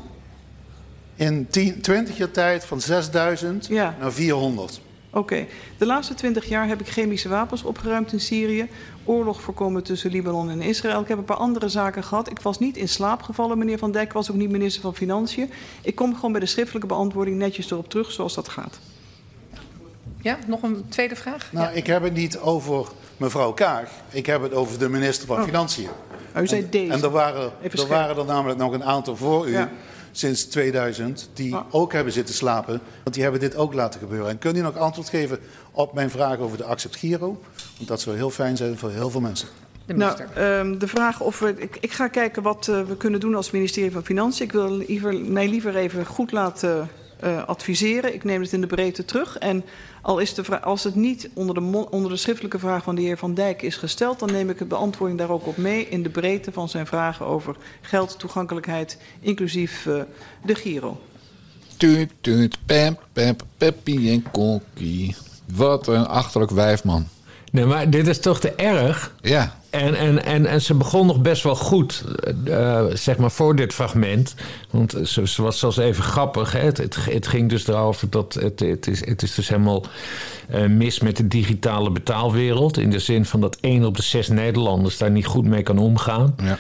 In 1.16 1.48
10, 1.50 1.82
20 1.82 2.18
jaar 2.18 2.32
tijd 2.32 2.66
van 2.66 2.82
6000 2.82 3.68
ja. 3.68 3.96
naar 4.00 4.12
400. 4.12 4.82
Oké. 5.10 5.20
Okay. 5.20 5.48
De 5.78 5.86
laatste 5.86 6.14
20 6.14 6.46
jaar 6.46 6.68
heb 6.68 6.80
ik 6.80 6.88
chemische 6.88 7.30
wapens 7.30 7.64
opgeruimd 7.64 8.14
in 8.14 8.20
Syrië. 8.20 8.70
Oorlog 9.04 9.42
voorkomen 9.42 9.84
tussen 9.84 10.12
Libanon 10.12 10.50
en 10.50 10.62
Israël. 10.62 11.02
Ik 11.02 11.08
heb 11.08 11.18
een 11.18 11.26
paar 11.26 11.38
andere 11.38 11.70
zaken 11.70 12.04
gehad. 12.04 12.30
Ik 12.30 12.40
was 12.40 12.60
niet 12.60 12.78
in 12.78 12.90
slaap 12.90 13.22
gevallen, 13.22 13.58
meneer 13.58 13.78
Van 13.78 13.92
Dijk. 13.92 14.14
was 14.14 14.32
ook 14.32 14.38
niet 14.38 14.50
minister 14.50 14.82
van 14.82 14.96
Financiën. 14.96 15.52
Ik 15.82 15.96
kom 15.96 16.16
gewoon 16.16 16.32
bij 16.32 16.42
de 16.42 16.48
schriftelijke 16.48 16.88
beantwoording 16.88 17.38
netjes 17.38 17.72
erop 17.72 17.90
terug, 17.90 18.12
zoals 18.12 18.34
dat 18.34 18.48
gaat. 18.50 18.80
Ja, 20.22 20.38
nog 20.48 20.64
een 20.64 20.86
tweede 20.90 21.16
vraag? 21.16 21.50
Nou, 21.52 21.66
ja. 21.66 21.72
ik 21.72 21.88
heb 21.88 22.04
het 22.04 22.14
niet 22.14 22.38
over 22.38 22.88
mevrouw 23.18 23.52
Kaag. 23.54 23.90
Ik 24.10 24.26
heb 24.26 24.42
het 24.42 24.54
over 24.54 24.80
de 24.80 24.90
minister 24.90 25.28
van 25.28 25.38
Oh. 25.38 25.44
Financiën. 25.44 25.90
Oh, 26.36 26.42
u 26.42 26.48
zei 26.48 26.62
en, 26.62 26.70
deze. 26.70 26.92
En 26.92 27.02
er 27.04 27.10
waren, 27.10 27.52
Even 27.62 27.80
er 27.80 27.88
waren 27.88 28.18
er 28.18 28.26
namelijk 28.26 28.60
nog 28.60 28.74
een 28.74 28.84
aantal 28.84 29.16
voor 29.16 29.48
u, 29.48 29.52
Ja. 29.52 29.70
Sinds 30.18 30.46
2000, 30.46 31.30
die 31.34 31.56
Ah. 31.56 31.64
ook 31.72 31.94
hebben 31.94 32.14
zitten 32.14 32.36
slapen. 32.36 32.82
Want 33.04 33.14
die 33.16 33.24
hebben 33.24 33.42
dit 33.42 33.56
ook 33.56 33.74
laten 33.74 34.00
gebeuren. 34.00 34.30
En 34.30 34.38
kunt 34.38 34.58
u 34.58 34.62
nog 34.62 34.78
antwoord 34.78 35.10
geven 35.10 35.40
op 35.72 35.94
mijn 35.94 36.10
vraag 36.10 36.38
over 36.38 36.58
de 36.58 36.64
Accept 36.64 36.96
Giro? 36.96 37.42
Want 37.78 37.88
dat 37.88 38.02
zou 38.02 38.16
heel 38.16 38.30
fijn 38.30 38.58
zijn 38.58 38.78
voor 38.78 38.90
heel 38.92 39.10
veel 39.10 39.22
mensen. 39.22 39.48
De 39.86 39.94
Nou, 39.94 40.18
minister. 40.18 40.44
ehm, 40.60 40.78
de 40.78 40.88
vraag 40.88 41.22
of 41.22 41.40
we. 41.40 41.54
Ik, 41.58 41.78
ik 41.80 41.92
ga 41.92 42.08
kijken 42.08 42.44
wat 42.44 42.68
eh, 42.68 42.82
we 42.82 42.98
kunnen 42.98 43.20
doen 43.20 43.36
als 43.36 43.52
ministerie 43.52 43.92
van 43.92 44.06
Financiën. 44.06 44.46
Ik 44.46 44.52
wil 44.52 44.72
liever, 44.72 45.16
mij 45.20 45.48
liever 45.48 45.76
even 45.76 46.06
goed 46.06 46.32
laten 46.32 46.90
eh, 47.26 47.44
adviseren. 47.44 48.14
Ik 48.14 48.24
neem 48.24 48.42
het 48.42 48.54
in 48.54 48.62
de 48.62 48.68
breedte 48.68 49.06
terug. 49.06 49.38
En 49.38 49.64
al 50.02 50.20
is 50.20 50.34
de 50.34 50.44
vraag, 50.44 50.64
als 50.64 50.84
het 50.84 50.96
niet 50.96 51.30
onder 51.34 51.56
de, 51.56 51.88
onder 51.90 52.12
de 52.12 52.18
schriftelijke 52.18 52.60
vraag 52.60 52.84
van 52.84 52.96
de 52.96 53.02
heer 53.02 53.18
Van 53.18 53.34
Dijk 53.34 53.62
is 53.62 53.76
gesteld, 53.76 54.20
dan 54.20 54.32
neem 54.32 54.50
ik 54.50 54.58
de 54.58 54.66
beantwoording 54.66 55.20
daar 55.20 55.30
ook 55.30 55.48
op 55.48 55.58
mee 55.58 55.90
in 55.90 56.04
de 56.04 56.10
breedte 56.10 56.52
van 56.52 56.70
zijn 56.70 56.88
vragen 56.88 57.26
over 57.26 57.56
geldtoegankelijkheid, 57.82 58.98
inclusief 59.20 59.86
eh, 59.86 60.02
de 60.44 60.56
Giro. 60.56 61.02
Tuut, 61.78 62.12
tuut, 62.22 62.58
pep, 62.66 63.06
pep, 63.14 63.44
peppie 63.58 64.12
en 64.12 64.32
kokkie. 64.32 65.16
Wat 65.54 65.88
een 65.88 66.08
achterlijk 66.08 66.52
wijf, 66.52 66.84
man. 66.84 67.08
Nee, 67.52 67.66
maar 67.66 67.90
dit 67.90 68.08
is 68.08 68.20
toch 68.20 68.40
te 68.40 68.52
erg? 68.52 69.16
Ja, 69.22 69.60
En, 69.76 69.96
en, 69.96 70.26
en, 70.26 70.46
en 70.46 70.62
ze 70.62 70.74
begon 70.74 71.06
nog 71.06 71.22
best 71.22 71.44
wel 71.44 71.56
goed, 71.56 72.04
eh, 72.46 72.86
zeg 72.94 73.18
maar, 73.18 73.32
voor 73.32 73.56
dit 73.56 73.74
fragment. 73.74 74.36
Want 74.70 74.96
ze, 75.04 75.42
was 75.42 75.60
zelfs 75.60 75.78
even 75.78 76.04
grappig. 76.04 76.52
Hè? 76.52 76.60
Het, 76.60 76.78
het, 76.78 76.98
het 77.06 77.28
ging 77.28 77.50
dus 77.50 77.68
erover 77.68 78.10
dat 78.10 78.34
het, 78.34 78.60
het, 78.60 78.88
is, 78.88 79.06
het 79.06 79.22
is 79.22 79.36
dus 79.36 79.50
helemaal 79.50 79.84
mis 80.68 81.00
met 81.00 81.18
de 81.18 81.28
digitale 81.28 81.92
betaalwereld. 81.92 82.78
In 82.78 82.90
de 82.90 83.00
zin 83.00 83.26
van 83.26 83.42
dat 83.42 83.58
één 83.62 83.86
op 83.86 83.96
de 83.96 84.04
zes 84.04 84.28
Nederlanders 84.28 84.98
daar 84.98 85.12
niet 85.12 85.26
goed 85.26 85.46
mee 85.46 85.64
kan 85.64 85.78
omgaan. 85.78 86.36
ja. 86.44 86.58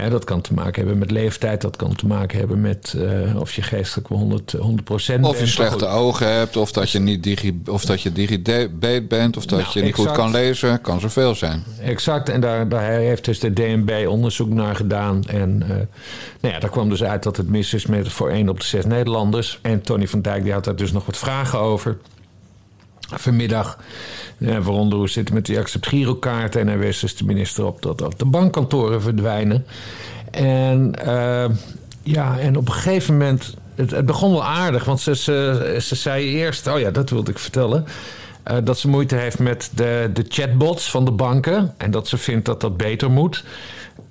Hè, 0.00 0.10
dat 0.10 0.24
kan 0.24 0.40
te 0.40 0.54
maken 0.54 0.80
hebben 0.80 0.98
met 0.98 1.10
leeftijd. 1.10 1.60
Dat 1.60 1.76
kan 1.76 1.94
te 1.94 2.06
maken 2.06 2.38
hebben 2.38 2.60
met 2.60 2.94
eh, 2.96 3.40
of 3.40 3.54
je 3.54 3.62
geestelijk 3.62 4.08
wel 4.08 4.18
100, 4.18 4.52
100 4.52 4.84
procent 4.84 5.24
Of 5.24 5.40
je 5.40 5.46
slechte 5.46 5.86
ogen 5.86 6.32
hebt, 6.32 6.56
of 6.56 6.72
dat 6.72 6.90
je 6.90 6.98
niet 6.98 7.22
digi, 7.22 7.60
of 7.66 7.84
dat 7.84 8.02
je 8.02 8.12
digibeet 8.12 9.08
bent, 9.08 9.36
of 9.36 9.46
dat 9.46 9.58
Nou, 9.58 9.70
je 9.72 9.82
niet 9.82 9.94
goed 9.94 10.12
kan 10.12 10.30
lezen. 10.30 10.80
Kan 10.80 11.00
zoveel 11.00 11.34
zijn. 11.34 11.62
Exact, 11.80 12.28
en 12.28 12.40
daar, 12.40 12.68
daar 12.68 12.90
heeft 12.90 13.24
dus 13.24 13.38
de 13.38 13.52
DNB 13.52 14.06
onderzoek 14.08 14.48
naar 14.48 14.76
gedaan. 14.76 15.24
En 15.26 15.62
eh, 15.62 15.68
nou 16.40 16.54
ja, 16.54 16.60
daar 16.60 16.70
kwam 16.70 16.88
dus 16.88 17.02
uit 17.02 17.22
dat 17.22 17.36
het 17.36 17.48
mis 17.48 17.74
is 17.74 17.86
met 17.86 18.08
voor 18.08 18.30
één 18.30 18.48
op 18.48 18.60
de 18.60 18.66
zes 18.66 18.84
Nederlanders. 18.84 19.58
En 19.62 19.82
Tony 19.82 20.08
van 20.08 20.22
Dijk 20.22 20.42
die 20.42 20.52
had 20.52 20.64
daar 20.64 20.76
dus 20.76 20.92
nog 20.92 21.06
wat 21.06 21.16
vragen 21.16 21.58
over. 21.58 21.96
Vanmiddag, 23.14 23.78
ja, 24.38 24.60
waaronder 24.60 24.98
hoe 24.98 25.08
zit 25.08 25.24
het 25.24 25.34
met 25.34 25.46
die 25.46 25.58
accept 25.58 25.86
girokaarten. 25.86 26.60
En 26.60 26.66
hij 26.68 26.78
wees 26.78 27.00
dus 27.00 27.16
de 27.16 27.24
minister 27.24 27.64
op 27.64 27.82
dat, 27.82 27.98
dat 27.98 28.18
de 28.18 28.24
bankkantoren 28.24 29.02
verdwijnen. 29.02 29.66
En 30.30 30.94
eh, 31.04 31.50
ja, 32.02 32.38
en 32.38 32.56
op 32.56 32.68
een 32.68 32.74
gegeven 32.74 33.16
moment, 33.16 33.54
het, 33.74 33.90
het 33.90 34.06
begon 34.06 34.30
wel 34.30 34.44
aardig. 34.44 34.84
Want 34.84 35.00
ze, 35.00 35.16
ze, 35.16 35.76
ze 35.80 35.94
zei 35.94 36.26
eerst, 36.26 36.66
oh 36.66 36.78
ja, 36.78 36.90
dat 36.90 37.10
wilde 37.10 37.30
ik 37.30 37.38
vertellen. 37.38 37.84
eh, 38.42 38.56
dat 38.64 38.78
ze 38.78 38.88
moeite 38.88 39.14
heeft 39.14 39.38
met 39.38 39.70
de, 39.74 40.10
de 40.12 40.24
chatbots 40.28 40.90
van 40.90 41.04
de 41.04 41.12
banken. 41.12 41.74
En 41.76 41.90
dat 41.90 42.08
ze 42.08 42.16
vindt 42.16 42.44
dat 42.44 42.60
dat 42.60 42.76
beter 42.76 43.10
moet. 43.10 43.44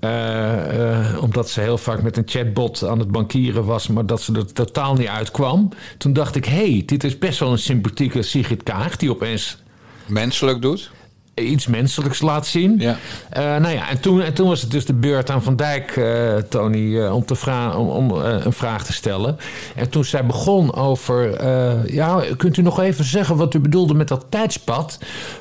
Eh, 0.07 1.09
eh, 1.13 1.23
omdat 1.23 1.49
ze 1.49 1.61
heel 1.61 1.77
vaak 1.77 2.01
met 2.01 2.17
een 2.17 2.23
chatbot 2.25 2.83
aan 2.83 2.99
het 2.99 3.11
bankieren 3.11 3.65
was, 3.65 3.87
maar 3.87 4.05
dat 4.05 4.21
ze 4.21 4.33
er 4.33 4.53
totaal 4.53 4.93
niet 4.93 5.07
uitkwam. 5.07 5.69
Toen 5.97 6.13
dacht 6.13 6.35
ik, 6.35 6.45
hé, 6.45 6.71
hey, 6.71 6.83
dit 6.85 7.03
is 7.03 7.17
best 7.17 7.39
wel 7.39 7.51
een 7.51 7.57
sympathieke 7.57 8.21
Sigrid 8.21 8.63
Kaag... 8.63 8.95
die 8.95 9.09
opeens 9.09 9.57
Menselijk 10.05 10.61
doet. 10.61 10.91
iets 11.33 11.67
menselijks 11.67 12.21
laat 12.21 12.47
zien. 12.47 12.79
Ja. 12.79 12.97
Eh, 13.29 13.43
nou 13.43 13.73
ja, 13.73 13.89
en 13.89 13.99
toen, 13.99 14.21
en 14.21 14.33
toen 14.33 14.47
was 14.47 14.61
het 14.61 14.71
dus 14.71 14.85
de 14.85 14.93
beurt 14.93 15.29
aan 15.29 15.43
Van 15.43 15.55
Dijk, 15.55 16.01
Tony, 16.49 17.07
om, 17.07 17.25
te 17.25 17.35
vra- 17.35 17.77
om, 17.77 17.89
om 17.89 18.11
een 18.21 18.53
vraag 18.53 18.85
te 18.85 18.93
stellen. 18.93 19.37
En 19.75 19.89
toen 19.89 20.05
zij 20.05 20.25
begon 20.25 20.73
over, 20.75 21.45
ja, 21.93 22.23
kunt 22.37 22.57
u 22.57 22.61
nog 22.61 22.79
even 22.79 23.05
zeggen 23.05 23.35
wat 23.35 23.53
u 23.53 23.59
bedoelde 23.59 23.93
met 23.93 24.07
dat 24.07 24.25
tijdspad? 24.29 24.99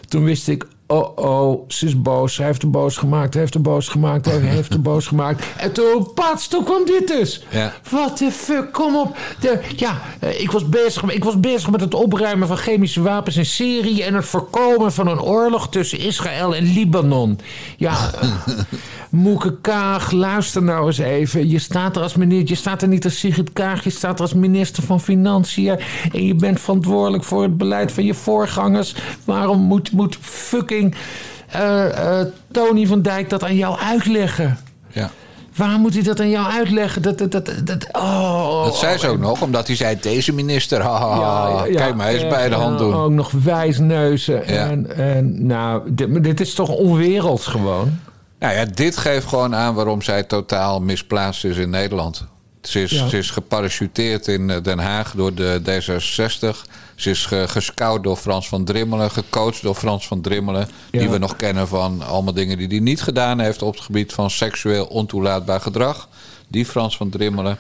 Toen 0.09 0.25
wist 0.25 0.49
ik, 0.49 0.67
oh 0.87 1.19
oh, 1.19 1.65
ze 1.69 1.87
is 1.87 2.03
boos, 2.03 2.35
zij 2.35 2.47
heeft 2.47 2.63
er 2.63 2.71
boos 2.71 2.97
gemaakt, 2.97 3.35
heeft 3.35 3.55
er 3.55 3.61
boos 3.61 3.89
gemaakt, 3.89 4.27
hij 4.27 4.39
heeft 4.39 4.73
er 4.73 4.83
boos 4.91 5.07
gemaakt. 5.07 5.45
En 5.57 5.73
toen, 5.73 6.13
pats, 6.15 6.49
toen 6.49 6.65
kwam 6.65 6.85
dit 6.85 7.09
dus. 7.09 7.45
Ja. 7.51 7.73
What 7.91 8.17
the 8.17 8.31
fuck, 8.31 8.73
kom 8.73 8.97
op. 8.97 9.17
De, 9.41 9.61
ja, 9.77 10.01
eh, 10.21 10.41
ik 10.41 10.51
was, 10.51 10.69
bezig, 10.69 11.03
ik 11.03 11.25
was 11.25 11.41
bezig 11.41 11.71
met 11.71 11.81
het 11.81 11.95
opruimen 11.95 12.49
van 12.49 12.57
chemische 12.57 13.03
wapens 13.03 13.37
in 13.37 13.47
Syrië... 13.47 14.03
en 14.03 14.15
het 14.15 14.25
voorkomen 14.25 14.93
van 14.93 15.07
een 15.07 15.21
oorlog 15.21 15.69
tussen 15.69 15.99
Israël 15.99 16.55
en 16.55 16.73
Libanon. 16.73 17.39
Ja, 17.77 17.97
Moeke 19.11 19.61
Kaag, 19.61 20.11
luister 20.11 20.63
nou 20.63 20.87
eens 20.87 20.99
even. 20.99 21.49
Je 21.49 21.59
staat 21.59 21.97
er 21.97 22.03
als 22.03 22.15
minister, 22.15 22.49
je 22.49 22.55
staat 22.55 22.83
er 22.83 22.89
niet 22.89 23.05
als 23.05 23.19
Sigrid 23.19 23.53
Kaag... 23.53 23.85
je 23.85 23.91
staat 23.91 24.15
er 24.15 24.21
als 24.21 24.35
minister 24.35 24.83
van 24.83 25.01
Financiën... 25.01 25.79
en 26.13 26.27
je 26.27 26.35
bent 26.35 26.61
verantwoordelijk 26.61 27.25
voor 27.25 27.43
het 27.43 27.57
beleid 27.57 27.93
van 27.93 28.05
je 28.05 28.15
voorgangers. 28.15 28.95
Waarom 29.25 29.61
moet, 29.61 29.93
moet 29.93 30.19
fucking 30.21 30.76
eh, 31.51 32.21
eh, 32.21 32.27
Tony 32.53 32.87
van 32.87 33.03
Dijk 33.03 33.31
dat 33.31 33.45
aan 33.45 33.57
jou 33.57 33.79
uitleggen? 33.79 34.59
Ja. 34.89 35.11
Waarom 35.57 35.81
moet 35.81 35.95
hij 35.95 36.03
dat 36.03 36.21
aan 36.21 36.31
jou 36.31 36.53
uitleggen? 36.53 37.03
Dat, 37.03 37.19
dat, 37.19 37.33
dat, 37.33 37.51
dat, 37.65 37.89
oh, 37.93 38.65
Dat 38.65 38.77
zei 38.77 38.99
ze 38.99 39.09
ook 39.09 39.19
nog, 39.19 39.43
omdat 39.43 39.67
hij 39.67 39.77
zei: 39.77 39.97
deze 40.01 40.33
minister, 40.33 40.81
haha. 40.81 41.63
Kijk 41.63 41.95
maar, 41.95 42.07
hij 42.07 42.15
is 42.15 42.29
bij 42.29 42.49
de 42.49 42.55
hand 42.55 42.81
en 42.81 42.87
doen. 42.87 42.95
Ook 42.95 43.11
nog 43.11 43.31
wijsneuzen. 43.31 44.43
Ja. 44.47 44.71
En, 44.71 44.97
en, 44.97 45.47
nou, 45.47 45.83
dit, 45.91 46.25
dit 46.25 46.41
is 46.41 46.55
toch 46.55 46.69
onwerelds 46.69 47.47
gewoon? 47.47 47.99
Nou 48.39 48.55
ja, 48.55 48.65
dit 48.65 48.97
geeft 48.97 49.27
gewoon 49.27 49.55
aan 49.55 49.75
waarom 49.75 50.03
zij 50.03 50.23
totaal 50.23 50.81
misplaatst 50.81 51.45
is 51.45 51.57
in 51.57 51.71
Nederland. 51.71 52.27
Ze 52.69 52.83
is, 52.83 52.91
Ja. 52.91 53.09
ze 53.09 53.19
is 53.19 53.31
geparachuteerd 53.31 54.29
in 54.29 54.51
eh, 54.51 54.63
Den 54.63 54.79
Haag 54.79 55.13
door 55.17 55.35
de 55.35 55.61
D66. 55.65 56.65
Ze 56.95 57.11
is 57.11 57.27
ge, 57.27 57.45
gescout 57.49 58.03
door 58.03 58.17
Frans 58.17 58.49
van 58.49 58.65
Drimmelen, 58.65 59.11
gecoacht 59.11 59.63
door 59.63 59.75
Frans 59.75 60.07
van 60.07 60.21
Drimmelen. 60.21 60.69
Die 60.91 61.09
we 61.11 61.19
nog 61.19 61.37
kennen 61.37 61.69
van 61.69 62.03
allemaal 62.03 62.33
dingen 62.35 62.59
die 62.59 62.67
hij 62.69 62.79
niet 62.79 63.03
gedaan 63.03 63.41
heeft 63.41 63.63
op 63.63 63.75
het 63.75 63.85
gebied 63.85 64.13
van 64.13 64.31
seksueel 64.31 64.85
ontoelaatbaar 64.85 65.61
gedrag. 65.61 66.09
Die 66.49 66.67
Frans 66.67 66.97
van 66.97 67.11
Drimmelen. 67.11 67.59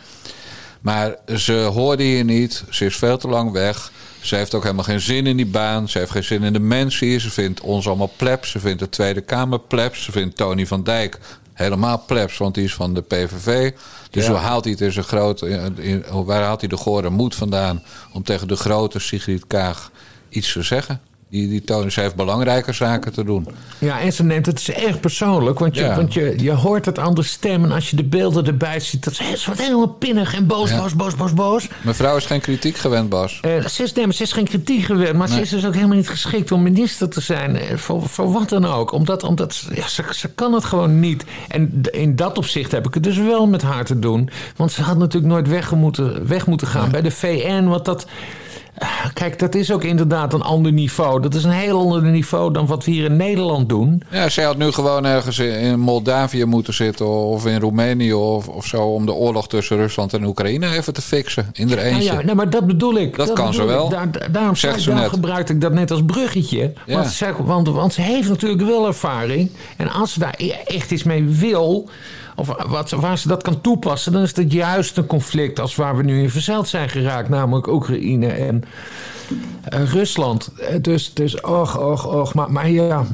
Maar 0.81 1.16
ze 1.37 1.53
hoorde 1.53 2.03
hier 2.03 2.25
niet. 2.25 2.64
Ze 2.71 2.85
is 2.85 2.97
veel 2.97 3.19
te 3.19 3.29
lang 3.29 3.53
weg. 3.53 3.90
Ze 4.21 4.37
heeft 4.37 4.55
ook 4.55 4.62
helemaal 4.62 4.85
geen 4.85 5.01
zin 5.01 5.27
in 5.27 5.37
die 5.37 5.47
baan. 5.47 5.88
Ze 5.88 5.99
heeft 5.99 6.11
geen 6.11 6.25
zin 6.25 6.42
in 6.42 6.53
de 6.53 6.59
mensen 6.61 7.07
hier. 7.07 7.21
Ze 7.21 7.31
vindt 7.31 7.61
ons 7.61 7.87
allemaal 7.87 8.12
plebs. 8.16 8.51
Ze 8.51 8.61
vindt 8.61 8.79
de 8.79 8.88
Tweede 8.88 9.21
Kamer 9.21 9.59
plebs. 9.61 10.05
Ze 10.05 10.12
vindt 10.12 10.37
Tony 10.37 10.66
van 10.66 10.83
Dijk 10.85 11.19
helemaal 11.57 12.03
plebs, 12.07 12.37
want 12.37 12.55
die 12.55 12.64
is 12.64 12.75
van 12.75 12.95
de 12.95 13.01
PVV. 13.03 13.73
Dus 14.11 14.25
Ja. 14.25 14.31
hoe 14.31 14.40
haalt 14.40 14.64
hij 14.64 14.73
het 14.73 14.83
in 14.83 14.92
zijn 14.92 15.05
grote... 15.05 15.73
waar 16.11 16.42
haalt 16.42 16.61
hij 16.61 16.69
de 16.69 16.77
gore 16.77 17.11
moed 17.11 17.35
vandaan... 17.35 17.83
om 18.12 18.23
tegen 18.23 18.49
de 18.49 18.57
grote 18.57 18.99
Sigrid 18.99 19.47
Kaag 19.47 19.90
iets 20.29 20.53
te 20.53 20.62
zeggen? 20.62 21.01
Die, 21.37 21.49
die 21.49 21.64
Tony, 21.64 21.90
ze 21.90 22.01
heeft 22.01 22.14
belangrijke 22.14 22.72
zaken 22.72 23.12
te 23.12 23.25
doen. 23.25 23.49
Ja, 23.79 24.01
en 24.01 24.12
ze 24.12 24.25
neemt 24.25 24.46
het 24.46 24.59
is 24.59 24.70
erg 24.70 25.01
persoonlijk. 25.01 25.59
Want 25.59 25.75
je, 25.75 25.81
Ja. 25.81 25.96
want 25.96 26.14
je, 26.14 26.35
je 26.38 26.51
hoort 26.53 26.85
het 26.85 26.99
aan 26.99 27.14
de 27.14 27.22
stem. 27.22 27.64
En 27.64 27.72
als 27.72 27.90
je 27.90 27.96
de 27.96 28.05
beelden 28.05 28.46
erbij 28.46 28.81
ziet, 28.81 29.05
dat 29.05 29.14
ze, 29.14 29.42
wordt 29.46 29.61
helemaal 29.61 29.88
pinnig 29.88 30.35
en 30.35 30.46
boos, 30.46 30.70
Ja. 30.70 30.79
boos, 30.81 30.94
boos, 30.94 31.14
boos, 31.14 31.33
boos. 31.35 31.68
Mevrouw 31.83 32.16
is 32.16 32.27
geen 32.27 32.40
kritiek 32.40 32.77
gewend, 32.77 33.09
Bas. 33.09 33.38
Eh, 33.42 33.66
ze, 33.66 33.83
is, 33.83 33.92
nee, 33.92 34.05
maar 34.05 34.14
ze 34.14 34.22
is 34.22 34.33
geen 34.33 34.44
kritiek 34.44 34.85
gewend, 34.85 35.16
maar 35.16 35.29
ze 35.29 35.40
is 35.40 35.49
dus 35.51 35.66
ook 35.66 35.75
helemaal 35.75 35.96
niet 35.96 36.09
geschikt 36.09 36.53
om 36.53 36.62
minister 36.62 37.09
te 37.09 37.20
zijn. 37.20 37.57
eh, 37.57 37.77
Voor, 37.77 38.09
voor 38.09 38.33
wat 38.33 38.49
dan 38.49 38.64
ook. 38.64 38.92
Omdat, 38.92 39.22
omdat 39.22 39.62
ja, 39.75 39.88
ze, 39.88 40.03
ze 40.11 40.29
kan 40.29 40.53
het 40.53 40.64
gewoon 40.64 41.01
niet. 41.01 41.25
En 41.49 41.81
in 41.90 42.16
dat 42.16 42.38
opzicht 42.38 42.72
heb 42.72 42.87
ik 42.87 42.94
het 42.94 43.03
dus 43.03 43.16
wel 43.18 43.46
met 43.46 43.62
haar 43.62 43.85
te 43.85 43.99
doen. 43.99 44.31
Want 44.57 44.72
ze 44.72 44.83
had 44.83 44.99
natuurlijk 44.99 45.33
nooit 45.33 45.49
weg 45.49 45.72
moeten, 45.75 46.27
weg 46.27 46.46
moeten 46.46 46.66
gaan 46.66 46.90
bij 46.90 47.03
de 47.03 47.11
VN. 47.11 47.64
Want 47.64 47.85
dat. 47.85 48.07
Kijk, 49.12 49.39
dat 49.39 49.55
is 49.55 49.73
ook 49.73 49.85
inderdaad 49.85 50.33
een 50.33 50.43
ander 50.43 50.73
niveau. 50.73 51.21
Dat 51.21 51.35
is 51.35 51.45
een 51.45 51.51
heel 51.51 51.79
ander 51.81 52.03
niveau 52.03 52.53
dan 52.53 52.67
wat 52.67 52.85
we 52.85 52.91
hier 52.91 53.05
in 53.05 53.17
Nederland 53.17 53.69
doen. 53.69 54.03
Ja, 54.11 54.29
zij 54.29 54.45
had 54.45 54.57
nu 54.57 54.71
gewoon 54.73 55.05
ergens 55.05 55.39
in- 55.39 55.81
Moldavië 55.81 56.45
moeten 56.45 56.75
zitten 56.75 57.07
of 57.07 57.47
in 57.47 57.61
Roemenië 57.61 58.12
of, 58.12 58.49
of 58.49 58.67
zo 58.67 58.83
om 58.83 59.07
de 59.07 59.12
oorlog 59.12 59.49
tussen 59.49 59.77
Rusland 59.77 60.12
en 60.15 60.25
Oekraïne 60.25 60.69
even 60.77 60.93
te 60.93 61.03
fixen 61.03 61.49
in 61.53 61.67
Nou 61.67 61.81
eentje. 61.81 62.12
ja, 62.12 62.23
nee, 62.23 62.35
maar 62.35 62.51
dat 62.51 62.67
bedoel 62.67 62.97
ik. 62.99 63.17
Dat 63.17 63.33
kan 63.33 63.55
ze 63.55 63.62
ik. 63.62 63.69
wel. 63.69 63.89
Daar, 63.89 64.11
daar- 64.11 64.33
daarom 64.33 64.57
Zegt 64.57 64.73
zei- 64.73 64.85
ze 64.85 64.91
daarom 64.91 65.09
gebruikte 65.11 65.53
ik 65.53 65.61
dat 65.61 65.73
net 65.73 65.91
als 65.91 66.05
bruggetje. 66.07 66.73
Ja. 66.87 66.95
Want, 66.97 67.11
ze- 67.11 67.35
want, 67.45 67.69
want 67.69 67.93
ze 67.93 68.01
heeft 68.01 68.29
natuurlijk 68.29 68.62
wel 68.62 68.87
ervaring. 68.87 69.51
En 69.77 69.91
als 69.93 70.12
ze 70.12 70.19
daar 70.19 70.35
e- 70.37 70.49
echt 70.51 70.91
iets 70.91 71.03
mee 71.03 71.25
wil... 71.25 71.89
of 72.37 72.55
wat, 72.66 72.90
waar 72.90 73.18
ze 73.18 73.29
dat 73.29 73.42
kan 73.42 73.61
toepassen... 73.61 74.12
dan 74.12 74.22
is 74.22 74.35
dat 74.35 74.53
juist 74.53 74.96
een 74.96 75.07
conflict 75.07 75.61
als 75.61 75.75
waar 75.75 75.96
we 75.96 76.03
nu 76.03 76.22
in 76.22 76.31
verzeild 76.31 76.68
zijn 76.68 76.88
geraakt. 76.88 77.29
Namelijk 77.29 77.66
Oekraïne 77.66 78.29
en 78.29 78.64
eh, 79.62 79.92
Rusland. 79.92 80.51
Eh, 80.59 80.77
Dus, 80.81 81.14
dus 81.14 81.40
och, 81.40 81.79
och, 81.79 82.07
och. 82.07 82.35
Maar, 82.35 82.53
maar 82.53 82.70
ja... 82.70 83.07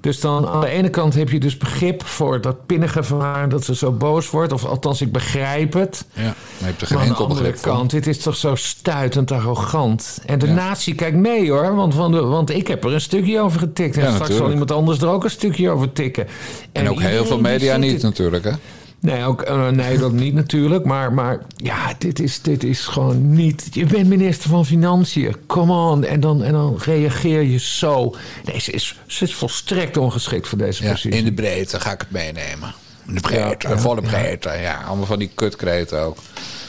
Dus 0.00 0.20
dan 0.20 0.48
aan 0.48 0.60
de 0.60 0.68
ene 0.68 0.88
kant 0.88 1.14
heb 1.14 1.30
je 1.30 1.40
dus 1.40 1.56
begrip 1.56 2.04
voor 2.06 2.40
dat 2.40 2.66
pinnige 2.66 3.02
van 3.02 3.20
haar... 3.20 3.48
dat 3.48 3.64
ze 3.64 3.74
zo 3.74 3.92
boos 3.92 4.30
wordt. 4.30 4.52
Of 4.52 4.64
althans, 4.64 5.00
ik 5.00 5.12
begrijp 5.12 5.72
het. 5.72 6.04
Ja, 6.12 6.22
maar 6.22 6.32
je 6.58 6.64
hebt 6.64 6.80
er 6.80 6.86
geen 6.86 6.96
Maar 6.96 7.06
aan 7.06 7.12
de 7.12 7.14
enkel 7.14 7.28
andere 7.28 7.42
begrip 7.50 7.62
van. 7.64 7.76
kant, 7.76 7.90
dit 7.90 8.06
is 8.06 8.18
toch 8.18 8.36
zo 8.36 8.54
stuitend 8.54 9.30
arrogant. 9.32 10.18
En 10.26 10.38
de 10.38 10.46
Ja. 10.46 10.52
natie 10.52 10.94
kijkt 10.94 11.16
mee 11.16 11.50
hoor, 11.50 11.74
want, 11.74 11.94
want 11.94 12.50
ik 12.50 12.68
heb 12.68 12.84
er 12.84 12.92
een 12.92 13.00
stukje 13.00 13.40
over 13.40 13.58
getikt. 13.60 13.96
En 13.96 14.02
Ja, 14.02 14.12
straks 14.14 14.36
zal 14.36 14.50
iemand 14.50 14.70
anders 14.72 15.00
er 15.00 15.08
ook 15.08 15.24
een 15.24 15.30
stukje 15.30 15.70
over 15.70 15.92
tikken. 15.92 16.26
En 16.72 16.88
ook 16.88 17.00
heel 17.00 17.24
veel 17.26 17.40
media 17.40 17.76
niet 17.76 18.02
natuurlijk, 18.02 18.44
hè? 18.44 18.52
Nee, 19.00 19.24
ook, 19.24 19.42
eh, 19.42 19.68
nee, 19.68 19.98
dat 19.98 20.12
niet 20.12 20.34
natuurlijk. 20.34 20.84
Maar, 20.84 21.12
maar 21.12 21.38
ja, 21.56 21.94
dit 21.98 22.20
is, 22.20 22.42
dit 22.42 22.64
is 22.64 22.80
gewoon 22.86 23.30
niet... 23.34 23.66
Je 23.70 23.86
bent 23.86 24.06
minister 24.08 24.50
van 24.50 24.66
Financiën. 24.66 25.36
Come 25.46 25.72
on. 25.72 26.04
En 26.04 26.20
dan, 26.20 26.42
en 26.42 26.52
dan 26.52 26.78
reageer 26.84 27.42
je 27.42 27.58
zo. 27.58 28.14
Nee, 28.44 28.60
ze 28.60 28.72
is, 28.72 28.98
ze 29.06 29.24
is 29.24 29.34
volstrekt 29.34 29.96
ongeschikt 29.96 30.48
voor 30.48 30.58
deze 30.58 30.82
Ja, 30.82 30.90
positie. 30.90 31.18
in 31.18 31.24
de 31.24 31.32
breedte 31.32 31.80
ga 31.80 31.92
ik 31.92 32.00
het 32.00 32.10
meenemen. 32.10 32.74
In 33.06 33.14
de 33.14 33.20
breedte, 33.20 33.68
Ja, 33.68 33.78
volle 33.78 34.02
breedte. 34.02 34.48
Ja. 34.60 34.82
allemaal 34.86 35.06
van 35.06 35.18
die 35.18 35.30
kutkreten 35.34 36.00
ook. 36.00 36.18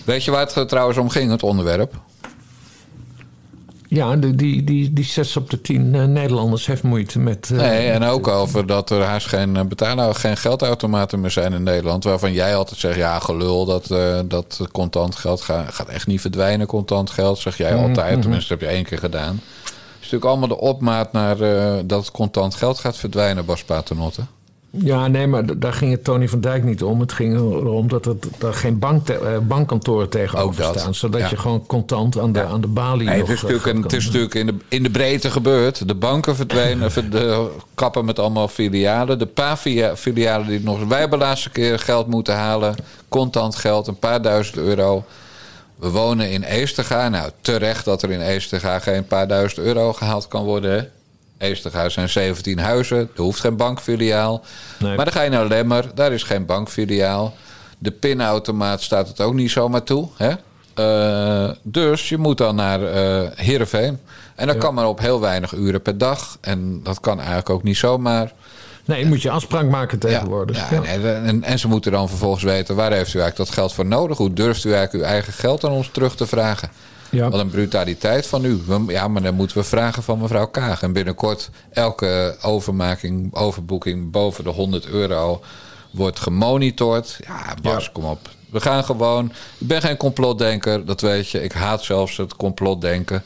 Weet 0.06 0.24
je 0.24 0.32
waar 0.32 0.50
het 0.54 0.70
trouwens 0.70 0.98
om 0.98 1.10
ging, 1.10 1.32
het 1.32 1.44
onderwerp? 1.44 1.94
Ja, 3.92 4.16
die, 4.16 4.64
die, 4.64 4.94
die 4.94 5.04
zes 5.04 5.38
op 5.38 5.50
de 5.50 5.62
tien 5.62 5.96
eh, 5.96 6.04
Nederlanders 6.04 6.66
heeft 6.66 6.84
moeite 6.84 7.20
met... 7.20 7.50
eh, 7.52 7.58
Nee, 7.58 7.90
en 7.90 8.04
ook 8.04 8.28
over 8.28 8.66
dat 8.66 8.90
er 8.90 9.04
haast 9.04 9.28
geen, 9.28 9.56
eh, 9.56 9.66
betalen, 9.66 10.16
geen 10.16 10.38
geldautomaten 10.38 11.20
meer 11.20 11.32
zijn 11.32 11.54
in 11.54 11.64
Nederland. 11.64 12.04
Waarvan 12.04 12.34
jij 12.34 12.56
altijd 12.56 12.80
zegt, 12.80 12.96
ja 12.98 13.20
gelul, 13.20 13.66
dat, 13.66 13.88
dat 14.30 14.68
contant 14.72 15.16
geld 15.16 15.42
gaat, 15.42 15.74
gaat 15.74 15.88
echt 15.88 16.08
niet 16.08 16.22
verdwijnen, 16.22 16.68
contant 16.68 17.10
geld. 17.10 17.40
Zeg 17.40 17.58
jij 17.58 17.76
altijd, 17.76 18.22
tenminste 18.22 18.50
dat 18.50 18.60
heb 18.60 18.70
je 18.70 18.76
één 18.76 18.86
keer 18.86 18.98
gedaan. 18.98 19.42
Het 19.64 19.74
is 19.74 19.96
natuurlijk 20.12 20.26
allemaal 20.26 20.48
de 20.48 20.60
opmaat 20.60 21.12
naar 21.12 21.38
dat 21.88 22.12
contant 22.12 22.56
geld 22.56 22.80
gaat 22.80 22.98
verdwijnen, 22.98 23.46
Bas 23.46 23.64
Paternotte. 23.64 24.22
Ja, 24.72 25.08
nee, 25.08 25.28
maar 25.28 25.60
daar 25.60 25.74
ging 25.74 25.92
het 25.92 26.04
Tony 26.04 26.28
van 26.28 26.42
Dijk 26.42 26.64
niet 26.64 26.84
om. 26.84 27.00
Het 27.00 27.12
ging 27.12 27.36
erom 27.36 27.88
dat 27.88 28.06
er 28.06 28.16
daar 28.38 28.54
geen 28.54 28.80
bank 28.80 29.06
te- 29.06 29.14
eh, 29.14 29.38
bankkantoren 29.40 30.10
tegenover 30.10 30.64
staan. 30.64 30.96
Zodat 30.96 31.22
ja. 31.22 31.28
je 31.30 31.38
gewoon 31.38 31.66
contant 31.66 32.20
aan 32.20 32.32
de, 32.32 32.44
aan 32.44 32.62
de 32.62 32.68
balie 32.68 33.08
Nee, 33.08 33.20
het 33.20 33.30
is 33.30 33.36
eh, 33.36 33.42
natuurlijk, 33.42 33.66
een, 33.66 33.82
het 33.84 33.94
is 33.94 34.06
natuurlijk 34.06 34.34
in, 34.36 34.46
de, 34.46 34.56
in 34.68 34.84
de 34.84 34.90
breedte 34.90 35.32
gebeurd. 35.32 35.88
De 35.88 35.96
banken 35.96 36.36
verdwenen, 36.36 36.92
ver- 37.02 37.10
de 37.10 37.50
kappen 37.74 38.06
met 38.06 38.20
allemaal 38.20 38.48
filialen. 38.48 39.20
De 39.20 39.26
paar 39.26 39.58
filia- 39.58 39.96
filialen 39.96 40.48
die 40.48 40.60
nog... 40.64 40.84
Wij 40.88 41.00
hebben 41.00 41.20
de 41.20 41.26
laatste 41.26 41.50
keer 41.50 41.80
geld 41.80 42.08
moeten 42.08 42.36
halen. 42.36 42.76
Contant 43.08 43.56
geld, 43.56 43.88
een 43.88 44.00
paar 44.00 44.22
duizend 44.22 44.58
euro. 44.58 45.06
We 45.76 45.90
wonen 45.90 46.30
in 46.32 46.44
Eesterga. 46.44 47.10
Nou, 47.10 47.30
terecht 47.42 47.86
dat 47.86 48.02
er 48.02 48.12
in 48.12 48.22
Eesterga 48.22 48.80
geen 48.80 49.06
paar 49.08 49.28
duizend 49.28 49.66
euro 49.66 49.94
gehaald 49.94 50.28
kan 50.28 50.44
worden. 50.44 50.72
Hè? 50.72 50.84
Eesterga 51.40 51.90
zijn 51.90 52.10
17 52.10 52.60
huizen. 52.60 52.98
Er 52.98 53.22
hoeft 53.22 53.40
geen 53.40 53.56
bankfiliaal. 53.56 54.44
Nee. 54.80 54.96
Maar 54.96 55.06
dan 55.06 55.14
ga 55.14 55.22
je 55.22 55.30
naar 55.30 55.48
Lemmer. 55.48 55.86
Daar 55.96 56.12
is 56.12 56.24
geen 56.24 56.46
bankfiliaal. 56.46 57.34
De 57.78 57.92
pinautomaat 57.92 58.82
staat 58.82 59.08
het 59.08 59.22
ook 59.22 59.34
niet 59.34 59.52
zomaar 59.52 59.84
toe. 59.84 60.08
Hè? 60.18 60.32
Eh, 60.74 61.56
dus 61.64 62.10
je 62.10 62.18
moet 62.18 62.38
dan 62.38 62.56
naar 62.56 62.84
eh 62.84 63.28
Heerenveen. 63.36 64.00
En 64.36 64.48
dat 64.48 64.58
kan 64.58 64.74
maar 64.74 64.88
op 64.88 65.00
heel 65.00 65.20
weinig 65.20 65.54
uren 65.54 65.82
per 65.82 65.98
dag. 65.98 66.38
En 66.42 66.84
dat 66.84 67.00
kan 67.00 67.18
eigenlijk 67.18 67.50
ook 67.50 67.64
niet 67.64 67.78
zomaar. 67.78 68.34
Nee, 68.86 69.06
moet 69.06 69.22
je 69.22 69.30
afspraak 69.30 69.66
maken 69.70 70.00
tegenwoordig. 70.00 70.58
Ja, 70.58 70.68
Ja. 70.72 70.84
En, 70.84 71.26
en, 71.26 71.44
en 71.44 71.60
ze 71.60 71.68
moeten 71.68 71.92
dan 71.92 72.10
vervolgens 72.10 72.44
weten... 72.44 72.76
waar 72.76 72.92
heeft 72.92 73.14
u 73.14 73.20
eigenlijk 73.20 73.38
dat 73.38 73.50
geld 73.50 73.74
voor 73.74 73.86
nodig? 73.86 74.18
Hoe 74.18 74.34
durft 74.34 74.64
u 74.64 74.72
eigenlijk 74.74 75.04
uw 75.04 75.12
eigen 75.12 75.34
geld 75.34 75.64
aan 75.64 75.72
ons 75.72 75.90
terug 75.92 76.16
te 76.16 76.28
vragen? 76.28 76.70
Ja. 77.12 77.30
Wat 77.30 77.40
een 77.40 77.50
brutaliteit 77.50 78.28
van 78.28 78.46
u. 78.46 78.62
Ja, 78.88 79.08
maar 79.08 79.22
dan 79.22 79.34
moeten 79.36 79.58
we 79.58 79.64
vragen 79.64 80.04
van 80.04 80.20
mevrouw 80.20 80.48
Kaag. 80.48 80.82
En 80.82 80.94
binnenkort 80.94 81.50
elke 81.74 82.38
overmaking, 82.42 83.36
overboeking 83.36 84.12
boven 84.12 84.44
de 84.44 84.50
100 84.50 84.88
euro 84.88 85.42
wordt 85.92 86.20
gemonitord. 86.20 87.20
Ja, 87.28 87.54
Bas, 87.62 87.86
Ja. 87.86 87.90
kom 87.94 88.04
op. 88.04 88.30
We 88.50 88.60
gaan 88.62 88.84
gewoon... 88.84 89.32
Ik 89.58 89.68
ben 89.68 89.82
geen 89.82 89.98
complotdenker, 89.98 90.86
dat 90.86 91.02
weet 91.02 91.30
je. 91.30 91.44
Ik 91.44 91.52
haat 91.52 91.84
zelfs 91.84 92.18
het 92.18 92.36
complotdenken. 92.36 93.24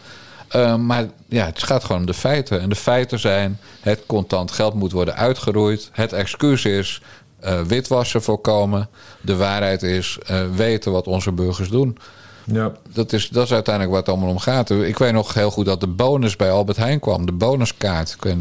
Eh, 0.48 0.76
maar 0.76 1.06
ja, 1.28 1.46
het 1.46 1.64
gaat 1.64 1.84
gewoon 1.84 2.02
om 2.02 2.08
de 2.08 2.14
feiten. 2.14 2.62
En 2.62 2.70
de 2.70 2.76
feiten 2.76 3.20
zijn... 3.20 3.60
het 3.82 4.04
contant 4.06 4.52
geld 4.52 4.74
moet 4.74 4.92
worden 4.92 5.16
uitgeroeid. 5.16 5.90
Het 5.92 6.14
excuus 6.14 6.66
is 6.66 7.02
eh, 7.40 7.62
witwassen 7.62 8.22
voorkomen. 8.24 8.90
De 9.22 9.36
waarheid 9.36 9.84
is 9.84 10.18
eh, 10.26 10.42
weten 10.56 10.92
wat 10.92 11.08
onze 11.08 11.32
burgers 11.32 11.70
doen. 11.70 11.98
Ja. 12.46 12.72
Dat 12.94 13.14
is, 13.14 13.30
dat 13.30 13.44
is 13.44 13.54
uiteindelijk 13.54 13.94
waar 13.94 14.04
het 14.04 14.14
allemaal 14.14 14.30
om 14.30 14.40
gaat. 14.40 14.70
Ik 14.70 14.98
weet 14.98 15.14
nog 15.14 15.34
heel 15.34 15.52
goed 15.52 15.66
dat 15.66 15.80
de 15.80 15.88
bonus 15.88 16.36
bij 16.36 16.52
Albert 16.52 16.78
Heijn 16.78 17.00
kwam. 17.00 17.26
De 17.26 17.32
bonuskaart. 17.32 18.18
Ik 18.22 18.38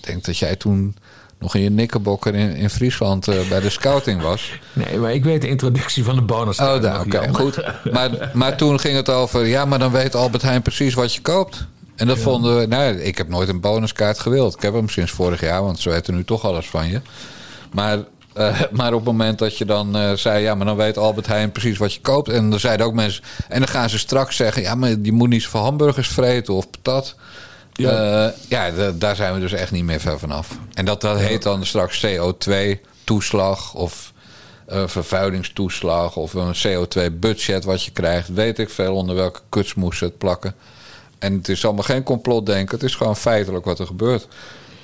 denk 0.00 0.24
dat 0.24 0.38
jij 0.38 0.56
toen 0.56 0.96
nog 1.38 1.54
in 1.54 1.62
je 1.62 1.70
nikkerbokker 1.70 2.34
in, 2.34 2.56
in 2.56 2.70
Friesland 2.70 3.28
eh, 3.28 3.48
bij 3.48 3.60
de 3.60 3.70
scouting 3.70 4.22
was. 4.22 4.52
Nee, 4.72 4.98
maar 4.98 5.14
ik 5.14 5.24
weet 5.24 5.40
de 5.40 5.48
introductie 5.48 6.04
van 6.04 6.14
de 6.14 6.22
bonus. 6.22 6.58
Oh, 6.58 6.82
daar, 6.82 7.00
oké, 7.00 7.28
goed. 7.32 7.62
Maar, 7.92 8.30
maar 8.32 8.56
toen 8.56 8.80
ging 8.80 8.96
het 8.96 9.10
over... 9.10 9.46
Ja, 9.46 9.64
maar 9.64 9.78
dan 9.78 9.92
weet 9.92 10.14
Albert 10.14 10.42
Heijn 10.42 10.62
precies 10.62 10.94
wat 10.94 11.14
je 11.14 11.20
koopt. 11.20 11.66
En 11.94 12.06
dat 12.06 12.18
vonden 12.18 12.58
we... 12.58 12.66
Nou, 12.66 12.94
ik 12.94 13.18
heb 13.18 13.28
nooit 13.28 13.48
een 13.48 13.60
bonuskaart 13.60 14.18
gewild. 14.18 14.54
Ik 14.54 14.62
heb 14.62 14.72
hem 14.72 14.88
sinds 14.88 15.12
vorig 15.12 15.40
jaar, 15.40 15.62
want 15.62 15.78
ze 15.78 15.90
weten 15.90 16.14
nu 16.14 16.24
toch 16.24 16.44
alles 16.44 16.66
van 16.66 16.88
je. 16.88 17.00
Maar, 17.72 17.98
eh, 18.36 18.60
maar 18.78 18.92
op 18.92 18.98
het 18.98 19.08
moment 19.08 19.38
dat 19.38 19.58
je 19.58 19.64
dan 19.64 19.96
eh, 19.96 20.12
zei... 20.12 20.42
Ja, 20.42 20.54
maar 20.54 20.66
dan 20.66 20.76
weet 20.76 20.98
Albert 20.98 21.26
Heijn 21.26 21.52
precies 21.52 21.78
wat 21.78 21.94
je 21.94 22.00
koopt. 22.00 22.28
En 22.28 22.50
dan 22.50 22.60
zeiden 22.60 22.86
ook 22.86 22.94
mensen... 22.94 23.22
En 23.48 23.58
dan 23.58 23.68
gaan 23.68 23.90
ze 23.90 23.98
straks 23.98 24.36
zeggen... 24.36 24.62
Ja, 24.62 24.74
maar 24.74 24.94
je 25.02 25.12
moet 25.12 25.28
niet 25.28 25.42
zoveel 25.42 25.60
hamburgers 25.60 26.08
vreten 26.08 26.54
of 26.54 26.70
patat. 26.70 27.14
Ja. 27.72 27.90
Ja, 27.90 28.34
ja 28.48 28.70
da- 28.70 28.92
daar 28.92 29.16
zijn 29.16 29.34
we 29.34 29.40
dus 29.40 29.52
echt 29.52 29.70
niet 29.70 29.84
meer 29.84 30.00
ver 30.00 30.18
vanaf. 30.18 30.58
En 30.74 30.84
dat, 30.84 31.00
dat 31.00 31.18
heet 31.18 31.42
dan 31.42 31.66
straks 31.66 32.06
CO2-toeslag 32.06 33.74
of 33.74 34.12
eh, 34.66 34.82
vervuilingstoeslag 34.86 36.16
of 36.16 36.34
een 36.34 36.54
CO2-budget 36.66 37.64
wat 37.64 37.82
je 37.82 37.90
krijgt. 37.90 38.28
Weet 38.28 38.58
ik 38.58 38.70
veel 38.70 38.94
onder 38.94 39.14
welke 39.14 39.40
kutsmoes 39.48 39.98
ze 39.98 40.04
het 40.04 40.18
plakken. 40.18 40.54
En 41.18 41.32
het 41.32 41.48
is 41.48 41.64
allemaal 41.64 41.82
geen 41.82 42.02
complotdenken. 42.02 42.74
Het 42.74 42.84
is 42.84 42.94
gewoon 42.94 43.16
feitelijk 43.16 43.64
wat 43.64 43.78
er 43.78 43.86
gebeurt. 43.86 44.28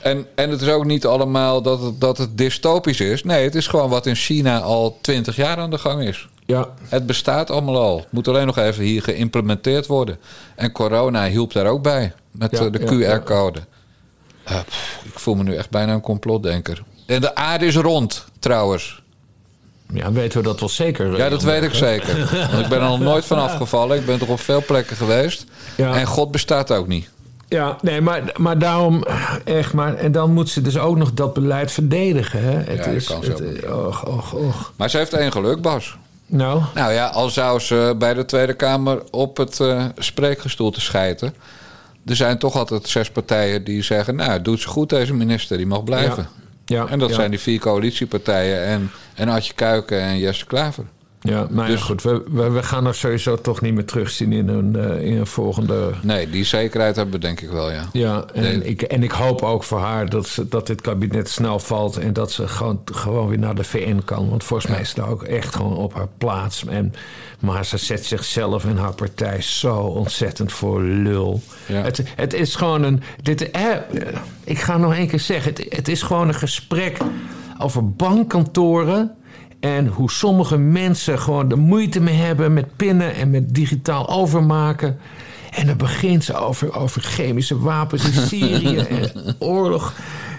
En, 0.02 0.26
en 0.34 0.50
het 0.50 0.60
is 0.60 0.68
ook 0.68 0.84
niet 0.84 1.06
allemaal 1.06 1.62
dat 1.62 1.82
het, 1.82 2.00
dat 2.00 2.18
het 2.18 2.38
dystopisch 2.38 3.00
is. 3.00 3.24
Nee, 3.24 3.44
het 3.44 3.54
is 3.54 3.66
gewoon 3.66 3.90
wat 3.90 4.06
in 4.06 4.14
China 4.14 4.60
al 4.60 4.98
twintig 5.00 5.36
jaar 5.36 5.56
aan 5.56 5.70
de 5.70 5.78
gang 5.78 6.02
is. 6.02 6.28
Ja. 6.46 6.68
Het 6.88 7.06
bestaat 7.06 7.50
allemaal 7.50 7.80
al. 7.80 7.96
Het 7.98 8.12
moet 8.12 8.28
alleen 8.28 8.46
nog 8.46 8.58
even 8.58 8.84
hier 8.84 9.02
geïmplementeerd 9.02 9.86
worden. 9.86 10.18
En 10.56 10.72
corona 10.72 11.26
hielp 11.26 11.52
daar 11.52 11.66
ook 11.66 11.82
bij. 11.82 12.12
Met 12.30 12.50
Ja, 12.50 12.64
eh, 12.64 12.72
de 12.72 12.98
ja, 12.98 13.08
ja. 13.08 13.18
QR-code. 13.18 13.60
Eh, 14.44 14.56
ik 15.04 15.18
voel 15.18 15.34
me 15.34 15.42
nu 15.42 15.54
echt 15.54 15.70
bijna 15.70 15.92
een 15.92 16.00
complotdenker. 16.00 16.82
En 17.06 17.20
de 17.20 17.34
aarde 17.34 17.66
is 17.66 17.76
rond, 17.76 18.24
trouwens. 18.38 19.02
ja, 19.94 20.12
weten 20.12 20.38
we 20.38 20.44
dat 20.44 20.60
wel 20.60 20.68
zeker. 20.68 21.16
Ja, 21.16 21.28
dat 21.28 21.42
weet 21.42 21.62
ik 21.62 21.74
zeker. 21.74 22.18
Want 22.50 22.62
ik 22.62 22.68
ben 22.68 22.80
er 22.80 22.88
nog 22.88 23.00
nooit 23.00 23.24
van 23.24 23.38
afgevallen. 23.38 23.98
Ik 23.98 24.06
ben 24.06 24.18
toch 24.18 24.28
op 24.28 24.40
veel 24.40 24.64
plekken 24.64 24.96
geweest. 24.96 25.44
En 25.76 26.06
God 26.06 26.30
bestaat 26.30 26.70
ook 26.72 26.86
niet. 26.86 27.08
Ja, 27.52 27.76
nee, 27.82 28.00
maar, 28.00 28.22
maar 28.36 28.58
daarom 28.58 29.04
echt 29.44 29.72
maar. 29.72 29.94
En 29.94 30.12
dan 30.12 30.32
moet 30.32 30.48
ze 30.48 30.60
dus 30.60 30.78
ook 30.78 30.96
nog 30.96 31.12
dat 31.12 31.32
beleid 31.34 31.72
verdedigen. 31.72 32.42
Hè? 32.42 32.50
Het 32.50 32.84
dat 32.84 32.86
is, 32.86 33.06
kan 33.06 33.24
het, 33.24 33.66
och, 33.66 34.04
och, 34.06 34.32
och. 34.32 34.72
Maar 34.76 34.90
ze 34.90 34.96
heeft 34.96 35.12
één 35.12 35.32
geluk, 35.32 35.60
Bas. 35.60 35.96
Nou, 36.26 36.62
Nou 36.74 36.92
ja, 36.92 37.06
al 37.06 37.30
zou 37.30 37.60
ze 37.60 37.94
bij 37.98 38.14
de 38.14 38.24
Tweede 38.24 38.54
Kamer 38.54 39.02
op 39.10 39.36
het 39.36 39.60
eh 39.60 39.84
spreekgestoelte 39.98 40.80
schijten. 40.80 41.34
Er 42.06 42.16
zijn 42.16 42.38
toch 42.38 42.56
altijd 42.56 42.88
zes 42.88 43.10
partijen 43.10 43.64
die 43.64 43.82
zeggen... 43.82 44.16
nou, 44.16 44.42
doet 44.42 44.60
ze 44.60 44.68
goed 44.68 44.88
deze 44.88 45.14
minister, 45.14 45.56
die 45.56 45.66
mag 45.66 45.84
blijven. 45.84 46.22
Ja. 46.22 46.40
Ja, 46.76 46.86
en 46.86 46.98
dat 46.98 47.08
ja. 47.08 47.14
zijn 47.14 47.30
die 47.30 47.40
vier 47.40 47.60
coalitiepartijen 47.60 48.64
en, 48.64 48.90
en 49.14 49.28
Adje 49.28 49.54
Kuiken 49.54 50.00
en 50.00 50.18
Jesse 50.18 50.46
Klaver. 50.46 50.84
Ja, 51.24 51.46
maar 51.50 51.66
ja, 51.66 51.72
Dus- 51.74 51.82
goed, 51.82 52.02
we, 52.02 52.22
we, 52.30 52.50
we 52.50 52.62
gaan 52.62 52.87
er 52.87 52.94
sowieso 52.94 53.37
toch 53.37 53.61
niet 53.61 53.74
meer 53.74 53.85
terugzien 53.85 54.32
in 54.32 54.48
een, 54.48 54.76
eh, 54.76 55.06
in 55.06 55.16
een 55.18 55.26
volgende... 55.26 55.90
Nee, 56.02 56.30
die 56.30 56.44
zekerheid 56.44 56.96
hebben 56.96 57.14
we 57.14 57.20
denk 57.20 57.40
ik 57.40 57.50
wel, 57.50 57.70
ja. 57.70 57.88
Ja, 57.92 58.24
en, 58.35 58.42
Nee. 58.42 58.64
ik, 58.64 58.82
en 58.82 59.02
ik 59.02 59.11
hoop 59.11 59.42
ook 59.42 59.64
voor 59.64 59.78
haar 59.78 60.08
dat, 60.08 60.26
ze, 60.26 60.48
dat 60.48 60.66
dit 60.66 60.80
kabinet 60.80 61.28
snel 61.30 61.58
valt... 61.58 61.96
en 61.96 62.12
dat 62.12 62.32
ze 62.32 62.48
gewoon, 62.48 62.80
gewoon 62.85 63.28
weer 63.28 63.38
naar 63.38 63.54
de 63.54 63.64
VN 63.64 64.00
kan. 64.04 64.28
Want 64.30 64.44
volgens 64.44 64.70
mij 64.70 64.80
is 64.80 64.88
het 64.88 65.00
ook 65.06 65.22
echt 65.22 65.54
gewoon 65.54 65.76
op 65.76 65.94
haar 65.94 66.08
plaats. 66.18 66.64
En, 66.66 66.94
maar 67.40 67.64
ze 67.64 67.76
zet 67.76 68.04
zichzelf 68.06 68.64
en 68.64 68.76
haar 68.76 68.94
partij 68.94 69.42
zo 69.42 69.74
ontzettend 69.76 70.52
voor 70.52 70.82
lul. 70.82 71.40
Ja. 71.66 71.82
Het, 71.82 72.02
het 72.16 72.35
is 72.35 72.54
gewoon 72.54 72.82
een... 72.82 73.02
Dit, 73.22 73.50
eh, 73.50 73.64
ik 74.44 74.58
ga 74.58 74.76
nog 74.76 74.94
één 74.94 75.08
keer 75.08 75.20
zeggen. 75.20 75.52
Het, 75.54 75.66
het 75.68 75.88
is 75.88 76.02
gewoon 76.02 76.28
een 76.28 76.35
gesprek 76.35 76.96
over 77.58 77.90
bankkantoren... 77.90 79.14
En 79.62 79.87
hoe 79.87 80.11
sommige 80.11 80.57
mensen 80.57 81.18
gewoon 81.18 81.48
de 81.48 81.57
moeite 81.57 82.01
mee 82.01 82.14
hebben 82.14 82.53
met 82.53 82.77
pinnen 82.77 83.14
en 83.14 83.31
met 83.31 83.55
digitaal 83.55 84.09
overmaken. 84.09 84.98
En 85.51 85.66
dan 85.66 85.77
begint 85.77 86.25
ze 86.25 86.35
over, 86.35 86.77
over 86.77 87.03
chemische 87.03 87.59
wapens 87.59 88.05
in 88.05 88.27
Syrië 88.29 88.77
en 88.77 89.11
oorlog 89.38 89.94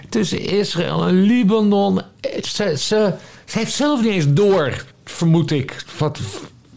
tussen 0.08 0.40
Israël 0.40 1.06
en 1.06 1.22
Libanon. 1.22 2.00
Ze, 2.42 2.76
ze, 2.78 3.14
ze 3.44 3.58
heeft 3.58 3.72
zelf 3.72 4.02
niet 4.02 4.10
eens 4.10 4.32
door, 4.32 4.84
vermoed 5.04 5.50
ik, 5.50 5.84
wat, 5.98 6.18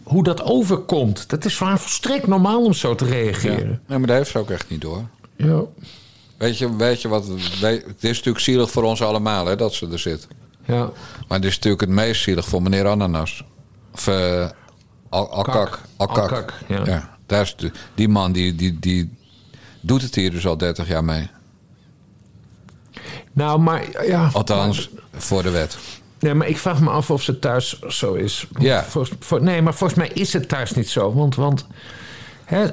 hoe 0.02 0.22
dat 0.24 0.42
overkomt. 0.42 1.28
Dat 1.28 1.44
is 1.44 1.54
voor 1.56 1.66
haar 1.66 1.80
volstrekt 1.80 2.26
normaal 2.26 2.64
om 2.64 2.72
zo 2.72 2.94
te 2.94 3.04
ja. 3.04 3.10
reageren. 3.10 3.80
Nee, 3.86 3.98
maar 3.98 4.06
dat 4.06 4.16
heeft 4.16 4.30
ze 4.30 4.38
ook 4.38 4.50
echt 4.50 4.70
niet 4.70 4.80
door. 4.80 5.04
Ja. 5.36 5.62
Weet 6.36 6.58
je, 6.58 6.76
weet 6.76 7.02
je 7.02 7.08
wat... 7.08 7.26
weet- 7.60 7.84
het 7.86 8.04
is 8.04 8.16
natuurlijk 8.16 8.44
zielig 8.44 8.70
voor 8.70 8.82
ons 8.82 9.02
allemaal, 9.02 9.46
hè, 9.46 9.56
dat 9.56 9.74
ze 9.74 9.88
er 9.92 9.98
zit. 9.98 10.28
Ja. 10.68 10.90
Maar 11.28 11.38
het 11.38 11.44
is 11.44 11.54
natuurlijk 11.54 11.80
het 11.80 11.90
meest 11.90 12.22
zielig 12.22 12.48
voor 12.48 12.62
meneer 12.62 12.86
Ananas. 12.86 13.44
Of 13.94 14.06
uh, 14.06 14.48
Al- 15.08 15.32
Alkak. 15.32 16.52
Ja. 16.68 16.82
ja. 16.84 17.16
daar 17.26 17.42
is 17.42 17.56
de, 17.56 17.70
die 17.94 18.08
man 18.08 18.32
die, 18.32 18.54
die, 18.54 18.78
die 18.78 19.16
doet 19.80 20.02
het 20.02 20.14
hier 20.14 20.30
dus 20.30 20.46
al 20.46 20.56
30 20.56 20.88
jaar 20.88 21.04
mee. 21.04 21.30
Nou, 23.32 23.58
maar 23.60 24.06
ja. 24.06 24.30
Althans, 24.32 24.90
voor 25.12 25.42
de 25.42 25.50
wet. 25.50 25.78
Nee, 26.20 26.34
maar 26.34 26.48
ik 26.48 26.58
vraag 26.58 26.80
me 26.80 26.90
af 26.90 27.10
of 27.10 27.22
ze 27.22 27.38
thuis 27.38 27.78
zo 27.82 28.14
is. 28.14 28.46
Ja. 28.58 28.84
volgens- 28.84 29.16
voor- 29.20 29.42
nee, 29.42 29.62
maar 29.62 29.74
volgens 29.74 29.98
mij 29.98 30.08
is 30.08 30.32
het 30.32 30.48
thuis 30.48 30.72
niet 30.72 30.88
zo. 30.88 31.12
Want, 31.14 31.34
want 31.34 31.66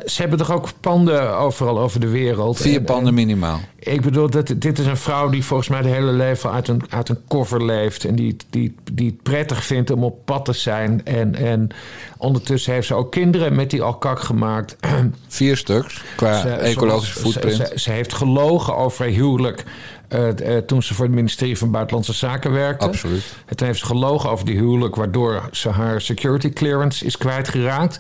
ze 0.05 0.21
hebben 0.21 0.37
toch 0.37 0.51
ook 0.51 0.67
panden 0.79 1.37
overal 1.37 1.79
over 1.79 1.99
de 1.99 2.07
wereld. 2.07 2.57
Vier 2.57 2.77
En- 2.77 2.83
panden 2.83 3.13
minimaal. 3.13 3.59
Ik 3.79 4.01
bedoel, 4.01 4.29
dat, 4.29 4.53
dit 4.57 4.79
is 4.79 4.85
een 4.85 4.97
vrouw 4.97 5.29
die 5.29 5.43
volgens 5.45 5.69
mij 5.69 5.81
de 5.81 5.87
hele 5.89 6.11
leven 6.11 6.51
uit 6.51 6.67
een, 6.67 6.81
uit 6.89 7.09
een 7.09 7.19
koffer 7.27 7.65
leeft. 7.65 8.05
En 8.05 8.15
die, 8.15 8.35
die, 8.49 8.75
die 8.91 9.05
het 9.07 9.23
prettig 9.23 9.63
vindt 9.63 9.91
om 9.91 10.03
op 10.03 10.25
pad 10.25 10.45
te 10.45 10.53
zijn. 10.53 11.05
En, 11.05 11.35
en 11.35 11.69
ondertussen 12.17 12.73
heeft 12.73 12.87
ze 12.87 12.93
ook 12.93 13.11
kinderen 13.11 13.55
met 13.55 13.69
die 13.69 13.81
alkak 13.81 14.19
gemaakt. 14.19 14.75
Vier 15.27 15.57
stuks 15.57 16.03
qua 16.15 16.41
Ze- 16.41 16.49
ecologische 16.49 17.19
footprint. 17.19 17.55
Ze, 17.55 17.65
ze, 17.65 17.79
ze 17.79 17.91
heeft 17.91 18.13
gelogen 18.13 18.75
over 18.75 19.05
haar 19.05 19.13
huwelijk 19.13 19.63
eh, 20.07 20.57
eh, 20.57 20.63
toen 20.63 20.83
ze 20.83 20.93
voor 20.93 21.05
het 21.05 21.13
ministerie 21.13 21.57
van 21.57 21.71
Buitenlandse 21.71 22.13
Zaken 22.13 22.51
werkte. 22.51 22.85
Absoluut. 22.85 23.23
En 23.45 23.55
toen 23.55 23.67
heeft 23.67 23.79
ze 23.79 23.85
gelogen 23.85 24.29
over 24.29 24.45
die 24.45 24.57
huwelijk, 24.57 24.95
waardoor 24.95 25.49
ze 25.51 25.69
haar 25.69 26.01
security 26.01 26.49
clearance 26.49 27.05
is 27.05 27.17
kwijtgeraakt. 27.17 27.99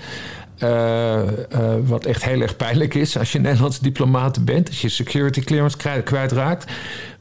Eh, 0.57 1.21
eh, 1.21 1.27
wat 1.85 2.05
echt 2.05 2.25
heel 2.25 2.41
erg 2.41 2.55
pijnlijk 2.55 2.93
is 2.93 3.17
als 3.17 3.31
je 3.31 3.39
Nederlandse 3.47 3.83
diplomaat 3.83 4.45
bent, 4.45 4.67
als 4.67 4.81
je 4.81 4.89
security 4.89 5.41
clearance 5.41 5.77
kwijt- 5.77 6.03
kwijtraakt. 6.03 6.71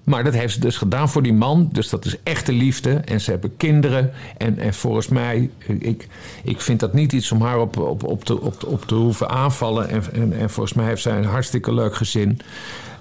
Maar 0.05 0.25
dat 0.25 0.35
heeft 0.35 0.55
ze 0.55 0.61
dus 0.61 0.77
gedaan 0.77 1.09
voor 1.09 1.23
die 1.23 1.33
man. 1.33 1.69
Dus 1.73 1.89
dat 1.89 2.05
is 2.05 2.17
echte 2.23 2.53
liefde. 2.53 2.95
En 2.95 3.21
ze 3.21 3.31
hebben 3.31 3.57
kinderen. 3.57 4.13
En, 4.37 4.59
en 4.59 4.75
volgens 4.75 5.09
mij, 5.09 5.51
ik, 5.79 6.09
ik 6.43 6.61
vind 6.61 6.81
dat 6.81 6.93
niet 6.93 7.13
iets 7.13 7.33
om 7.33 7.43
haar 7.43 7.59
op, 7.59 7.79
op, 7.79 8.05
op, 8.05 8.25
te, 8.25 8.41
op, 8.41 8.65
op 8.67 8.87
te 8.87 8.95
hoeven 8.95 9.29
aanvallen. 9.29 9.89
En, 9.89 10.03
en, 10.13 10.33
en 10.39 10.51
volgens 10.51 10.77
mij 10.77 10.87
heeft 10.87 11.03
zij 11.03 11.17
een 11.17 11.25
hartstikke 11.25 11.75
leuk 11.75 11.97
gezin. 11.97 12.41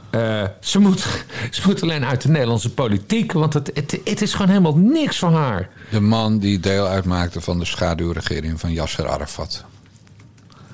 Eh, 0.10 0.43
ze, 0.60 0.80
moet, 0.80 1.00
ze 1.52 1.62
moet 1.65 1.82
alleen 1.82 2.06
uit 2.06 2.22
de 2.22 2.30
Nederlandse 2.30 2.74
politiek. 2.74 3.32
Want 3.32 3.54
het, 3.54 3.72
het, 3.74 4.00
het 4.04 4.22
is 4.22 4.32
gewoon 4.32 4.48
helemaal 4.50 4.78
niks 4.78 5.19
van 5.19 5.34
haar. 5.34 5.69
De 5.89 6.02
man 6.02 6.39
die 6.39 6.60
deel 6.60 6.88
uitmaakte 6.88 7.41
van 7.41 7.60
de 7.60 7.65
schaduwregering 7.65 8.60
van 8.60 8.72
Yasser 8.72 9.08
Arafat. 9.08 9.65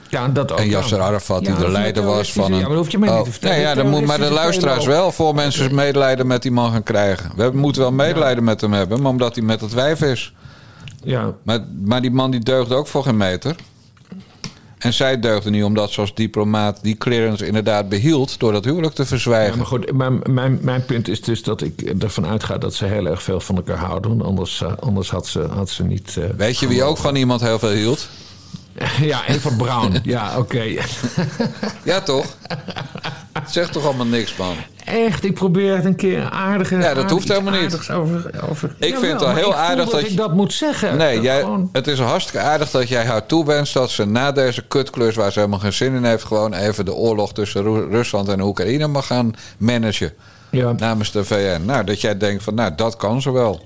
Ja, 0.09 0.27
dat 0.27 0.51
ook. 0.51 0.59
En 0.59 0.69
Yasser 0.69 0.97
ja. 0.97 1.03
Arafat, 1.03 1.45
die 1.45 1.55
de 1.55 1.69
leider 1.69 2.03
was 2.03 2.31
van 2.33 2.51
een... 2.53 2.59
Ja, 2.59 2.67
maar 2.67 2.77
hoef 2.77 2.89
je 2.91 2.97
mij 2.97 3.09
niet 3.09 3.17
te 3.17 3.23
Oh, 3.25 3.31
vertellen. 3.31 3.55
Nee, 3.55 3.65
ja, 3.65 3.73
dan 3.75 3.89
moet, 3.89 4.05
maar 4.05 4.19
de 4.19 4.31
luisteraars 4.31 4.85
wel. 4.85 5.11
Voor 5.11 5.35
mensen 5.35 5.75
medelijden 5.75 6.27
met 6.27 6.41
die 6.41 6.51
man 6.51 6.71
gaan 6.71 6.83
krijgen. 6.83 7.31
We 7.35 7.51
moeten 7.53 7.81
wel 7.81 7.91
medelijden 7.91 8.43
met 8.43 8.61
hem 8.61 8.73
hebben, 8.73 9.01
maar 9.01 9.11
omdat 9.11 9.35
hij 9.35 9.43
met 9.43 9.61
het 9.61 9.73
wijf 9.73 10.01
is. 10.01 10.33
Ja, 11.03 11.33
Maar, 11.43 11.59
maar 11.85 12.01
die 12.01 12.11
man 12.11 12.31
die 12.31 12.39
deugde 12.39 12.75
ook 12.75 12.87
voor 12.87 13.03
geen 13.03 13.17
meter. 13.17 13.55
En 14.77 14.93
zij 14.93 15.19
deugde 15.19 15.49
niet 15.49 15.63
omdat 15.63 15.91
ze 15.91 16.01
als 16.01 16.13
diplomaat 16.15 16.79
die 16.81 16.95
clearance 16.97 17.45
inderdaad 17.47 17.89
behield... 17.89 18.39
door 18.39 18.51
dat 18.51 18.65
huwelijk 18.65 18.93
te 18.93 19.01
Ja, 19.01 19.07
verzwijgen. 19.07 19.57
maar 19.57 19.65
goed, 19.67 19.91
mijn, 19.93 20.19
mijn, 20.29 20.59
mijn 20.61 20.85
punt 20.85 21.07
is 21.07 21.21
dus 21.21 21.43
dat 21.43 21.61
ik 21.61 21.81
ervan 21.99 22.27
uitga 22.27 22.57
dat 22.57 22.73
ze 22.73 22.85
heel 22.85 23.05
erg 23.05 23.23
veel 23.23 23.39
van 23.39 23.55
elkaar 23.55 23.77
houden. 23.77 24.21
Anders, 24.21 24.61
eh, 24.61 24.71
anders 24.79 25.09
had, 25.09 25.27
ze, 25.27 25.39
had 25.41 25.69
ze 25.69 25.83
niet. 25.83 26.17
eh, 26.17 26.23
Weet 26.37 26.59
je 26.59 26.67
wie 26.67 26.83
ook 26.83 26.97
van 26.97 27.15
iemand 27.15 27.41
heel 27.41 27.59
veel 27.59 27.69
hield? 27.71 28.09
ja, 29.11 29.27
Eva 29.27 29.49
Brown. 29.57 29.97
ja, 30.03 30.37
oké. 30.37 30.63
Ja, 31.83 32.01
toch? 32.01 32.25
Zeg 33.49 33.69
toch 33.69 33.85
allemaal 33.85 34.05
niks, 34.05 34.35
man. 34.35 34.55
Echt, 34.85 35.23
ik 35.23 35.33
probeer 35.33 35.75
het 35.75 35.85
een 35.85 35.95
keer 35.95 36.29
aardig. 36.29 36.69
Ja, 36.69 36.93
dat 36.93 37.09
hoeft 37.09 37.27
helemaal 37.27 37.61
niet. 37.61 37.89
Over, 37.91 38.31
over, 38.49 38.75
Ik 38.79 38.95
vind 38.97 39.11
het 39.11 39.23
al 39.23 39.35
heel 39.35 39.55
aardig 39.55 39.83
dat, 39.83 39.91
dat 39.93 40.01
ik 40.01 40.07
je- 40.07 40.15
dat 40.15 40.33
moet 40.33 40.53
zeggen. 40.53 40.97
Nee, 40.97 41.15
Dat 41.15 41.23
jij, 41.23 41.39
gewoon- 41.39 41.69
het 41.71 41.87
is 41.87 41.99
hartstikke 41.99 42.39
aardig 42.45 42.71
dat 42.71 42.87
jij 42.87 43.05
haar 43.05 43.25
toewenst 43.25 43.73
dat 43.73 43.89
ze 43.89 44.05
na 44.05 44.31
deze 44.31 44.61
kutklus, 44.67 45.15
waar 45.15 45.31
ze 45.31 45.39
helemaal 45.39 45.59
geen 45.59 45.73
zin 45.73 45.93
in 45.93 46.03
heeft, 46.03 46.23
gewoon 46.23 46.53
even 46.53 46.85
de 46.85 46.93
oorlog 46.93 47.33
tussen 47.33 47.63
Ru- 47.63 47.87
Rusland 47.89 48.27
en 48.27 48.41
Oekraïne 48.41 48.87
mag 48.87 49.05
gaan 49.07 49.31
managen 49.57 50.13
ja, 50.51 50.71
namens 50.71 51.11
de 51.11 51.23
VN. 51.25 51.61
Nou, 51.65 51.83
dat 51.83 52.01
jij 52.01 52.17
denkt 52.17 52.43
van, 52.43 52.53
nou, 52.55 52.75
dat 52.75 52.95
kan 52.97 53.21
ze 53.21 53.31
wel. 53.31 53.61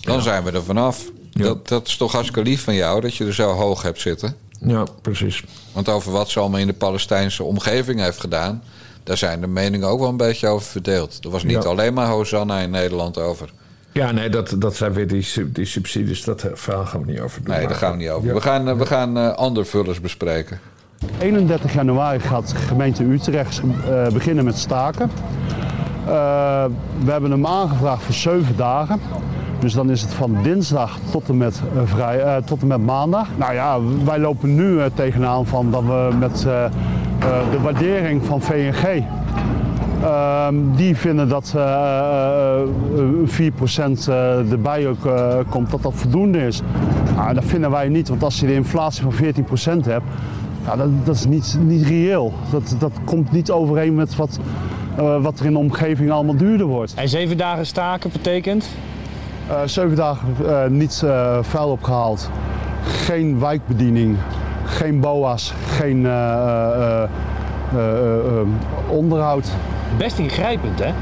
Dan 0.00 0.22
zijn 0.22 0.44
we 0.44 0.50
er 0.52 0.62
vanaf. 0.64 1.02
Ja. 1.38 1.44
Dat, 1.44 1.68
dat 1.68 1.86
is 1.86 1.96
toch 1.96 2.12
hartstikke 2.12 2.48
lief 2.50 2.64
van 2.64 2.74
jou 2.74 3.00
dat 3.00 3.14
je 3.16 3.24
er 3.26 3.34
zo 3.34 3.50
hoog 3.50 3.82
hebt 3.82 4.00
zitten. 4.00 4.34
ja, 4.60 4.84
precies. 5.02 5.44
Want 5.72 5.88
over 5.88 6.12
wat 6.12 6.28
ze 6.28 6.40
allemaal 6.40 6.60
in 6.60 6.66
de 6.66 6.72
Palestijnse 6.72 7.42
omgeving 7.42 8.00
heeft 8.00 8.20
gedaan, 8.20 8.62
daar 9.04 9.16
zijn 9.16 9.40
de 9.40 9.46
meningen 9.46 9.88
ook 9.88 10.00
wel 10.00 10.08
een 10.08 10.16
beetje 10.16 10.46
over 10.48 10.66
verdeeld. 10.66 11.18
Er 11.24 11.30
was 11.30 11.42
niet 11.42 11.62
Ja. 11.62 11.68
alleen 11.68 11.94
maar 11.94 12.06
Hosanna 12.06 12.58
in 12.58 12.70
Nederland 12.70 13.18
over. 13.18 13.50
Ja, 13.92 14.10
nee, 14.10 14.28
dat, 14.28 14.54
dat 14.58 14.76
zijn 14.76 14.92
weer 14.92 15.06
die, 15.08 15.26
die 15.52 15.64
subsidies. 15.66 16.24
Dat 16.24 16.42
eh, 16.42 16.50
verhaal 16.54 16.84
gaan 16.86 17.04
we 17.04 17.10
niet 17.10 17.20
over 17.20 17.42
doen. 17.44 17.54
Nee, 17.54 17.66
daar 17.66 17.76
gaan 17.76 17.90
we 17.90 17.96
niet 17.96 18.08
over. 18.08 18.28
Ja. 18.28 18.34
We 18.34 18.40
gaan, 18.40 18.68
eh, 18.68 18.76
we 18.76 18.86
gaan 18.86 19.16
eh, 19.18 19.32
andere 19.34 19.66
vullers 19.66 20.00
bespreken. 20.00 20.60
31 21.20 21.72
januari 21.74 22.20
gaat 22.20 22.52
gemeente 22.66 23.04
Utrecht 23.04 23.60
eh, 23.88 24.08
beginnen 24.08 24.44
met 24.44 24.58
staken. 24.58 25.10
Eh, 26.06 26.64
we 27.04 27.10
hebben 27.10 27.30
hem 27.30 27.46
aangevraagd 27.46 28.02
voor 28.02 28.14
7 28.14 28.56
dagen. 28.56 29.00
Dus 29.58 29.72
dan 29.72 29.90
is 29.90 30.00
het 30.02 30.14
van 30.14 30.36
dinsdag 30.42 30.98
tot 31.10 31.28
en 31.28 31.36
met, 31.36 31.62
eh, 31.76 31.82
vrij, 31.84 32.20
eh, 32.20 32.36
tot 32.44 32.60
en 32.62 32.66
met 32.66 32.84
maandag. 32.86 33.28
Nou 33.36 33.54
ja, 33.54 33.78
wij 34.04 34.18
lopen 34.18 34.54
nu 34.54 34.80
eh, 34.80 34.84
tegenaan 34.94 35.46
van 35.46 35.70
dat 35.70 35.82
we 35.82 36.08
met 36.18 36.38
de 37.50 37.60
waardering 37.62 38.24
van 38.24 38.40
VNG. 38.42 39.02
ehm, 40.02 40.54
die 40.76 40.96
vinden 40.96 41.28
dat 41.28 41.52
eh, 41.56 41.62
eh, 41.62 42.60
eh, 42.60 42.68
4% 43.24 44.08
eh, 44.08 44.50
erbij 44.52 44.88
ook 44.88 45.08
komt, 45.48 45.70
dat 45.70 45.82
dat 45.82 45.94
voldoende 45.94 46.46
is. 46.46 46.60
Nou, 47.16 47.34
dat 47.34 47.44
vinden 47.44 47.70
wij 47.70 47.88
niet, 47.88 48.08
want 48.08 48.22
als 48.22 48.40
je 48.40 48.46
de 48.46 48.54
inflatie 48.54 49.02
van 49.02 49.12
14% 49.12 49.86
hebt, 49.86 50.04
ja, 50.64 50.76
dat, 50.76 50.88
dat 51.04 51.14
is 51.14 51.24
niet, 51.26 51.58
niet 51.60 51.86
reëel. 51.86 52.32
Dat, 52.50 52.76
dat 52.78 52.92
komt 53.04 53.32
niet 53.32 53.50
overeen 53.50 53.94
met 53.94 54.16
wat, 54.16 54.38
wat 55.20 55.38
er 55.40 55.46
in 55.46 55.52
de 55.52 55.58
omgeving 55.58 56.10
allemaal 56.10 56.36
duurder 56.36 56.66
wordt. 56.66 56.94
En 56.94 57.08
zeven 57.08 57.36
dagen 57.36 57.66
staken 57.66 58.10
betekent? 58.12 58.68
Eh, 59.48 59.60
zeven 59.64 59.96
dagen 59.96 60.28
eh, 60.46 60.66
niet 60.66 61.02
eh, 61.04 61.38
vuil 61.42 61.68
opgehaald, 61.68 62.30
geen 62.84 63.40
wijkbediening, 63.40 64.16
geen 64.64 65.00
boa's, 65.00 65.52
geen 65.68 66.06
eh, 66.06 66.12
eh, 66.12 67.02
eh, 67.02 67.08
eh, 67.74 68.16
eh, 68.18 68.46
onderhoud. 68.88 69.48
Best 69.98 70.18
ingrijpend, 70.18 70.78
hè? 70.78 70.92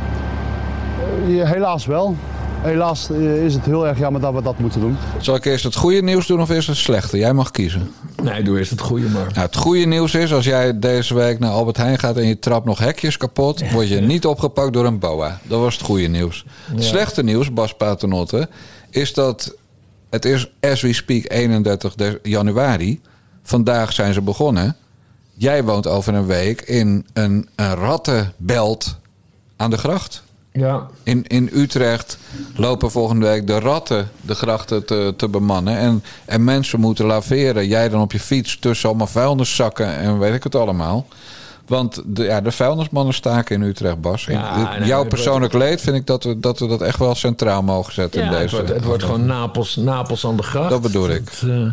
Ja, 1.26 1.46
helaas 1.46 1.86
wel. 1.86 2.16
Helaas 2.60 3.10
is 3.10 3.54
het 3.54 3.64
heel 3.64 3.86
erg 3.86 3.98
jammer 3.98 4.20
dat 4.20 4.34
we 4.34 4.42
dat 4.42 4.58
moeten 4.58 4.80
doen. 4.80 4.96
Zal 5.18 5.34
ik 5.34 5.44
eerst 5.44 5.64
het 5.64 5.74
goede 5.74 6.02
nieuws 6.02 6.26
doen 6.26 6.40
of 6.40 6.48
eerst 6.50 6.68
het 6.68 6.76
slechte? 6.76 7.18
Jij 7.18 7.32
mag 7.32 7.50
kiezen. 7.50 7.90
Nee, 8.32 8.42
doe 8.42 8.58
eerst 8.58 8.70
het 8.70 8.80
goede 8.80 9.08
maar. 9.08 9.26
Nou, 9.32 9.46
het 9.46 9.56
goede 9.56 9.84
nieuws 9.86 10.14
is, 10.14 10.32
als 10.32 10.44
jij 10.44 10.78
deze 10.78 11.14
week 11.14 11.38
naar 11.38 11.50
Albert 11.50 11.76
Heijn 11.76 11.98
gaat 11.98 12.16
en 12.16 12.26
je 12.26 12.38
trapt 12.38 12.66
nog 12.66 12.78
hekjes 12.78 13.16
kapot, 13.16 13.70
word 13.70 13.88
je 13.88 14.00
niet 14.00 14.26
opgepakt 14.26 14.72
door 14.72 14.86
een 14.86 14.98
boa. 14.98 15.40
Dat 15.42 15.60
was 15.60 15.74
het 15.74 15.84
goede 15.84 16.06
nieuws. 16.06 16.44
Het 16.74 16.84
slechte 16.84 17.22
nieuws, 17.22 17.52
Bas 17.52 17.74
Paternotte, 17.74 18.48
is 18.90 19.14
dat 19.14 19.54
het 20.10 20.24
is 20.24 20.50
as 20.60 20.80
we 20.80 20.92
speak 20.92 21.24
31 21.32 21.94
de- 21.94 22.20
januari. 22.22 23.00
Vandaag 23.42 23.92
zijn 23.92 24.14
ze 24.14 24.20
begonnen. 24.22 24.76
Jij 25.34 25.64
woont 25.64 25.86
over 25.86 26.14
een 26.14 26.26
week 26.26 26.60
in 26.60 27.06
een, 27.12 27.48
een 27.56 27.74
rattenbelt 27.74 28.98
aan 29.56 29.70
de 29.70 29.78
gracht. 29.78 30.22
Ja, 30.56 30.86
In, 31.02 31.24
in 31.26 31.50
Utrecht 31.52 32.18
lopen 32.54 32.90
volgende 32.90 33.26
week 33.26 33.46
de 33.46 33.58
ratten 33.58 34.10
de 34.20 34.34
grachten 34.34 34.86
te, 34.86 35.14
te 35.16 35.28
bemannen. 35.28 35.78
En, 35.78 36.04
en 36.24 36.44
mensen 36.44 36.80
moeten 36.80 37.04
laveren. 37.04 37.66
Jij 37.66 37.88
dan 37.88 38.00
op 38.00 38.12
je 38.12 38.20
fiets 38.20 38.58
tussen 38.58 38.88
allemaal 38.88 39.06
vuilniszakken 39.06 39.96
en 39.96 40.18
weet 40.18 40.34
ik 40.34 40.42
het 40.42 40.54
allemaal. 40.54 41.06
Want 41.66 42.02
de, 42.06 42.24
ja, 42.24 42.40
de 42.40 42.52
vuilnismannen 42.52 43.14
staken 43.14 43.54
in 43.54 43.62
Utrecht, 43.68 44.00
Bas. 44.00 44.24
Ja, 44.24 44.78
nee, 44.78 44.88
jouw 44.88 45.00
het 45.00 45.08
persoonlijk 45.08 45.52
leed 45.52 45.80
vind 45.80 45.96
ik 45.96 46.06
dat 46.06 46.24
we, 46.24 46.40
dat 46.40 46.58
we 46.58 46.66
dat 46.66 46.82
echt 46.82 46.98
wel 46.98 47.14
centraal 47.14 47.62
mogen 47.62 47.92
zetten 47.92 48.20
ja 48.20 48.26
in 48.26 48.32
het, 48.32 48.42
deze. 48.42 48.56
wordt, 48.56 48.70
het 48.70 48.84
wordt 48.84 49.02
gewoon 49.02 49.26
Napels, 49.26 49.76
Napels 49.76 50.26
aan 50.26 50.36
de 50.36 50.42
gracht. 50.42 50.70
Dat 50.70 50.82
bedoel 50.82 51.10
ik. 51.10 51.28
Het, 51.30 51.42
eh, 51.50 51.66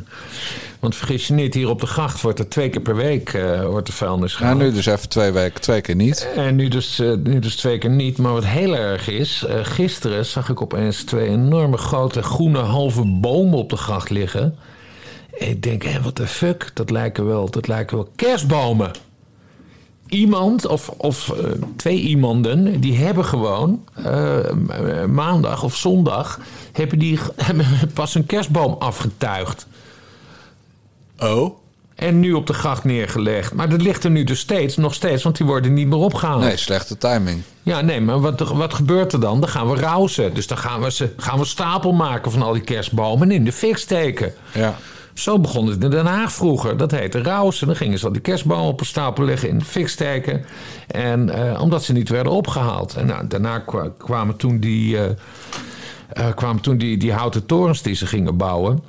want 0.79 0.95
vergis 0.95 1.27
je 1.27 1.33
niet, 1.33 1.53
hier 1.53 1.69
op 1.69 1.79
de 1.79 1.87
gracht 1.87 2.21
wordt 2.21 2.39
er 2.39 2.49
twee 2.49 2.69
keer 2.69 2.81
per 2.81 2.95
week 2.95 3.33
eh, 3.33 3.65
wordt 3.65 3.87
de 3.87 3.93
vuilnis 3.93 4.31
Ja, 4.31 4.37
gehaald. 4.37 4.57
nu 4.57 4.71
dus 4.71 4.85
even 4.85 5.09
twee 5.09 5.31
weken, 5.31 5.61
twee 5.61 5.81
keer 5.81 5.95
niet. 5.95 6.27
En 6.35 6.55
nu 6.55 6.67
dus, 6.67 6.99
eh, 6.99 7.13
nu 7.23 7.39
dus 7.39 7.55
twee 7.55 7.77
keer 7.77 7.89
niet. 7.89 8.17
Maar 8.17 8.33
wat 8.33 8.45
heel 8.45 8.75
erg 8.75 9.07
is, 9.07 9.45
gisteren 9.49 10.25
zag 10.25 10.49
ik 10.49 10.61
opeens 10.61 11.03
twee 11.03 11.27
enorme 11.27 11.77
grote 11.77 12.23
groene 12.23 12.59
halve 12.59 13.19
bomen 13.19 13.57
op 13.57 13.69
de 13.69 13.77
gracht 13.77 14.09
liggen. 14.09 14.55
En 15.39 15.47
ik 15.47 15.63
denk, 15.63 15.83
hé, 15.83 16.01
wat 16.01 16.15
de 16.15 16.27
fuck, 16.27 16.71
dat 16.73 16.89
lijken 16.89 17.25
wel, 17.25 17.49
dat 17.49 17.67
lijken 17.67 17.97
wel 17.97 18.09
kerstbomen. 18.15 18.91
Iemand, 20.13 20.65
of, 20.67 20.89
of 20.97 21.29
eh, 21.29 21.45
twee 21.75 21.99
iemanden, 21.99 22.79
die 22.79 22.97
hebben 22.97 23.25
gewoon 23.25 23.83
eh, 23.93 24.05
ma- 24.67 25.07
maandag 25.07 25.63
of 25.63 25.75
zondag 25.75 26.39
hebben 26.71 26.99
die, 26.99 27.19
hebben 27.45 27.65
pas 27.93 28.15
een 28.15 28.25
kerstboom 28.25 28.75
afgetuigd. 28.79 29.67
Oh? 31.19 31.57
En 31.95 32.19
nu 32.19 32.33
op 32.33 32.47
de 32.47 32.53
gracht 32.53 32.83
neergelegd. 32.83 33.53
Maar 33.53 33.69
dat 33.69 33.81
ligt 33.81 34.03
er 34.03 34.11
nu 34.11 34.23
dus 34.23 34.39
steeds, 34.39 34.77
nog 34.77 34.93
steeds, 34.93 35.23
want 35.23 35.37
die 35.37 35.45
worden 35.45 35.73
niet 35.73 35.87
meer 35.87 35.97
opgehaald. 35.97 36.41
Nee, 36.41 36.57
slechte 36.57 36.97
timing. 36.97 37.41
Ja, 37.63 37.81
nee, 37.81 38.01
maar 38.01 38.19
wat, 38.19 38.39
wat 38.39 38.73
gebeurt 38.73 39.13
er 39.13 39.19
dan? 39.19 39.39
Dan 39.39 39.49
gaan 39.49 39.69
we 39.69 39.75
rousen. 39.79 40.33
Dus 40.33 40.47
dan 40.47 40.57
gaan 40.57 40.81
we, 40.81 40.91
ze, 40.91 41.13
gaan 41.17 41.39
we 41.39 41.45
stapel 41.45 41.91
maken 41.93 42.31
van 42.31 42.41
al 42.41 42.53
die 42.53 42.61
kerstbomen 42.61 43.29
en 43.29 43.35
in 43.35 43.45
de 43.45 43.51
fik 43.51 43.77
steken. 43.77 44.33
Ja. 44.53 44.77
Zo 45.13 45.39
begon 45.39 45.67
het 45.67 45.83
in 45.83 45.89
Den 45.89 46.05
Haag 46.05 46.31
vroeger. 46.33 46.77
Dat 46.77 46.91
heette 46.91 47.21
rousen. 47.21 47.67
Dan 47.67 47.75
gingen 47.75 47.99
ze 47.99 48.05
al 48.05 48.11
die 48.11 48.21
kerstbomen 48.21 48.65
op 48.65 48.79
een 48.79 48.85
stapel 48.85 49.23
leggen, 49.23 49.49
in 49.49 49.57
de 49.57 49.65
fik 49.65 49.87
steken. 49.89 50.45
En 50.87 51.29
eh, 51.53 51.61
omdat 51.61 51.83
ze 51.83 51.93
niet 51.93 52.09
werden 52.09 52.31
opgehaald. 52.31 52.95
En 52.95 53.05
nou, 53.05 53.27
daarna 53.27 53.59
kwa- 53.59 53.91
kwamen 53.97 54.35
toen, 54.35 54.59
die, 54.59 54.97
eh, 54.97 55.09
eh, 56.09 56.35
kwamen 56.35 56.61
toen 56.61 56.77
die, 56.77 56.97
die 56.97 57.13
houten 57.13 57.45
torens 57.45 57.81
die 57.81 57.95
ze 57.95 58.05
gingen 58.05 58.37
bouwen. 58.37 58.83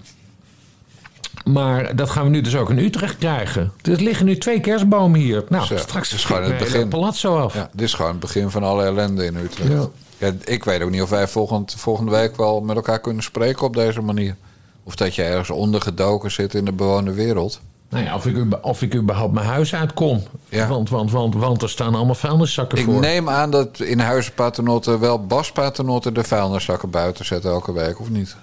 Maar 1.45 1.97
dat 1.97 2.11
gaan 2.11 2.25
we 2.25 2.31
nu 2.31 2.41
dus 2.41 2.57
ook 2.57 2.70
in 2.70 2.79
Utrecht 2.79 3.18
krijgen. 3.18 3.72
Er 3.83 4.03
liggen 4.03 4.27
nu 4.27 4.39
twee 4.39 4.61
kerstbomen 4.61 5.20
hier. 5.20 5.45
Nou, 5.49 5.66
Zo, 5.66 5.77
straks 5.77 6.09
is 6.09 6.14
is 6.18 6.25
gewoon 6.25 6.43
het 6.43 6.59
begin. 6.59 6.89
palazzo 6.89 7.37
af. 7.39 7.55
Ja, 7.55 7.68
dit 7.72 7.87
is 7.87 7.95
gewoon 7.95 8.11
het 8.11 8.20
begin 8.20 8.51
van 8.51 8.62
alle 8.62 8.85
ellende 8.85 9.25
in 9.25 9.37
Utrecht. 9.37 9.70
Ja. 9.72 9.89
Ja, 10.18 10.33
ik 10.45 10.64
weet 10.64 10.83
ook 10.83 10.91
niet 10.91 11.03
of 11.03 11.11
wij 11.11 11.29
volgend, 11.29 11.75
volgende 11.79 12.11
week 12.11 12.37
wel 12.37 12.61
met 12.61 12.77
elkaar 12.77 13.01
kunnen 13.01 13.22
spreken 13.22 13.62
op 13.66 13.75
deze 13.75 14.01
manier. 14.01 14.37
Of 14.85 14.97
dat 14.97 15.14
je 15.14 15.22
ergens 15.22 15.51
ondergedoken 15.51 16.30
zit 16.30 16.55
in 16.55 16.64
de 16.64 16.72
bewoonde 16.72 17.12
wereld. 17.12 17.61
Nou 17.89 18.05
ja, 18.05 18.14
of 18.14 18.26
ik, 18.26 18.64
of 18.64 18.82
ik 18.82 18.95
überhaupt 18.95 19.32
mijn 19.32 19.47
huis 19.47 19.74
uitkom. 19.74 20.22
Ja. 20.49 20.68
Want, 20.68 20.89
want, 20.91 21.11
want, 21.11 21.35
want 21.35 21.62
er 21.62 21.68
staan 21.70 21.95
allemaal 21.95 22.14
vuilniszakken 22.14 22.78
Ik 22.78 22.85
voor. 22.85 23.01
neem 23.01 23.28
aan 23.28 23.51
dat 23.51 23.80
in 23.80 23.99
huizen 23.99 24.32
Paternotte 24.35 24.99
wel 24.99 25.26
Bas 25.26 25.53
Paternotte 25.53 26.12
de 26.12 26.24
vuilniszakken 26.24 26.91
buiten 26.91 27.24
zetten 27.24 27.51
elke 27.51 27.72
week, 27.72 28.01
of 28.01 28.11
niet? 28.11 28.37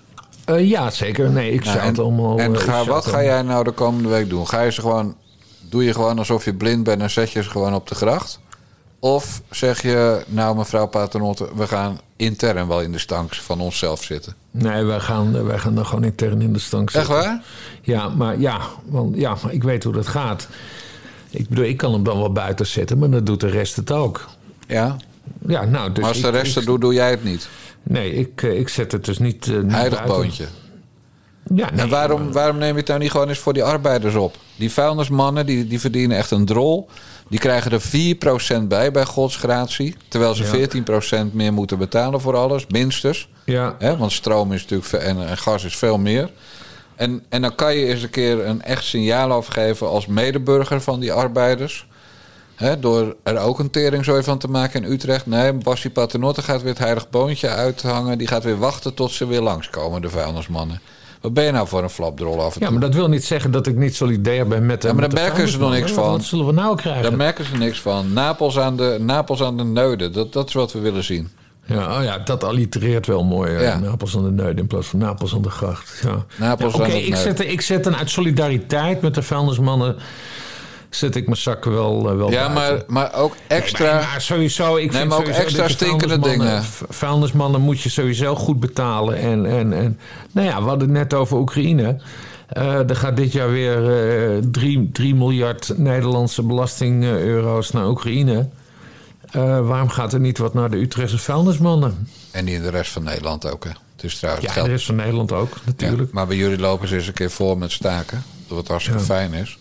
Eh, 0.45 0.69
ja, 0.69 0.89
zeker. 0.89 1.29
Nee, 1.29 1.51
ik 1.51 1.63
Nou, 1.63 1.75
zou 1.77 1.87
het 1.87 1.97
en 1.97 2.03
allemaal... 2.03 2.37
en 2.37 2.53
eh, 2.55 2.61
ik 2.61 2.67
ga, 2.67 2.85
wat 2.85 3.05
ga 3.05 3.23
jij 3.23 3.41
nou 3.41 3.63
de 3.63 3.71
komende 3.71 4.09
week 4.09 4.29
doen? 4.29 4.47
Ga 4.47 4.61
je 4.61 4.71
ze 4.71 4.81
gewoon, 4.81 5.15
doe 5.59 5.83
je 5.83 5.93
gewoon 5.93 6.17
alsof 6.17 6.45
je 6.45 6.53
blind 6.53 6.83
bent 6.83 7.01
en 7.01 7.09
zet 7.09 7.31
je 7.31 7.43
ze 7.43 7.49
gewoon 7.49 7.73
op 7.73 7.87
de 7.87 7.95
gracht? 7.95 8.39
Of 9.03 9.41
zeg 9.49 9.81
je, 9.81 10.23
nou 10.27 10.55
mevrouw 10.55 10.85
Paternotte, 10.87 11.47
we 11.55 11.67
gaan 11.67 11.99
intern 12.15 12.67
wel 12.67 12.81
in 12.81 12.91
de 12.91 12.97
stank 12.97 13.35
van 13.35 13.59
onszelf 13.59 14.03
zitten? 14.03 14.35
Nee, 14.51 14.83
wij 14.83 14.99
gaan, 14.99 15.43
wij 15.45 15.57
gaan 15.59 15.77
er 15.77 15.85
gewoon 15.85 16.03
intern 16.03 16.41
in 16.41 16.53
de 16.53 16.59
stank 16.59 16.89
Echt 16.91 17.05
zitten. 17.05 17.15
waar? 17.15 17.43
Ja, 17.81 18.09
maar 18.09 18.39
ja, 18.39 18.59
want, 18.85 19.15
ja, 19.17 19.37
maar 19.43 19.53
ik 19.53 19.63
weet 19.63 19.83
hoe 19.83 19.93
dat 19.93 20.07
gaat. 20.07 20.47
Ik 21.29 21.49
bedoel, 21.49 21.65
ik 21.65 21.77
kan 21.77 21.93
hem 21.93 22.03
dan 22.03 22.17
wel 22.17 22.31
buiten 22.31 22.67
zetten, 22.67 22.97
maar 22.97 23.09
dan 23.09 23.23
doet 23.23 23.39
de 23.39 23.47
rest 23.49 23.75
het 23.75 23.91
ook. 23.91 24.29
Ja. 24.67 24.95
Ja, 25.47 25.65
nou, 25.65 25.91
dus 25.91 25.99
maar 25.99 26.09
als 26.13 26.21
de 26.21 26.27
ik- 26.27 26.33
rest 26.33 26.55
het 26.55 26.65
doet, 26.65 26.81
doe 26.81 26.93
jij 26.93 27.09
het 27.09 27.23
niet. 27.23 27.49
Nee, 27.83 28.13
ik, 28.13 28.41
eh, 28.43 28.59
ik 28.59 28.69
zet 28.69 28.91
het 28.91 29.05
dus 29.05 29.17
niet, 29.19 29.47
niet 29.47 29.71
Heilig 29.71 29.97
buiten. 30.03 30.05
boontje. 30.21 30.45
Ja, 31.55 31.69
nee, 31.71 31.81
En 31.81 31.89
waarom, 31.89 32.31
waarom 32.31 32.57
neem 32.57 32.71
je 32.73 32.79
het 32.79 32.87
nou 32.87 32.99
niet 32.99 33.11
gewoon 33.11 33.29
eens 33.29 33.39
voor 33.39 33.53
die 33.53 33.63
arbeiders 33.63 34.15
op? 34.15 34.35
Die 34.55 34.71
vuilnismannen, 34.71 35.45
die, 35.45 35.67
die 35.67 35.79
verdienen 35.79 36.17
echt 36.17 36.31
een 36.31 36.45
drol. 36.45 36.89
Die 37.31 37.39
krijgen 37.39 37.71
er 37.71 37.81
4% 38.61 38.67
bij 38.67 38.91
bij 38.91 39.05
godsgratie. 39.05 39.95
Terwijl 40.07 40.33
ze 40.35 40.43
Ja. 40.43 41.25
14% 41.27 41.31
meer 41.33 41.53
moeten 41.53 41.77
betalen 41.77 42.21
voor 42.21 42.35
alles, 42.37 42.65
minstens. 42.67 43.29
Ja, 43.45 43.75
Hè, 43.79 43.97
want 43.97 44.11
stroom 44.11 44.53
is 44.53 44.61
natuurlijk 44.61 45.03
en, 45.03 45.27
en 45.27 45.37
gas 45.37 45.63
is 45.63 45.77
veel 45.77 45.97
meer. 45.97 46.29
En, 46.95 47.23
en 47.29 47.41
dan 47.41 47.55
kan 47.55 47.75
je 47.75 47.85
eens 47.85 48.03
een 48.03 48.09
keer 48.09 48.45
een 48.45 48.61
echt 48.61 48.83
signaal 48.83 49.31
afgeven 49.31 49.87
als 49.87 50.05
medeburger 50.05 50.81
van 50.81 50.99
die 50.99 51.13
arbeiders. 51.13 51.87
Hè, 52.55 52.79
door 52.79 53.15
er 53.23 53.37
ook 53.37 53.59
een 53.59 53.69
teringzooi 53.69 54.23
van 54.23 54.37
te 54.37 54.47
maken 54.47 54.83
in 54.83 54.91
Utrecht. 54.91 55.25
Nee, 55.25 55.53
Bassie 55.53 55.89
Paternotte 55.89 56.41
gaat 56.41 56.61
weer 56.61 56.69
het 56.73 56.79
heilig 56.79 57.09
boontje 57.09 57.49
uithangen. 57.49 58.17
Die 58.17 58.27
gaat 58.27 58.43
weer 58.43 58.57
wachten 58.57 58.93
tot 58.93 59.11
ze 59.11 59.27
weer 59.27 59.41
langskomen, 59.41 60.01
de 60.01 60.09
vuilnismannen. 60.09 60.81
Wat 61.21 61.33
ben 61.33 61.43
je 61.43 61.51
nou 61.51 61.67
voor 61.67 61.83
een 61.83 61.89
flapdrol 61.89 62.41
af 62.41 62.53
en 62.53 62.59
ja, 62.59 62.67
toe? 62.67 62.77
maar 62.77 62.87
dat 62.87 62.95
wil 62.95 63.07
niet 63.07 63.23
zeggen 63.23 63.51
dat 63.51 63.67
ik 63.67 63.75
niet 63.75 63.95
solidair 63.95 64.47
ben 64.47 64.65
met 64.65 64.81
de 64.81 64.87
Ja, 64.87 64.93
maar 64.93 65.09
daar 65.09 65.21
merken 65.21 65.47
ze 65.47 65.57
nog 65.59 65.71
niks 65.71 65.91
van. 65.91 66.11
Wat 66.11 66.23
zullen 66.23 66.45
we 66.45 66.51
nou 66.51 66.75
krijgen? 66.75 67.03
Daar 67.03 67.15
merken 67.15 67.45
ze 67.45 67.57
niks 67.57 67.81
van. 67.81 68.13
Napels 68.13 68.59
aan 68.59 68.77
de, 68.77 68.97
Napels 68.99 69.43
aan 69.43 69.57
de 69.57 69.63
neuden, 69.63 70.13
dat, 70.13 70.33
dat 70.33 70.47
is 70.47 70.53
wat 70.53 70.73
we 70.73 70.79
willen 70.79 71.03
zien. 71.03 71.29
Ja, 71.65 71.97
oh 71.97 72.03
ja, 72.03 72.17
dat 72.17 72.43
allitereert 72.43 73.07
wel 73.07 73.23
mooi. 73.23 73.51
Ja. 73.51 73.79
Napels 73.79 74.17
aan 74.17 74.23
de 74.23 74.43
neus 74.43 74.55
in 74.55 74.67
plaats 74.67 74.87
van 74.87 74.99
Napels 74.99 75.33
aan 75.33 75.41
de 75.41 75.49
gracht. 75.49 76.01
Ja. 76.03 76.25
Napels 76.37 76.73
Ja, 76.73 76.79
Oké, 76.79 76.87
aan 76.87 76.97
de 76.97 77.05
ik, 77.05 77.15
zet, 77.15 77.39
ik 77.39 77.61
zet 77.61 77.83
dan 77.83 77.95
uit 77.95 78.09
solidariteit 78.09 79.01
met 79.01 79.15
de 79.15 79.21
vuilnismannen... 79.21 79.95
zet 80.95 81.15
ik 81.15 81.25
mijn 81.25 81.37
zakken 81.37 81.71
wel, 81.73 82.09
eh, 82.09 82.15
wel 82.15 82.31
Ja, 82.31 82.53
buiten. 82.53 82.85
maar, 82.93 83.09
maar 83.11 83.19
ook 83.21 83.35
extra... 83.47 83.83
Nee, 83.97 84.05
maar 84.05 84.21
sowieso, 84.21 84.75
ik 84.75 84.91
Nee, 84.91 84.97
vind 84.99 85.09
maar 85.09 85.17
ook 85.19 85.27
extra 85.27 85.67
stinkende 85.67 86.19
dingen. 86.19 86.63
Vuilnismannen 86.89 87.61
moet 87.61 87.81
je 87.81 87.89
sowieso 87.89 88.35
goed 88.35 88.59
betalen. 88.59 89.15
En, 89.17 89.45
en, 89.45 89.73
en 89.73 89.99
nou 90.31 90.47
ja, 90.47 90.61
we 90.61 90.67
hadden 90.69 90.87
het 90.89 90.97
net 90.97 91.13
over 91.13 91.37
Oekraïne. 91.37 91.97
Eh, 92.47 92.89
er 92.89 92.95
gaat 92.95 93.17
dit 93.17 93.31
jaar 93.31 93.51
weer 93.51 94.39
3 94.91 95.15
miljard 95.15 95.73
Nederlandse 95.77 96.43
belasting-euro's 96.43 97.71
naar 97.71 97.87
Oekraïne. 97.87 98.47
Eh, 99.31 99.67
waarom 99.67 99.89
gaat 99.89 100.13
er 100.13 100.19
niet 100.19 100.37
wat 100.37 100.53
naar 100.53 100.69
de 100.69 100.77
Utrechtse 100.77 101.17
vuilnismannen? 101.17 102.07
En 102.31 102.45
die 102.45 102.55
in 102.55 102.61
de 102.61 102.69
rest 102.69 102.91
van 102.91 103.03
Nederland 103.03 103.51
ook, 103.51 103.63
hè. 103.63 103.69
Het 103.95 104.03
is 104.11 104.17
trouwens 104.19 104.45
Ja, 104.45 104.51
geld. 104.51 104.65
de 104.65 104.71
rest 104.71 104.85
van 104.85 104.95
Nederland 104.95 105.31
ook, 105.31 105.49
Ja, 105.53 105.59
natuurlijk. 105.65 106.11
maar 106.11 106.27
bij 106.27 106.37
jullie 106.37 106.59
lopen 106.59 106.87
ze 106.87 106.95
eens 106.95 107.07
een 107.07 107.13
keer 107.13 107.31
voor 107.31 107.57
met 107.57 107.71
staken. 107.71 108.23
Wat 108.47 108.67
hartstikke 108.67 108.99
Ja. 108.99 109.05
fijn 109.05 109.33
is. 109.33 109.57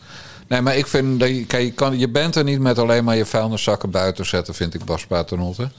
Nee, 0.51 0.61
maar 0.61 0.77
ik 0.77 0.87
vind 0.87 1.21
dat 1.21 1.29
je, 1.29 1.47
kijk, 1.47 1.65
je, 1.65 1.73
kan, 1.73 1.99
je 1.99 2.09
bent 2.09 2.37
er 2.37 2.45
niet 2.45 2.61
met 2.61 2.79
alleen 2.79 3.05
maar 3.05 3.17
je 3.17 3.27
vuilniszakken 3.27 3.91
buiten 3.91 4.27
zetten, 4.27 4.55
vind 4.55 4.75
ik 4.75 4.85
Bas 4.85 5.07
Paternotte. 5.07 5.71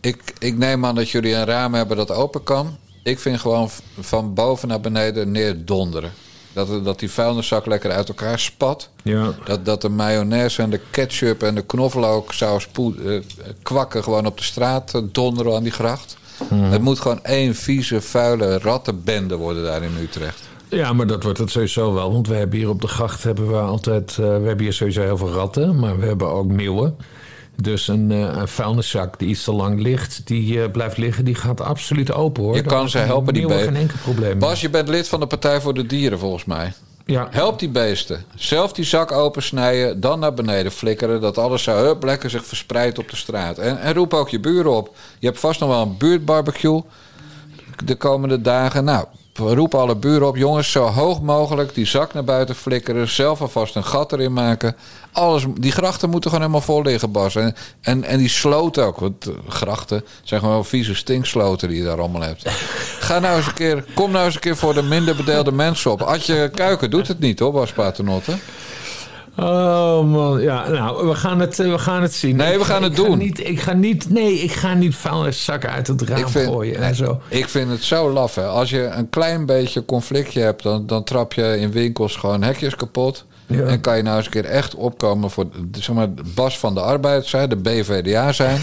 Ik, 0.00 0.34
ik 0.38 0.58
neem 0.58 0.84
aan 0.84 0.94
dat 0.94 1.10
jullie 1.10 1.34
een 1.34 1.44
raam 1.44 1.74
hebben 1.74 1.96
dat 1.96 2.10
open 2.10 2.42
kan. 2.42 2.76
Ik 3.02 3.18
vind 3.18 3.40
gewoon 3.40 3.70
van 4.00 4.34
boven 4.34 4.68
naar 4.68 4.80
beneden 4.80 5.30
neerdonderen. 5.30 6.12
Dat, 6.52 6.84
dat 6.84 6.98
die 6.98 7.10
vuilniszak 7.10 7.66
lekker 7.66 7.90
uit 7.90 8.08
elkaar 8.08 8.38
spat. 8.38 8.88
Ja. 9.02 9.34
Dat, 9.44 9.64
dat 9.64 9.80
de 9.82 9.88
mayonaise 9.88 10.62
en 10.62 10.70
de 10.70 10.80
ketchup 10.90 11.42
en 11.42 11.54
de 11.54 11.62
knoflooksaus 11.62 12.66
poe- 12.66 12.94
eh, 13.04 13.20
kwakken 13.62 14.02
gewoon 14.02 14.26
op 14.26 14.38
de 14.38 14.44
straat 14.44 14.94
eh, 14.94 15.02
donderen 15.12 15.54
aan 15.54 15.62
die 15.62 15.72
gracht. 15.72 16.16
Het 16.54 16.80
moet 16.82 17.00
gewoon 17.00 17.24
één 17.24 17.54
vieze, 17.54 18.00
vuile 18.00 18.58
rattenbende 18.58 19.36
worden 19.36 19.64
daar 19.64 19.82
in 19.82 19.96
Utrecht. 20.00 20.48
Ja, 20.70 20.92
maar 20.92 21.06
dat 21.06 21.22
wordt 21.22 21.38
het 21.38 21.50
sowieso 21.50 21.92
wel. 21.94 22.12
Want 22.12 22.28
we 22.28 22.34
hebben 22.34 22.58
hier 22.58 22.68
op 22.68 22.80
de 22.80 22.88
gracht 22.88 23.22
hebben 23.24 23.48
we 23.48 23.56
altijd. 23.58 24.10
eh, 24.10 24.16
we 24.16 24.22
hebben 24.24 24.60
hier 24.60 24.72
sowieso 24.72 25.02
heel 25.02 25.16
veel 25.16 25.30
ratten, 25.32 25.78
maar 25.78 25.98
we 25.98 26.06
hebben 26.06 26.28
ook 26.30 26.46
meeuwen. 26.46 26.96
Dus 27.56 27.88
een, 27.88 28.10
eh, 28.10 28.18
een 28.20 28.48
vuilniszak 28.48 29.18
die 29.18 29.28
iets 29.28 29.44
te 29.44 29.52
lang 29.52 29.80
ligt, 29.80 30.20
die 30.24 30.62
eh, 30.62 30.70
blijft 30.70 30.96
liggen, 30.96 31.24
die 31.24 31.34
gaat 31.34 31.60
absoluut 31.60 32.12
open 32.12 32.42
hoor. 32.42 32.54
Je 32.54 32.62
kan 32.62 32.88
ze 32.88 32.98
helpen, 32.98 33.34
die 33.34 33.46
beesten. 33.46 33.64
geen 33.66 33.76
enkel 33.76 33.96
probleem. 34.02 34.38
Bas, 34.38 34.60
je 34.60 34.70
bent 34.70 34.88
lid 34.88 35.08
van 35.08 35.20
de 35.20 35.26
Partij 35.26 35.60
voor 35.60 35.74
de 35.74 35.86
Dieren, 35.86 36.18
volgens 36.18 36.44
mij. 36.44 36.72
ja. 37.04 37.28
Help 37.30 37.58
die 37.58 37.68
beesten. 37.68 38.24
Zelf 38.34 38.72
die 38.72 38.84
zak 38.84 39.12
opensnijden, 39.12 40.00
dan 40.00 40.18
naar 40.18 40.34
beneden 40.34 40.72
flikkeren. 40.72 41.20
Dat 41.20 41.38
alles 41.38 41.62
zo 41.62 41.72
hup, 41.84 42.04
lekker 42.04 42.30
zich 42.30 42.44
verspreidt 42.44 42.98
op 42.98 43.10
de 43.10 43.16
straat. 43.16 43.58
En, 43.58 43.80
en 43.80 43.94
roep 43.94 44.14
ook 44.14 44.28
je 44.28 44.40
buren 44.40 44.76
op. 44.76 44.94
Je 45.18 45.26
hebt 45.26 45.40
vast 45.40 45.60
nog 45.60 45.68
wel 45.68 45.82
een 45.82 45.96
buurtbarbecue 45.98 46.82
de 47.84 47.94
komende 47.94 48.40
dagen. 48.40 48.84
Nou, 48.84 49.04
roep 49.40 49.74
alle 49.74 49.96
buren 49.96 50.28
op. 50.28 50.36
Jongens, 50.36 50.70
zo 50.70 50.84
hoog 50.84 51.20
mogelijk 51.20 51.74
die 51.74 51.86
zak 51.86 52.14
naar 52.14 52.24
buiten 52.24 52.54
flikkeren. 52.54 53.08
Zelf 53.08 53.40
alvast 53.40 53.74
een 53.74 53.84
gat 53.84 54.12
erin 54.12 54.32
maken. 54.32 54.76
Alles, 55.12 55.44
die 55.54 55.72
grachten 55.72 56.10
moeten 56.10 56.30
gewoon 56.30 56.46
helemaal 56.46 56.66
vol 56.66 56.82
liggen, 56.82 57.12
Bas. 57.12 57.34
En, 57.34 57.54
en, 57.80 58.04
en 58.04 58.18
die 58.18 58.28
sloten 58.28 58.84
ook. 58.84 58.98
Want 58.98 59.26
eh, 59.26 59.34
grachten 59.48 60.04
zijn 60.22 60.40
gewoon 60.40 60.64
vieze 60.64 60.94
stinksloten 60.94 61.68
die 61.68 61.78
je 61.78 61.84
daar 61.84 61.98
allemaal 61.98 62.22
hebt. 62.22 62.48
Ga 62.98 63.18
nou 63.18 63.36
eens 63.36 63.46
een 63.46 63.54
keer, 63.54 63.84
kom 63.94 64.10
nou 64.10 64.24
eens 64.24 64.34
een 64.34 64.40
keer 64.40 64.56
voor 64.56 64.74
de 64.74 64.82
minder 64.82 65.16
bedeelde 65.16 65.52
mensen 65.52 65.90
op. 65.90 66.02
Adje 66.02 66.50
Kuiken 66.54 66.90
doet 66.90 67.08
het 67.08 67.20
niet 67.20 67.38
hoor, 67.38 67.52
Bas 67.52 67.72
Paternotte. 67.72 68.32
Oh 69.42 70.10
man, 70.10 70.40
ja, 70.40 70.68
nou, 70.68 71.08
we 71.08 71.14
gaan 71.14 71.40
het, 71.40 71.58
eh, 71.58 71.70
we 71.70 71.78
gaan 71.78 72.02
het 72.02 72.14
zien. 72.14 72.36
Nee, 72.36 72.58
we 72.58 72.64
gaan 72.64 72.82
het 72.82 72.92
ik 72.92 72.98
Ga 72.98 73.04
doen. 73.04 73.18
niet, 73.18 73.46
ik 73.46 73.60
ga 73.60 73.72
niet, 73.72 74.10
nee, 74.10 74.34
ik 74.34 74.52
ga 74.52 74.74
niet 74.74 74.94
vuilniszakken 74.96 75.70
uit 75.70 75.86
het 75.86 76.02
raam 76.02 76.28
vind, 76.28 76.46
gooien 76.48 76.74
en 76.74 76.80
nee, 76.80 76.94
zo. 76.94 77.20
ik 77.28 77.48
vind 77.48 77.70
het 77.70 77.82
zo 77.82 78.12
laf. 78.12 78.34
Hè. 78.34 78.46
Als 78.46 78.70
je 78.70 78.82
een 78.84 79.08
klein 79.08 79.46
beetje 79.46 79.84
conflictje 79.84 80.40
hebt, 80.40 80.62
dan, 80.62 80.86
dan 80.86 81.04
trap 81.04 81.32
je 81.32 81.58
in 81.58 81.70
winkels 81.72 82.16
gewoon 82.16 82.42
hekjes 82.42 82.76
kapot. 82.76 83.24
Ja. 83.46 83.62
En 83.62 83.80
kan 83.80 83.96
je 83.96 84.02
nou 84.02 84.16
eens 84.16 84.24
een 84.26 84.32
keer 84.32 84.44
echt 84.44 84.74
opkomen 84.74 85.30
voor 85.30 85.46
zeg 85.72 85.94
maar, 85.94 86.14
de 86.14 86.22
Bas 86.34 86.58
van 86.58 86.74
de 86.74 86.80
Arbeid 86.80 87.26
zijn, 87.26 87.48
de 87.48 87.56
BVDA 87.56 88.32
zijn. 88.32 88.60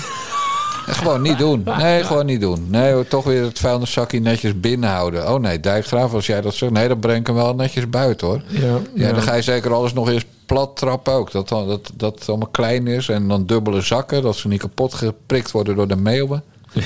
Gewoon 0.87 1.21
niet 1.21 1.37
doen. 1.37 1.63
Nee, 1.77 2.03
gewoon 2.03 2.25
niet 2.25 2.41
doen. 2.41 2.65
Nee, 2.69 3.07
toch 3.07 3.23
weer 3.23 3.43
het 3.43 3.59
vuilniszakje 3.59 4.19
netjes 4.19 4.59
binnenhouden. 4.59 5.33
Oh 5.33 5.39
nee, 5.39 5.59
Dijkgraaf, 5.59 6.13
als 6.13 6.25
jij 6.25 6.41
dat 6.41 6.53
zegt, 6.53 6.71
nee, 6.71 6.87
dan 6.87 6.99
breng 6.99 7.19
ik 7.19 7.27
hem 7.27 7.35
wel 7.35 7.55
netjes 7.55 7.89
buiten 7.89 8.27
hoor. 8.27 8.41
Ja, 8.47 8.77
Ja, 8.93 9.11
dan 9.11 9.21
ga 9.21 9.33
je 9.33 9.41
zeker 9.41 9.73
alles 9.73 9.93
nog 9.93 10.09
eens 10.09 10.25
plat 10.45 10.75
trappen 10.75 11.13
ook. 11.13 11.31
Dat, 11.31 11.49
dat, 11.49 11.91
dat 11.93 12.19
het 12.19 12.29
allemaal 12.29 12.47
klein 12.47 12.87
is. 12.87 13.09
En 13.09 13.27
dan 13.27 13.45
dubbele 13.45 13.81
zakken, 13.81 14.21
dat 14.21 14.35
ze 14.35 14.47
niet 14.47 14.59
kapot 14.59 14.93
geprikt 14.93 15.51
worden 15.51 15.75
door 15.75 15.87
de 15.87 15.95
meeuwen. 15.95 16.43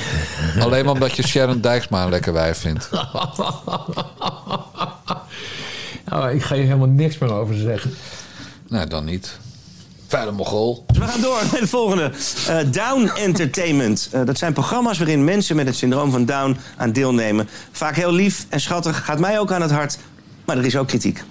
Alleen 0.59 0.85
maar 0.85 0.93
omdat 0.93 1.15
je 1.15 1.27
Sharon 1.27 1.61
Dijksma 1.61 2.03
een 2.03 2.09
lekker 2.09 2.33
wijf 2.33 2.57
vindt. 2.57 2.89
Oh, 6.13 6.31
ik 6.31 6.43
ga 6.43 6.55
hier 6.55 6.63
helemaal 6.63 6.87
niks 6.87 7.17
meer 7.17 7.33
over 7.33 7.55
zeggen. 7.55 7.93
Nee, 8.67 8.85
dan 8.85 9.05
niet. 9.05 9.37
Vuile 10.11 10.31
mogol. 10.31 10.85
We 10.87 11.01
gaan 11.01 11.21
door 11.21 11.41
met 11.51 11.59
het 11.59 11.69
volgende. 11.69 12.11
Eh, 12.47 12.57
Down 12.71 13.11
Entertainment. 13.15 14.09
Eh, 14.11 14.21
dat 14.25 14.37
zijn 14.37 14.53
programma's 14.53 14.97
waarin 14.97 15.23
mensen 15.23 15.55
met 15.55 15.65
het 15.65 15.75
syndroom 15.75 16.11
van 16.11 16.25
Down 16.25 16.57
aan 16.77 16.91
deelnemen. 16.91 17.49
Vaak 17.71 17.95
heel 17.95 18.11
lief 18.11 18.45
en 18.49 18.61
schattig, 18.61 19.05
gaat 19.05 19.19
mij 19.19 19.39
ook 19.39 19.51
aan 19.51 19.61
het 19.61 19.71
hart. 19.71 19.97
Maar 20.45 20.57
er 20.57 20.65
is 20.65 20.75
ook 20.75 20.87
kritiek. 20.87 21.23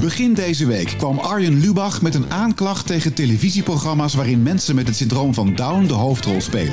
Begin 0.00 0.34
deze 0.34 0.66
week 0.66 0.94
kwam 0.98 1.18
Arjen 1.18 1.60
Lubach 1.60 2.02
met 2.02 2.14
een 2.14 2.32
aanklacht 2.32 2.86
tegen 2.86 3.14
televisieprogramma's 3.14 4.14
waarin 4.14 4.42
mensen 4.42 4.74
met 4.74 4.86
het 4.86 4.96
syndroom 4.96 5.34
van 5.34 5.54
Down 5.54 5.86
de 5.86 5.94
hoofdrol 5.94 6.40
spelen. 6.40 6.72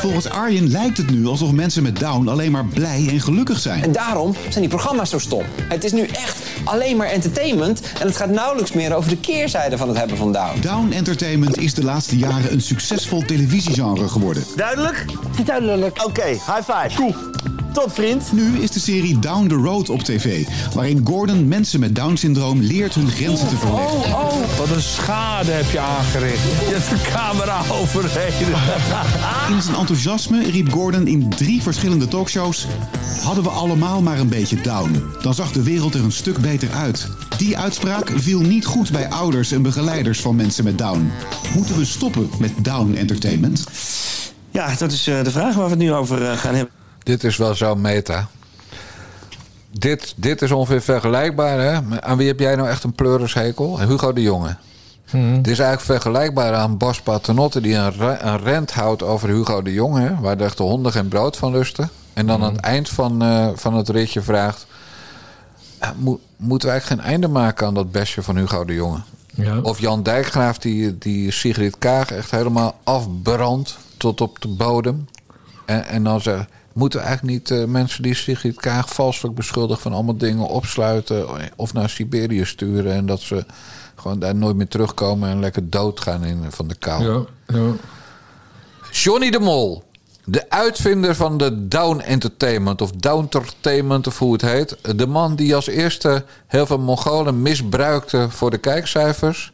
Volgens 0.00 0.28
Arjen 0.28 0.70
lijkt 0.70 0.96
het 0.96 1.10
nu 1.10 1.26
alsof 1.26 1.52
mensen 1.52 1.82
met 1.82 1.98
Down 1.98 2.28
alleen 2.28 2.50
maar 2.50 2.64
blij 2.64 3.08
en 3.10 3.20
gelukkig 3.20 3.58
zijn. 3.58 3.82
En 3.82 3.92
daarom 3.92 4.34
zijn 4.48 4.60
die 4.60 4.68
programma's 4.68 5.10
zo 5.10 5.18
stom. 5.18 5.44
Het 5.68 5.84
is 5.84 5.92
nu 5.92 6.06
echt 6.06 6.35
alleen 6.66 6.96
maar 6.96 7.06
entertainment 7.06 7.80
en 8.00 8.06
het 8.06 8.16
gaat 8.16 8.30
nauwelijks 8.30 8.72
meer 8.72 8.94
over 8.94 9.10
de 9.10 9.16
keerzijde 9.16 9.76
van 9.76 9.88
het 9.88 9.96
hebben 9.98 10.16
van 10.16 10.32
Down. 10.32 10.60
Down 10.60 10.92
Entertainment 10.92 11.58
is 11.58 11.74
de 11.74 11.84
laatste 11.84 12.16
jaren 12.16 12.52
een 12.52 12.60
succesvol 12.60 13.22
televisiegenre 13.22 14.08
geworden. 14.08 14.44
Duidelijk? 14.56 15.04
Duidelijk. 15.44 16.04
Oké, 16.04 16.26
high 16.26 16.62
five. 16.62 16.94
Cool. 16.94 17.14
Tot 17.76 17.92
vriend. 17.92 18.32
Nu 18.32 18.58
is 18.58 18.70
de 18.70 18.80
serie 18.80 19.18
Down 19.18 19.46
the 19.46 19.54
Road 19.54 19.90
op 19.90 20.00
tv, 20.00 20.46
waarin 20.74 21.00
Gordon 21.04 21.48
mensen 21.48 21.80
met 21.80 21.94
Down-syndroom 21.94 22.60
leert 22.60 22.94
hun 22.94 23.10
grenzen 23.10 23.48
te 23.48 23.56
verleggen. 23.56 23.98
Oh, 23.98 24.58
Wat 24.58 24.70
een 24.70 24.82
schade 24.82 25.50
heb 25.50 25.70
je 25.70 25.78
aangericht. 25.78 26.42
Je 26.42 26.74
hebt 26.74 26.90
de 26.90 27.10
camera 27.10 27.62
overreden. 27.80 28.48
In 29.54 29.62
zijn 29.62 29.76
enthousiasme 29.76 30.50
riep 30.50 30.72
Gordon 30.72 31.06
in 31.06 31.30
drie 31.30 31.62
verschillende 31.62 32.08
talkshows... 32.08 32.66
Hadden 33.22 33.44
we 33.44 33.50
allemaal 33.50 34.02
maar 34.02 34.18
een 34.18 34.28
beetje 34.28 34.60
down. 34.60 35.02
Dan 35.22 35.34
zag 35.34 35.52
de 35.52 35.62
wereld 35.62 35.94
er 35.94 36.04
een 36.04 36.12
stuk 36.12 36.38
beter 36.38 36.70
uit. 36.72 37.08
Die 37.38 37.58
uitspraak 37.58 38.12
viel 38.14 38.40
niet 38.40 38.64
goed 38.64 38.92
bij 38.92 39.08
ouders 39.08 39.52
en 39.52 39.62
begeleiders 39.62 40.20
van 40.20 40.36
mensen 40.36 40.64
met 40.64 40.78
down. 40.78 41.10
Moeten 41.54 41.76
we 41.78 41.84
stoppen 41.84 42.30
met 42.38 42.52
down 42.62 42.94
entertainment? 42.94 43.64
Ja, 44.50 44.74
dat 44.78 44.92
is 44.92 45.06
eh, 45.06 45.24
de 45.24 45.30
vraag 45.30 45.54
waar 45.54 45.64
we 45.64 45.70
het 45.70 45.78
nu 45.78 45.92
over 45.92 46.30
eh, 46.30 46.38
gaan 46.38 46.54
hebben. 46.54 46.85
Dit 47.06 47.24
is 47.24 47.36
wel 47.36 47.54
zo 47.54 47.74
meta. 47.76 48.26
Dit, 49.70 50.14
dit 50.16 50.42
is 50.42 50.50
ongeveer 50.52 50.80
vergelijkbaar. 50.82 51.58
Hè? 51.58 52.00
Aan 52.00 52.16
wie 52.16 52.26
heb 52.26 52.38
jij 52.40 52.56
nou 52.56 52.68
echt 52.68 52.84
een 52.84 52.92
pleurishekel? 52.92 53.80
Hugo 53.80 54.12
de 54.12 54.22
Jonge. 54.22 54.56
Dit 55.12 55.46
is 55.52 55.58
eigenlijk 55.58 55.80
vergelijkbaar 55.80 56.54
aan 56.54 56.76
Bas 56.76 57.00
Paternotte... 57.00 57.60
die 57.60 57.74
een, 57.74 57.92
re- 57.92 58.18
een 58.20 58.38
rent 58.38 58.72
houdt 58.72 59.02
over 59.02 59.28
Hugo 59.28 59.62
de 59.62 59.72
Jonge... 59.72 60.00
hè, 60.00 60.14
waar 60.20 60.36
de 60.36 60.44
echte 60.44 60.62
honden 60.62 60.92
geen 60.92 61.08
brood 61.08 61.36
van 61.36 61.52
lusten. 61.52 61.90
En 62.12 62.26
dan 62.26 62.42
aan 62.42 62.52
het 62.52 62.60
eind 62.60 62.88
van, 62.88 63.22
eh, 63.22 63.48
van 63.54 63.74
het 63.74 63.88
ritje 63.88 64.20
vraagt... 64.22 64.66
eh, 65.78 65.88
mo- 65.96 66.20
moeten 66.36 66.68
we 66.68 66.74
eigenlijk 66.74 67.02
geen 67.02 67.10
einde 67.12 67.28
maken 67.28 67.66
aan 67.66 67.74
dat 67.74 67.90
bestje 67.92 68.22
van 68.22 68.36
Hugo 68.36 68.64
de 68.64 68.74
Jonge? 68.74 68.98
Ja. 69.34 69.58
Of 69.62 69.78
Jan 69.80 70.02
Dijkgraaf 70.02 70.58
die, 70.58 70.98
die 70.98 71.30
Sigrid 71.30 71.78
Kaag 71.78 72.10
echt 72.10 72.30
helemaal 72.30 72.74
afbrandt 72.84 73.76
tot 73.96 74.20
op 74.20 74.40
de 74.40 74.48
bodem. 74.48 75.08
En, 75.66 75.86
en 75.86 76.02
dan 76.04 76.20
zeggen, 76.20 76.48
moeten 76.76 77.00
we 77.00 77.06
eigenlijk 77.06 77.38
niet 77.38 77.50
eh, 77.50 77.66
mensen 77.66 78.02
die 78.02 78.14
Sigrid 78.14 78.60
Kaag 78.60 78.94
valselijk 78.94 79.34
beschuldigen 79.34 79.82
van 79.82 79.92
allemaal 79.92 80.16
dingen 80.16 80.46
opsluiten 80.46 81.26
of 81.56 81.72
naar 81.72 81.90
Siberië 81.90 82.44
sturen 82.44 82.92
en 82.92 83.06
dat 83.06 83.20
ze 83.20 83.44
gewoon 83.94 84.18
daar 84.18 84.34
nooit 84.34 84.56
meer 84.56 84.68
terugkomen 84.68 85.30
en 85.30 85.40
lekker 85.40 85.70
doodgaan 85.70 86.24
in, 86.24 86.44
van 86.48 86.68
de 86.68 86.74
kou. 86.74 87.04
Ja, 87.04 87.24
ja. 87.46 87.72
Johnny 88.90 89.30
de 89.30 89.38
Mol, 89.38 89.82
de 90.24 90.50
uitvinder 90.50 91.14
van 91.14 91.38
de 91.38 91.68
Down 91.68 92.00
Entertainment 92.00 92.80
of 92.80 92.90
Downtertainment 92.90 94.06
of 94.06 94.18
hoe 94.18 94.32
het 94.32 94.42
heet. 94.42 94.98
De 94.98 95.06
man 95.06 95.36
die 95.36 95.54
als 95.54 95.66
eerste 95.66 96.24
heel 96.46 96.66
veel 96.66 96.78
Mongolen 96.78 97.42
misbruikte 97.42 98.26
voor 98.30 98.50
de 98.50 98.58
kijkcijfers. 98.58 99.52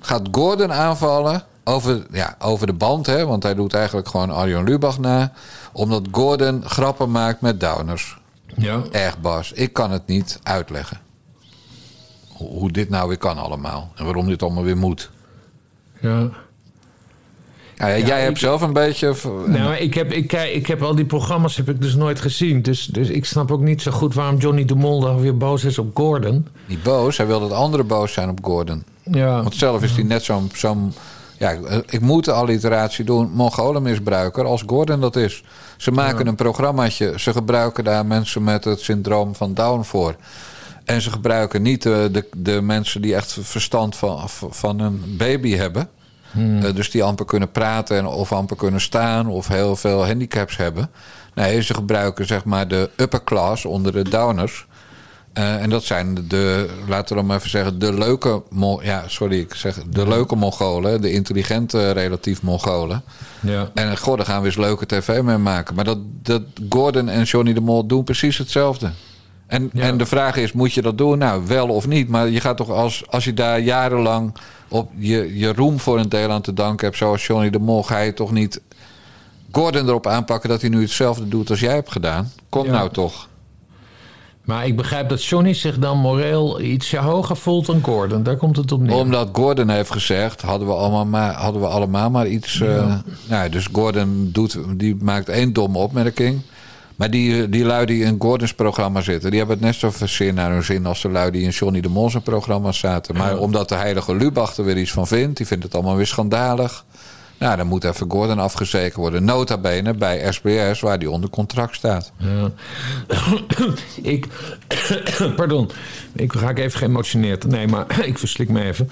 Gaat 0.00 0.28
Gordon 0.30 0.72
aanvallen 0.72 1.44
over, 1.64 2.06
ja, 2.10 2.36
over 2.38 2.66
de 2.66 2.72
band, 2.72 3.06
hè, 3.06 3.26
want 3.26 3.42
hij 3.42 3.54
doet 3.54 3.74
eigenlijk 3.74 4.08
gewoon 4.08 4.30
Arjen 4.30 4.64
Lubach 4.64 4.98
na. 4.98 5.32
Omdat 5.74 6.06
Gordon 6.10 6.62
grappen 6.64 7.10
maakt 7.10 7.40
met 7.40 7.60
downers. 7.60 8.18
ja. 8.56 8.82
Echt 8.90 9.20
Bas, 9.20 9.52
ik 9.52 9.72
kan 9.72 9.90
het 9.90 10.06
niet 10.06 10.38
uitleggen. 10.42 11.00
Hoe 12.28 12.48
hoe 12.48 12.70
dit 12.70 12.88
nou 12.88 13.08
weer 13.08 13.18
kan 13.18 13.38
allemaal. 13.38 13.92
En 13.96 14.04
waarom 14.04 14.26
dit 14.28 14.42
allemaal 14.42 14.62
weer 14.64 14.76
moet. 14.76 15.10
ja. 16.00 16.28
Ja, 17.76 17.96
jij 17.98 18.20
hebt 18.20 18.30
ik- 18.30 18.38
zelf 18.38 18.60
een 18.60 18.72
beetje... 18.72 19.14
Nou, 19.46 19.74
ik 19.74 19.94
heb, 19.94 20.12
ik, 20.12 20.32
ik 20.32 20.66
heb 20.66 20.82
al 20.82 20.94
die 20.94 21.04
programma's 21.04 21.56
heb 21.56 21.68
ik 21.68 21.80
dus 21.80 21.94
nooit 21.94 22.20
gezien. 22.20 22.62
Dus, 22.62 22.84
dus 22.86 23.08
ik 23.08 23.24
snap 23.24 23.50
ook 23.50 23.60
niet 23.60 23.82
zo 23.82 23.90
goed 23.90 24.14
waarom 24.14 24.36
Johnny 24.36 24.64
de 24.64 24.74
Mol 24.74 25.20
weer 25.20 25.36
boos 25.36 25.64
is 25.64 25.78
op 25.78 25.96
Gordon. 25.96 26.46
Niet 26.66 26.82
boos, 26.82 27.16
hij 27.16 27.26
wil 27.26 27.40
dat 27.40 27.50
anderen 27.52 27.86
boos 27.86 28.12
zijn 28.12 28.28
op 28.28 28.38
Gordon. 28.44 28.84
Ja, 29.10 29.42
Want 29.42 29.54
zelf 29.54 29.82
is 29.82 29.92
hij 29.92 30.02
net 30.02 30.22
zo'n... 30.22 30.50
zo'n 30.54 30.92
ja, 31.38 31.56
ik 31.86 32.00
moet 32.00 32.24
de 32.24 32.32
alliteratie 32.32 33.04
doen. 33.04 33.30
Mongolenmisbruiker 33.30 34.44
als 34.44 34.62
Gordon 34.66 35.00
dat 35.00 35.16
is. 35.16 35.44
Ze 35.76 35.90
maken 35.90 36.26
een 36.26 36.34
programmaatje. 36.34 37.12
Ze 37.16 37.32
gebruiken 37.32 37.84
daar 37.84 38.06
mensen 38.06 38.44
met 38.44 38.64
het 38.64 38.80
syndroom 38.80 39.34
van 39.34 39.54
Down 39.54 39.82
voor. 39.82 40.16
En 40.84 41.02
ze 41.02 41.10
gebruiken 41.10 41.62
niet 41.62 41.82
de, 41.82 42.08
de, 42.12 42.28
de 42.36 42.60
mensen 42.60 43.02
die 43.02 43.14
echt 43.14 43.38
verstand 43.40 43.96
van, 43.96 44.28
van 44.50 44.78
een 44.78 45.16
baby 45.16 45.54
hebben. 45.56 45.88
Eh, 46.34 46.74
dus 46.74 46.90
die 46.90 47.02
amper 47.02 47.26
kunnen 47.26 47.50
praten 47.50 47.96
en 47.96 48.06
of 48.06 48.32
amper 48.32 48.56
kunnen 48.56 48.80
staan 48.80 49.26
of 49.26 49.48
heel 49.48 49.76
veel 49.76 50.06
handicaps 50.06 50.56
hebben. 50.56 50.90
Nee, 51.34 51.62
ze 51.62 51.74
gebruiken 51.74 52.26
zeg 52.26 52.44
maar 52.44 52.68
de 52.68 52.90
upper 52.96 53.24
class 53.24 53.64
onder 53.64 53.92
de 53.92 54.08
downers. 54.08 54.66
Eh, 55.34 55.62
en 55.62 55.70
dat 55.70 55.82
zijn 55.84 56.18
de, 56.28 56.68
laten 56.88 57.08
we 57.08 57.14
dan 57.14 57.26
maar 57.26 57.36
even 57.38 57.50
zeggen, 57.50 57.78
de 57.78 57.92
leuke, 57.94 58.42
ja, 58.82 59.04
sorry, 59.06 59.38
ik 59.38 59.54
zeg 59.54 59.82
de 59.90 60.08
leuke 60.08 60.36
Mongolen, 60.36 61.00
de 61.00 61.12
intelligente 61.12 61.90
relatief 61.90 62.42
Mongolen. 62.42 63.02
ja. 63.40 63.70
En 63.74 63.98
goh, 63.98 64.16
daar 64.16 64.26
gaan 64.26 64.40
we 64.40 64.46
eens 64.46 64.56
leuke 64.56 64.86
tv 64.86 65.20
mee 65.22 65.36
maken. 65.36 65.74
Maar 65.74 65.84
dat, 65.84 65.98
dat 66.22 66.42
Gordon 66.68 67.08
en 67.08 67.22
Johnny 67.22 67.52
de 67.52 67.60
Mol 67.60 67.86
doen 67.86 68.04
precies 68.04 68.38
hetzelfde. 68.38 68.90
En, 69.46 69.70
Ja. 69.72 69.82
en 69.82 69.96
de 69.96 70.06
vraag 70.06 70.36
is, 70.36 70.52
moet 70.52 70.72
je 70.72 70.82
dat 70.82 70.98
doen? 70.98 71.18
Nou, 71.18 71.46
wel 71.46 71.68
of 71.68 71.86
niet. 71.86 72.08
Maar 72.08 72.28
je 72.28 72.40
gaat 72.40 72.56
toch 72.56 72.70
als, 72.70 73.04
als 73.08 73.24
je 73.24 73.34
daar 73.34 73.60
jarenlang 73.60 74.34
op 74.68 74.90
je, 74.96 75.38
je 75.38 75.52
roem 75.52 75.78
voor 75.80 75.98
een 75.98 76.08
deel 76.08 76.30
aan 76.30 76.42
te 76.42 76.52
danken 76.52 76.86
hebt... 76.86 76.98
zoals 76.98 77.26
Johnny 77.26 77.50
de 77.50 77.58
Mol, 77.58 77.82
ga 77.82 77.98
je 77.98 78.14
toch 78.14 78.30
niet 78.32 78.60
Gordon 79.52 79.88
erop 79.88 80.06
aanpakken... 80.06 80.48
dat 80.48 80.60
hij 80.60 80.70
nu 80.70 80.80
hetzelfde 80.82 81.28
doet 81.28 81.50
als 81.50 81.60
jij 81.60 81.74
hebt 81.74 81.92
gedaan? 81.92 82.32
Kom 82.48 82.64
Ja. 82.64 82.72
nou 82.72 82.90
toch. 82.90 83.28
Maar 84.44 84.66
ik 84.66 84.76
begrijp 84.76 85.08
dat 85.08 85.24
Johnny 85.24 85.54
zich 85.54 85.78
dan 85.78 85.98
moreel 85.98 86.60
ietsje 86.60 86.98
hoger 86.98 87.36
voelt 87.36 87.66
dan 87.66 87.82
Gordon. 87.82 88.22
Daar 88.22 88.36
komt 88.36 88.56
het 88.56 88.72
op 88.72 88.80
neer. 88.80 88.94
Omdat 88.96 89.28
Gordon 89.32 89.68
heeft 89.68 89.90
gezegd, 89.92 90.42
hadden 90.42 90.68
we 90.68 90.74
allemaal 90.74 91.06
maar, 91.06 91.32
hadden 91.32 91.60
we 91.60 91.66
allemaal 91.66 92.10
maar 92.10 92.26
iets. 92.26 92.60
eh, 92.60 92.94
nou, 93.28 93.48
dus 93.48 93.68
Gordon 93.72 94.28
doet, 94.32 94.58
die 94.76 94.96
maakt 95.00 95.28
één 95.28 95.52
domme 95.52 95.78
opmerking. 95.78 96.40
Maar 96.96 97.10
die, 97.10 97.48
die 97.48 97.64
lui 97.64 97.86
die 97.86 98.02
in 98.04 98.16
Gordons 98.18 98.54
programma 98.54 99.00
zitten, 99.00 99.30
die 99.30 99.38
hebben 99.38 99.56
het 99.56 99.66
net 99.66 99.74
zo 99.74 100.06
zin 100.06 100.34
naar 100.34 100.50
hun 100.50 100.62
zin 100.64 100.86
als 100.86 101.02
de 101.02 101.08
lui 101.10 101.30
die 101.30 101.42
in 101.42 101.50
Johnny 101.50 101.80
de 101.80 101.88
Mol 101.88 102.10
zijn 102.10 102.22
programma 102.22 102.72
zaten. 102.72 103.16
Maar 103.16 103.38
omdat 103.38 103.68
de 103.68 103.74
heilige 103.74 104.14
Lubach 104.16 104.56
er 104.56 104.64
weer 104.64 104.76
iets 104.78 104.90
van 104.92 105.06
vindt, 105.06 105.36
die 105.36 105.46
vindt 105.46 105.64
het 105.64 105.74
allemaal 105.74 105.96
weer 105.96 106.06
schandalig. 106.06 106.84
Nou, 107.38 107.56
dan 107.56 107.66
moet 107.66 107.84
even 107.84 108.10
Gordon 108.10 108.38
afgezeken 108.38 109.00
worden. 109.00 109.24
Nota 109.24 109.58
bene 109.58 109.94
bij 109.94 110.32
SBS, 110.32 110.80
waar 110.80 110.98
die 110.98 111.10
onder 111.10 111.30
contract 111.30 111.76
staat. 111.76 112.12
Ja. 112.16 112.50
ik, 114.12 114.26
pardon, 115.36 115.70
ik 116.12 116.32
raak 116.32 116.58
even 116.58 116.78
geëmotioneerd. 116.78 117.46
Nee, 117.46 117.66
maar 117.66 117.86
ik 118.08 118.18
verslik 118.18 118.48
me 118.48 118.62
even. 118.62 118.90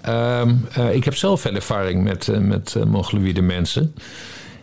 Ehm, 0.00 0.54
eh, 0.72 0.94
ik 0.94 1.04
heb 1.04 1.14
zelf 1.14 1.40
veel 1.40 1.54
ervaring 1.54 2.04
met, 2.04 2.28
eh, 2.28 2.38
met 2.38 2.76
mongoloïde 2.86 3.42
mensen. 3.42 3.94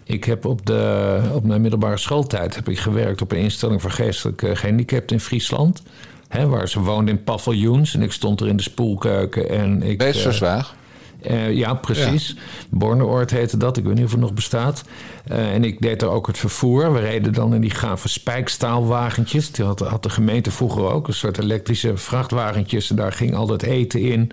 Ik 0.04 0.24
heb 0.24 0.46
op, 0.46 0.66
de, 0.66 1.20
op 1.34 1.44
mijn 1.44 1.62
middelbare 1.62 1.98
schooltijd 1.98 2.56
heb 2.56 2.70
ik 2.70 2.80
gewerkt 2.80 3.22
op 3.22 3.32
een 3.32 3.38
instelling 3.38 3.82
voor 3.82 3.92
geestelijk 3.92 4.42
eh, 4.42 4.56
gehandicapten 4.56 5.16
in 5.16 5.22
Friesland. 5.22 5.84
Hè, 6.28 6.48
waar 6.48 6.70
ze 6.70 6.80
woonden 6.80 7.16
in 7.16 7.24
paviljoens. 7.24 7.94
En 7.94 8.02
ik 8.02 8.12
stond 8.12 8.42
er 8.42 8.48
in 8.48 8.56
de 8.56 8.64
spoelkeuken. 8.64 9.50
En 9.50 9.84
ik, 9.84 9.98
Beesterswaag? 9.98 10.76
Eh, 11.24 11.52
ja, 11.52 11.74
precies. 11.74 12.36
Borneoord 12.70 13.32
heette 13.32 13.58
dat. 13.58 13.78
Ik 13.78 13.84
weet 13.84 13.96
niet 13.96 14.06
of 14.06 14.12
het 14.12 14.20
nog 14.20 14.34
bestaat. 14.34 14.84
Eh, 15.26 15.54
en 15.54 15.64
ik 15.64 15.82
deed 15.82 16.02
er 16.02 16.10
ook 16.10 16.28
het 16.28 16.38
vervoer. 16.38 16.94
We 16.94 17.00
reden 17.00 17.34
dan 17.34 17.54
in 17.54 17.62
die 17.62 17.70
gave 17.70 18.10
spijkstaalwagentjes. 18.10 19.52
Die 19.52 19.66
had, 19.66 19.80
had 19.80 20.04
de 20.04 20.10
gemeente 20.10 20.52
vroeger 20.52 20.92
ook. 20.92 21.08
Een 21.08 21.14
soort 21.14 21.40
elektrische 21.40 21.98
vrachtwagentjes. 21.98 22.90
En 22.90 22.96
daar 22.96 23.12
ging 23.12 23.36
altijd 23.36 23.64
eten 23.64 24.00
in. 24.00 24.32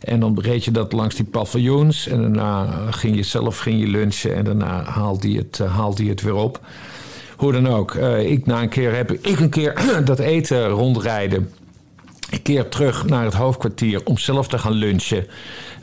En 0.00 0.20
dan 0.20 0.40
reed 0.40 0.64
je 0.64 0.70
dat 0.70 0.92
langs 0.92 1.14
die 1.14 1.24
paviljoens. 1.24 2.08
En 2.08 2.20
daarna 2.20 2.66
ging 2.90 3.16
je 3.16 3.22
zelf 3.22 3.58
ging 3.58 3.80
je 3.80 3.86
lunchen. 3.86 4.34
En 4.34 4.44
daarna 4.44 4.84
haalde 4.84 5.32
je 5.32 5.38
het, 5.38 5.60
eh, 5.60 5.76
haalde 5.76 6.04
je 6.04 6.10
het 6.10 6.22
weer 6.22 6.34
op. 6.34 6.60
Hoe 7.36 7.52
dan 7.52 7.68
ook. 7.68 7.94
ik 7.94 8.46
na 8.46 8.62
een 8.62 8.68
keer 8.68 8.94
heb 8.94 9.12
ik 9.12 9.40
een 9.40 9.50
keer 9.50 9.82
dat 10.04 10.18
eten 10.18 10.68
rondrijden. 10.68 11.50
Ik 12.30 12.42
keer 12.42 12.68
terug 12.68 13.06
naar 13.06 13.24
het 13.24 13.34
hoofdkwartier 13.34 14.00
om 14.04 14.18
zelf 14.18 14.48
te 14.48 14.58
gaan 14.58 14.72
lunchen. 14.72 15.26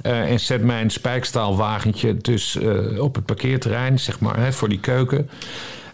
Eh, 0.02 0.32
en 0.32 0.40
zet 0.40 0.64
mijn 0.64 0.90
spijkstaalwagentje 0.90 2.18
dus 2.18 2.58
eh, 2.58 3.02
op 3.02 3.16
het 3.16 3.26
parkeerterrein, 3.26 4.00
zeg 4.00 4.20
maar, 4.20 4.38
hè, 4.38 4.54
voor 4.54 4.70
die 4.70 4.80
keuken. 4.80 5.30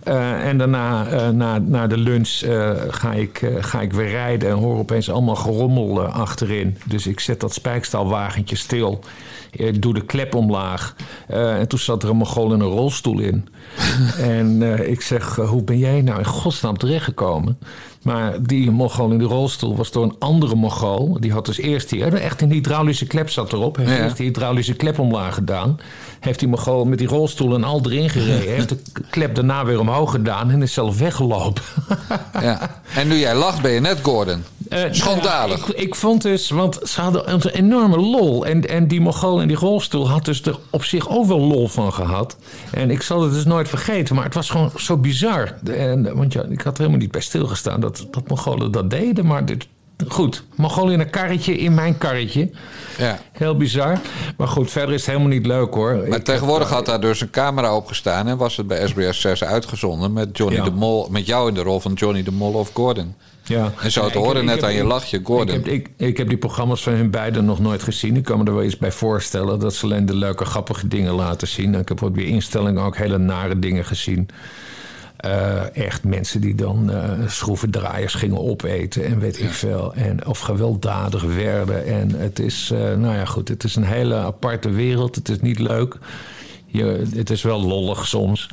Eh, 0.04 0.48
en 0.48 0.58
daarna, 0.58 1.08
eh, 1.08 1.30
na, 1.30 1.58
na 1.58 1.88
de 1.88 1.98
lunch, 1.98 2.42
ga, 2.90 3.14
ik, 3.14 3.52
ga 3.60 3.82
ik 3.82 3.94
weer 3.94 4.10
rijden 4.10 4.50
en 4.50 4.56
hoor 4.56 4.78
opeens 4.78 5.10
allemaal 5.10 5.36
gerommel 5.36 6.02
achterin. 6.06 6.78
Dus 6.86 7.08
ik 7.08 7.20
zet 7.20 7.40
dat 7.40 7.54
spijkstaalwagentje 7.54 8.56
stil. 8.56 9.04
Ik 9.52 9.82
doe 9.82 9.94
de 9.94 10.06
klep 10.06 10.36
omlaag. 10.36 10.96
En 11.28 11.68
toen 11.68 11.80
zat 11.80 12.04
er 12.04 12.10
een 12.10 12.18
Mongool 12.18 12.54
in 12.54 12.60
een 12.60 12.68
rolstoel 12.68 13.20
in. 13.20 13.48
en 14.36 14.62
ik 14.90 15.02
zeg, 15.02 15.36
hoe 15.36 15.64
ben 15.64 15.78
jij 15.78 16.02
nou 16.02 16.20
in 16.20 16.26
godsnaam 16.26 16.78
terechtgekomen? 16.78 17.58
Maar 18.02 18.42
die 18.44 18.72
Mongool 18.72 19.12
in 19.12 19.18
die 19.18 19.28
rolstoel 19.28 19.76
was 19.76 19.92
door 19.92 20.04
een 20.04 20.16
andere 20.20 20.56
Mongool. 20.56 21.18
Die 21.20 21.32
had 21.32 21.46
dus 21.46 21.58
eerst 21.58 21.90
die, 21.90 22.04
echt 22.06 22.42
een 22.42 22.52
hydraulische 22.52 23.06
klep 23.06 23.30
zat 23.30 23.54
erop. 23.54 23.76
Heeft 23.76 23.90
Ja. 23.90 24.04
eerst 24.04 24.18
die 24.18 24.26
hydraulische 24.26 24.74
klep 24.74 25.00
omlaag 25.00 25.34
gedaan. 25.34 25.80
Heeft 26.20 26.40
die 26.40 26.48
Mongool 26.48 26.86
met 26.86 26.98
die 27.00 27.08
rolstoel 27.08 27.56
en 27.56 27.64
al 27.64 27.82
erin 27.86 28.10
gereden. 28.10 28.54
heeft 28.54 28.70
de 28.70 28.78
klep 29.10 29.36
daarna 29.36 29.66
weer 29.66 29.80
omhoog 29.80 30.12
gedaan 30.12 30.52
en 30.52 30.62
is 30.62 30.74
zelf 30.74 30.98
weggelopen. 31.00 31.64
Ja. 32.42 32.82
En 32.96 33.08
nu 33.08 33.16
jij 33.16 33.36
lacht, 33.36 33.62
ben 33.62 33.72
je 33.72 33.80
net 33.80 34.00
Gordon. 34.02 34.44
Eh, 34.70 34.84
Schandalig. 34.92 35.58
nou 35.60 35.72
ja, 35.72 35.78
ik, 35.78 35.88
ik 35.88 35.96
vond 35.96 36.22
dus, 36.22 36.50
want 36.50 36.80
ze 36.84 37.02
hadden 37.02 37.32
een 37.34 37.42
enorme 37.48 37.98
lol. 37.98 38.46
En, 38.46 38.70
en 38.70 38.88
die 38.88 39.02
Mongool 39.02 39.42
in 39.42 39.48
die 39.48 39.58
rolstoel 39.58 40.10
had 40.10 40.26
dus 40.26 40.42
er 40.42 40.60
op 40.70 40.84
zich 40.84 41.10
ook 41.10 41.26
wel 41.26 41.40
lol 41.40 41.68
van 41.68 41.94
gehad. 41.94 42.38
En 42.72 42.92
ik 42.92 43.02
zal 43.02 43.22
het 43.22 43.34
dus 43.34 43.46
nooit 43.46 43.70
vergeten, 43.70 44.16
maar 44.16 44.24
het 44.24 44.34
was 44.34 44.50
gewoon 44.50 44.72
zo 44.78 44.98
bizar. 44.98 45.54
En, 45.66 46.16
want 46.16 46.34
ja, 46.34 46.44
ik 46.50 46.62
had 46.62 46.74
er 46.74 46.78
helemaal 46.78 47.00
niet 47.02 47.12
bij 47.12 47.22
stilgestaan 47.22 47.80
dat, 47.98 48.08
dat 48.14 48.28
Mongolen 48.28 48.72
dat 48.72 48.90
deden. 48.90 49.26
Maar 49.26 49.46
dit, 49.46 49.68
goed, 50.08 50.44
Mongolen 50.56 50.94
in 50.94 51.00
een 51.00 51.10
karretje, 51.10 51.58
in 51.58 51.74
mijn 51.74 51.98
karretje. 51.98 52.50
Ja. 52.98 53.20
Heel 53.32 53.58
bizar. 53.58 54.00
Maar 54.38 54.48
goed, 54.48 54.72
verder 54.72 54.94
is 54.94 55.02
het 55.02 55.10
helemaal 55.10 55.34
niet 55.38 55.46
leuk 55.46 55.74
hoor. 55.74 55.96
Maar 56.08 56.18
Ik 56.18 56.24
tegenwoordig 56.24 56.68
heb, 56.68 56.78
had 56.78 56.86
daar 56.86 57.02
dus 57.02 57.22
een 57.22 57.30
camera 57.30 57.76
op 57.76 57.88
gestaan... 57.88 58.28
en 58.28 58.38
was 58.38 58.58
het 58.58 58.68
bij 58.68 58.88
SBS 58.88 59.22
6 59.22 59.44
uitgezonden 59.44 60.14
met, 60.14 60.38
Johnny 60.38 60.56
Ja. 60.58 60.64
de 60.64 60.72
Mol, 60.72 61.08
met 61.12 61.26
jou 61.26 61.48
in 61.48 61.54
de 61.54 61.62
rol 61.62 61.80
van 61.80 61.94
Johnny 61.94 62.24
de 62.24 62.32
Mol 62.32 62.54
of 62.54 62.72
Gordon. 62.74 63.16
Ja. 63.44 63.72
En 63.82 63.92
zo 63.92 64.10
te 64.10 64.18
horen 64.18 64.46
net 64.46 64.56
heb- 64.56 64.64
aan 64.64 64.74
je 64.74 64.84
lachje, 64.84 65.20
Gordon. 65.24 65.56
Ik 65.56 65.66
heb, 65.66 65.74
ik, 65.74 65.90
ik 65.98 66.18
heb 66.18 66.28
die 66.28 66.38
programma's 66.38 66.84
van 66.84 66.94
hun 66.94 67.10
beiden 67.12 67.46
nog 67.46 67.60
nooit 67.60 67.84
gezien. 67.84 68.16
Ik 68.16 68.24
kan 68.24 68.38
me 68.40 68.46
er 68.46 68.54
wel 68.54 68.64
eens 68.64 68.78
bij 68.78 68.92
voorstellen 68.92 69.60
dat 69.60 69.74
ze 69.74 69.86
alleen 69.86 70.06
de 70.06 70.16
leuke, 70.16 70.46
grappige 70.46 70.88
dingen 70.88 71.14
laten 71.14 71.48
zien. 71.48 71.76
Ik 71.76 71.88
heb 71.88 72.02
op 72.02 72.16
die 72.16 72.26
instellingen 72.26 72.84
ook 72.84 72.98
hele 72.98 73.18
nare 73.18 73.60
dingen 73.60 73.86
gezien. 73.86 74.28
Eh, 75.22 75.76
echt 75.76 76.04
mensen 76.04 76.42
die 76.42 76.56
dan 76.56 76.92
eh, 76.92 77.28
schroevendraaiers 77.28 78.14
gingen 78.14 78.40
opeten 78.40 79.06
en 79.06 79.20
weet 79.20 79.40
ik 79.40 79.50
veel. 79.50 79.94
En, 79.94 80.28
of 80.28 80.40
gewelddadig 80.40 81.24
werden. 81.24 81.86
En 81.86 82.12
het 82.12 82.40
is, 82.40 82.72
eh, 82.72 82.80
nou 82.80 83.16
ja, 83.16 83.26
goed, 83.26 83.48
het 83.48 83.64
is 83.64 83.76
een 83.76 83.84
hele 83.84 84.16
aparte 84.16 84.70
wereld. 84.70 85.16
Het 85.16 85.30
is 85.30 85.40
niet 85.40 85.60
leuk. 85.60 85.98
Je, 86.66 87.04
het 87.16 87.30
is 87.30 87.42
wel 87.42 87.62
lollig 87.62 88.08
soms. 88.08 88.50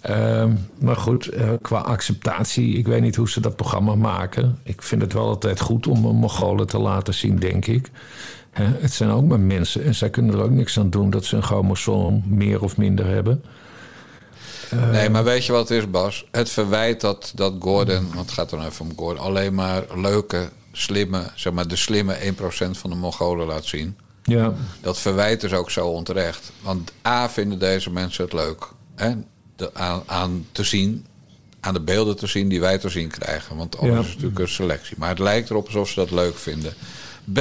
Ehm, 0.00 0.52
maar 0.78 0.96
goed, 0.96 1.30
qua 1.62 1.78
acceptatie, 1.78 2.76
ik 2.76 2.86
weet 2.86 3.02
niet 3.02 3.16
hoe 3.16 3.30
ze 3.30 3.40
dat 3.40 3.56
programma 3.56 3.94
maken. 3.94 4.58
Ik 4.62 4.82
vind 4.82 5.02
het 5.02 5.12
wel 5.12 5.26
altijd 5.26 5.60
goed 5.60 5.86
om 5.86 6.04
een 6.04 6.16
Mongolen 6.16 6.66
te 6.66 6.78
laten 6.78 7.14
zien, 7.14 7.38
denk 7.38 7.66
ik. 7.66 7.90
Hè, 8.50 8.64
het 8.64 8.92
zijn 8.92 9.10
ook 9.10 9.24
maar 9.24 9.40
mensen 9.40 9.84
en 9.84 9.94
zij 9.94 10.10
kunnen 10.10 10.34
er 10.34 10.42
ook 10.42 10.50
niks 10.50 10.78
aan 10.78 10.90
doen 10.90 11.10
dat 11.10 11.24
ze 11.24 11.36
een 11.36 11.42
chromosoom 11.42 12.22
meer 12.26 12.62
of 12.62 12.76
minder 12.76 13.06
hebben. 13.06 13.42
Eh, 14.70 14.90
Nee, 14.90 15.10
maar 15.10 15.24
weet 15.24 15.46
je 15.46 15.52
wat 15.52 15.68
het 15.68 15.78
is, 15.78 15.90
Bas? 15.90 16.24
Het 16.30 16.50
verwijt 16.50 17.00
dat, 17.00 17.32
dat 17.34 17.54
Gordon, 17.60 18.06
want 18.14 18.20
het 18.26 18.30
gaat 18.30 18.50
dan 18.50 18.64
even 18.64 18.84
om 18.86 18.92
Gordon, 18.96 19.24
alleen 19.24 19.54
maar 19.54 19.84
leuke, 19.94 20.48
slimme, 20.72 21.30
zeg 21.34 21.52
maar 21.52 21.68
de 21.68 21.76
slimme 21.76 22.16
1% 22.20 22.70
van 22.70 22.90
de 22.90 22.96
Mongolen 22.96 23.46
laat 23.46 23.64
zien. 23.64 23.96
Ja. 24.22 24.54
Dat 24.80 24.98
verwijt 24.98 25.42
is 25.42 25.52
ook 25.52 25.70
zo 25.70 25.86
onterecht. 25.86 26.52
Want 26.62 26.92
A 27.06 27.28
vinden 27.30 27.58
deze 27.58 27.90
mensen 27.90 28.24
het 28.24 28.32
leuk 28.32 28.68
hè? 28.94 29.12
De, 29.56 29.74
aan, 29.74 30.02
aan 30.06 30.46
te 30.52 30.64
zien, 30.64 31.06
aan 31.60 31.74
de 31.74 31.80
beelden 31.80 32.16
te 32.16 32.26
zien 32.26 32.48
die 32.48 32.60
wij 32.60 32.78
te 32.78 32.88
zien 32.88 33.08
krijgen. 33.08 33.56
Want 33.56 33.76
Ja. 33.80 33.98
is 33.98 34.06
natuurlijk 34.06 34.38
een 34.38 34.48
selectie. 34.48 34.96
Maar 34.98 35.08
het 35.08 35.18
lijkt 35.18 35.50
erop 35.50 35.66
alsof 35.66 35.88
ze 35.88 35.94
dat 36.00 36.10
leuk 36.10 36.36
vinden. 36.36 36.74
B, 37.32 37.38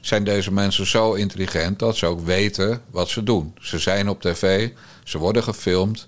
zijn 0.00 0.24
deze 0.24 0.52
mensen 0.52 0.86
zo 0.86 1.12
intelligent 1.12 1.78
dat 1.78 1.96
ze 1.96 2.06
ook 2.06 2.20
weten 2.20 2.80
wat 2.90 3.08
ze 3.08 3.22
doen. 3.22 3.54
Ze 3.60 3.78
zijn 3.78 4.08
op 4.08 4.20
tv, 4.20 4.70
ze 5.04 5.18
worden 5.18 5.42
gefilmd. 5.42 6.06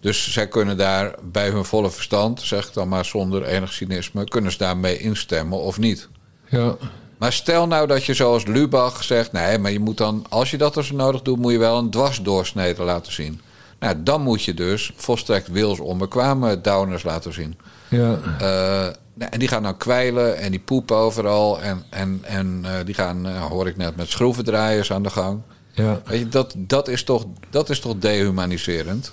Dus 0.00 0.32
zij 0.32 0.48
kunnen 0.48 0.76
daar 0.76 1.14
bij 1.22 1.50
hun 1.50 1.64
volle 1.64 1.90
verstand, 1.90 2.40
zeg 2.40 2.66
ik 2.66 2.74
dan 2.74 2.88
maar 2.88 3.04
zonder 3.04 3.44
enig 3.44 3.72
cynisme, 3.72 4.24
kunnen 4.24 4.52
ze 4.52 4.58
daarmee 4.58 4.98
instemmen 4.98 5.58
of 5.58 5.78
niet. 5.78 6.08
Ja. 6.48 6.76
Maar 7.18 7.32
stel 7.32 7.66
nou 7.66 7.86
dat 7.86 8.04
je 8.04 8.14
zoals 8.14 8.46
Lubach 8.46 9.04
zegt... 9.04 9.32
nee, 9.32 9.58
maar 9.58 9.70
je 9.70 9.80
moet 9.80 9.96
dan, 9.96 10.26
als 10.28 10.50
je 10.50 10.56
dat 10.56 10.76
als 10.76 10.90
nodig 10.90 11.22
doet... 11.22 11.38
moet 11.38 11.52
je 11.52 11.58
wel 11.58 11.78
een 11.78 11.90
dwarsdoorsnede 11.90 12.82
laten 12.82 13.12
zien. 13.12 13.40
Nou, 13.78 14.02
dan 14.02 14.22
moet 14.22 14.42
je 14.42 14.54
dus 14.54 14.92
volstrekt 14.96 15.48
wilsonbekwame 15.48 16.60
downers 16.60 17.02
laten 17.02 17.32
zien. 17.32 17.58
Ja. 17.88 18.18
Eh, 18.38 18.86
en 19.18 19.38
die 19.38 19.48
gaan 19.48 19.62
dan 19.62 19.76
kwijlen 19.76 20.36
en 20.38 20.50
die 20.50 20.60
poepen 20.60 20.96
overal. 20.96 21.60
En, 21.60 21.84
en, 21.90 22.20
en 22.22 22.60
eh, 22.64 22.72
die 22.84 22.94
gaan, 22.94 23.26
eh, 23.26 23.44
hoor 23.44 23.66
ik 23.66 23.76
net, 23.76 23.96
met 23.96 24.08
schroevendraaiers 24.08 24.92
aan 24.92 25.02
de 25.02 25.10
gang. 25.10 25.40
Ja. 25.72 26.00
Weet 26.04 26.18
je, 26.18 26.28
dat, 26.28 26.54
dat, 26.56 26.88
is 26.88 27.04
toch, 27.04 27.26
dat 27.50 27.70
is 27.70 27.80
toch 27.80 27.94
dehumaniserend? 27.98 29.12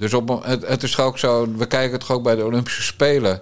Dus 0.00 0.14
op, 0.14 0.42
het, 0.44 0.66
het 0.66 0.82
is 0.82 0.98
ook 0.98 1.18
zo, 1.18 1.48
we 1.56 1.66
kijken 1.66 1.98
toch 1.98 2.10
ook 2.10 2.22
bij 2.22 2.34
de 2.34 2.44
Olympische 2.44 2.82
Spelen. 2.82 3.40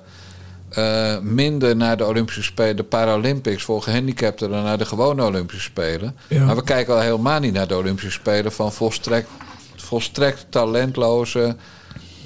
eh, 0.68 1.18
minder 1.18 1.76
naar 1.76 1.96
de 1.96 2.06
Olympische 2.06 2.42
Spelen, 2.42 2.76
de 2.76 2.82
Paralympics 2.84 3.62
voor 3.62 3.82
gehandicapten 3.82 4.50
dan 4.50 4.62
naar 4.62 4.78
de 4.78 4.84
gewone 4.84 5.24
Olympische 5.24 5.62
Spelen. 5.62 6.16
Ja. 6.28 6.44
Maar 6.44 6.56
we 6.56 6.64
kijken 6.64 6.94
al 6.94 7.00
helemaal 7.00 7.40
niet 7.40 7.52
naar 7.52 7.68
de 7.68 7.76
Olympische 7.76 8.10
Spelen 8.10 8.52
van 8.52 8.72
volstrekt, 8.72 9.28
volstrekt 9.76 10.46
talentloze, 10.48 11.56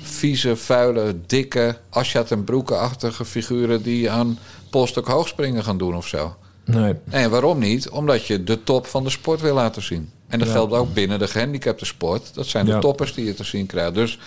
vieze, 0.02 0.56
vuile, 0.56 1.16
dikke, 1.26 1.76
Asja 1.90 2.22
ten 2.22 2.44
Broeke-achtige 2.44 3.24
figuren 3.24 3.82
die 3.82 4.10
aan 4.10 4.38
polstok 4.70 5.06
hoogspringen 5.06 5.64
gaan 5.64 5.78
doen 5.78 5.96
of 5.96 6.06
zo. 6.06 6.36
Nee. 6.64 6.94
Nee, 7.04 7.28
waarom 7.28 7.58
niet? 7.58 7.88
Omdat 7.88 8.26
je 8.26 8.44
de 8.44 8.62
top 8.64 8.86
van 8.86 9.04
de 9.04 9.10
sport 9.10 9.40
wil 9.40 9.54
laten 9.54 9.82
zien. 9.82 10.10
En 10.32 10.38
dat 10.38 10.48
Ja. 10.48 10.54
geldt 10.54 10.72
ook 10.72 10.94
binnen 10.94 11.18
de 11.18 11.28
gehandicapte 11.28 11.84
sport. 11.84 12.34
Dat 12.34 12.46
zijn 12.46 12.64
de 12.64 12.70
Ja. 12.70 12.78
toppers 12.78 13.14
die 13.14 13.24
je 13.24 13.34
te 13.34 13.44
zien 13.44 13.66
krijgt. 13.66 13.94
Dus 13.94 14.18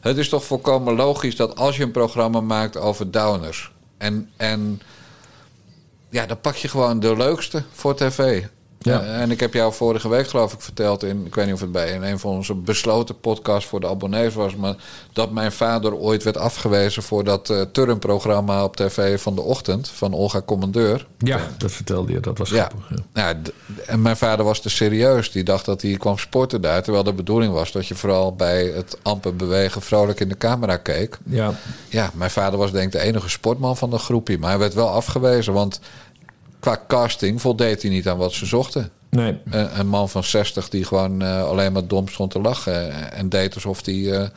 het 0.00 0.16
is 0.18 0.28
toch 0.28 0.44
volkomen 0.44 0.94
logisch 0.94 1.36
dat 1.36 1.56
als 1.56 1.76
je 1.76 1.82
een 1.82 1.90
programma 1.90 2.40
maakt 2.40 2.76
over 2.76 3.10
downers... 3.10 3.70
en, 3.98 4.30
en 4.36 4.80
ja, 6.10 6.26
dan 6.26 6.40
pak 6.40 6.54
je 6.54 6.68
gewoon 6.68 7.00
de 7.00 7.16
leukste 7.16 7.62
voor 7.72 7.94
tv. 7.96 8.42
Ja. 8.84 9.00
Eh, 9.02 9.20
en 9.20 9.30
ik 9.30 9.40
heb 9.40 9.54
jou 9.54 9.72
vorige 9.72 10.08
week 10.08 10.28
geloof 10.28 10.52
ik 10.52 10.60
verteld... 10.60 11.02
In, 11.02 11.26
ik 11.26 11.34
weet 11.34 11.44
niet 11.44 11.54
of 11.54 11.60
het 11.60 11.72
bij 11.72 11.90
in 11.90 12.02
een 12.02 12.18
van 12.18 12.30
onze 12.30 12.54
besloten 12.54 13.20
podcasts 13.20 13.68
voor 13.68 13.80
de 13.80 13.88
abonnees 13.88 14.34
was... 14.34 14.56
maar 14.56 14.74
dat 15.12 15.30
mijn 15.30 15.52
vader 15.52 15.94
ooit 15.94 16.22
werd 16.22 16.36
afgewezen 16.36 17.02
voor 17.02 17.24
dat 17.24 17.50
eh 17.50 17.60
turnprogramma 17.72 18.64
op 18.64 18.76
tv 18.76 19.20
van 19.20 19.34
de 19.34 19.40
ochtend... 19.40 19.88
van 19.88 20.14
Olga 20.14 20.42
Commandeur. 20.42 21.06
Ja, 21.18 21.40
dat 21.58 21.72
vertelde 21.72 22.12
je. 22.12 22.20
Dat 22.20 22.38
was 22.38 22.50
Ja. 22.50 22.68
grappig. 22.68 22.98
Ja. 23.14 23.34
En 23.86 24.02
mijn 24.02 24.16
vader 24.16 24.44
was 24.44 24.60
te 24.60 24.68
serieus. 24.68 25.30
Die 25.30 25.44
dacht 25.44 25.64
dat 25.64 25.82
hij 25.82 25.96
kwam 25.96 26.18
sporten 26.18 26.60
daar. 26.60 26.82
Terwijl 26.82 27.04
de 27.04 27.12
bedoeling 27.12 27.52
was 27.52 27.72
dat 27.72 27.86
je 27.86 27.94
vooral 27.94 28.34
bij 28.34 28.64
het 28.64 28.98
amper 29.02 29.36
bewegen 29.36 29.82
vrolijk 29.82 30.20
in 30.20 30.28
de 30.28 30.36
camera 30.36 30.76
keek. 30.76 31.18
Ja. 31.24 31.54
Ja, 31.88 32.10
mijn 32.14 32.30
vader 32.30 32.58
was 32.58 32.72
denk 32.72 32.84
ik 32.86 32.92
de 32.92 33.06
enige 33.06 33.28
sportman 33.28 33.76
van 33.76 33.90
de 33.90 33.98
groepje. 33.98 34.38
Maar 34.38 34.50
hij 34.50 34.58
werd 34.58 34.74
wel 34.74 34.88
afgewezen, 34.88 35.52
want 35.52 35.80
qua 36.62 36.80
casting 36.88 37.40
voldeed 37.40 37.82
hij 37.82 37.90
niet 37.90 38.08
aan 38.08 38.16
wat 38.16 38.32
ze 38.32 38.46
zochten. 38.46 38.90
Nee. 39.10 39.38
Een, 39.50 39.78
een 39.78 39.86
man 39.88 40.08
van 40.08 40.24
60 40.24 40.68
die 40.68 40.84
gewoon 40.84 41.22
eh, 41.22 41.44
alleen 41.44 41.72
maar 41.72 41.86
dom 41.86 42.08
stond 42.08 42.30
te 42.30 42.40
lachen. 42.40 43.12
En 43.12 43.28
deed 43.28 43.54
alsof 43.54 43.84
hij 43.86 44.12
eh, 44.12 44.28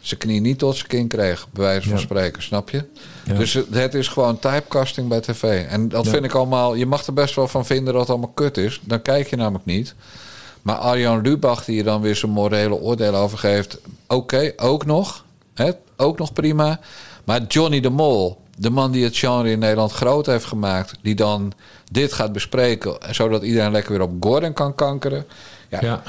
zijn 0.00 0.20
knie 0.20 0.40
niet 0.40 0.58
tot 0.58 0.76
zijn 0.76 0.88
kin 0.88 1.08
kreeg. 1.08 1.46
Bij 1.50 1.62
wijze 1.64 1.88
van 1.88 1.96
Ja. 1.98 2.02
spreken, 2.04 2.42
snap 2.42 2.70
je? 2.70 2.84
Ja. 3.24 3.34
Dus 3.34 3.52
het, 3.52 3.66
het 3.70 3.94
is 3.94 4.08
gewoon 4.08 4.38
typecasting 4.38 5.08
bij 5.08 5.20
tv. 5.20 5.66
En 5.68 5.88
dat 5.88 6.04
Ja. 6.04 6.10
vind 6.10 6.24
ik 6.24 6.32
allemaal... 6.34 6.74
Je 6.74 6.86
mag 6.86 7.06
er 7.06 7.12
best 7.12 7.34
wel 7.34 7.48
van 7.48 7.66
vinden 7.66 7.92
dat 7.92 8.02
het 8.02 8.10
allemaal 8.10 8.32
kut 8.34 8.56
is. 8.56 8.80
Dan 8.84 9.02
kijk 9.02 9.30
je 9.30 9.36
namelijk 9.36 9.64
niet. 9.64 9.94
Maar 10.62 10.76
Arjan 10.76 11.20
Lubach 11.20 11.64
die 11.64 11.76
je 11.76 11.82
dan 11.82 12.00
weer 12.00 12.16
zijn 12.16 12.32
morele 12.32 12.74
oordeel 12.74 13.14
over 13.14 13.38
geeft... 13.38 13.78
Oké, 14.06 14.52
ook 14.56 14.86
nog. 14.86 15.24
Hè, 15.54 15.70
ook 15.96 16.18
nog 16.18 16.32
prima. 16.32 16.80
Maar 17.24 17.42
Johnny 17.42 17.80
de 17.80 17.90
Mol 17.90 18.40
de 18.56 18.70
man 18.70 18.92
die 18.92 19.04
het 19.04 19.16
genre 19.16 19.50
in 19.50 19.58
Nederland 19.58 19.92
groot 19.92 20.26
heeft 20.26 20.44
gemaakt, 20.44 20.92
die 21.02 21.14
dan 21.14 21.52
dit 21.90 22.12
gaat 22.12 22.32
bespreken, 22.32 22.96
zodat 23.10 23.42
iedereen 23.42 23.72
lekker 23.72 23.92
weer 23.92 24.02
op 24.02 24.12
Gordon 24.20 24.52
kan 24.52 24.74
kankeren. 24.74 25.26
Ja, 25.68 26.02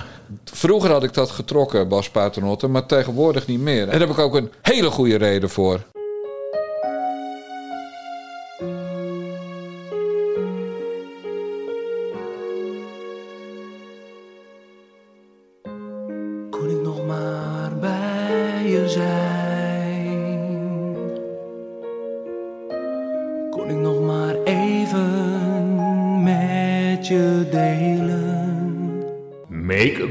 Vroeger 0.43 0.91
had 0.91 1.03
ik 1.03 1.13
dat 1.13 1.29
getrokken, 1.29 1.87
Bas 1.87 2.09
Paternotte, 2.09 2.67
maar 2.67 2.85
tegenwoordig 2.85 3.47
niet 3.47 3.59
meer. 3.59 3.81
En 3.81 3.89
daar 3.89 3.99
heb 3.99 4.09
ik 4.09 4.19
ook 4.19 4.35
een 4.35 4.51
hele 4.61 4.89
goede 4.89 5.15
reden 5.15 5.49
voor. 5.49 5.81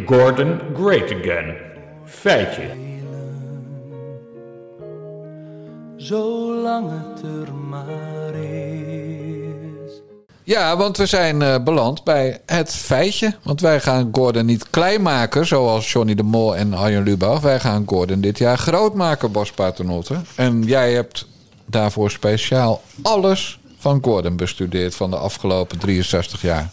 Gordon 0.07 0.61
great 0.75 1.13
again. 1.13 1.55
Feitje. 2.05 2.63
Zolang 5.97 6.91
het 6.91 7.23
er 7.23 7.55
maar 7.55 8.35
is. 8.35 10.01
Ja, 10.43 10.77
want 10.77 10.97
we 10.97 11.07
zijn 11.07 11.43
eh, 11.43 11.63
beland 11.65 12.05
bij 12.05 12.41
het 12.47 12.75
feitje. 12.75 13.35
Want 13.43 13.61
wij 13.61 13.81
gaan 13.81 14.09
Gordon 14.13 14.47
niet 14.47 14.71
klein 14.71 15.03
maken, 15.03 15.47
zoals 15.47 15.93
Johnny 15.93 16.15
de 16.15 16.23
Mol 16.23 16.57
en 16.57 16.75
Arjen 16.75 17.03
Lubach. 17.03 17.41
Wij 17.41 17.61
gaan 17.61 17.83
Gordon 17.87 18.21
dit 18.21 18.39
jaar 18.39 18.59
groot 18.59 18.95
maken, 18.95 19.33
Bas 19.33 19.51
Paternotte. 19.51 20.21
En 20.35 20.63
jij 20.63 20.93
hebt 20.93 21.27
daarvoor 21.65 22.11
speciaal 22.11 22.83
alles 23.03 23.59
van 23.79 23.99
Gordon 24.03 24.37
bestudeerd 24.37 24.95
van 24.95 25.11
de 25.11 25.17
afgelopen 25.17 25.79
63 25.79 26.43
jaar. 26.43 26.71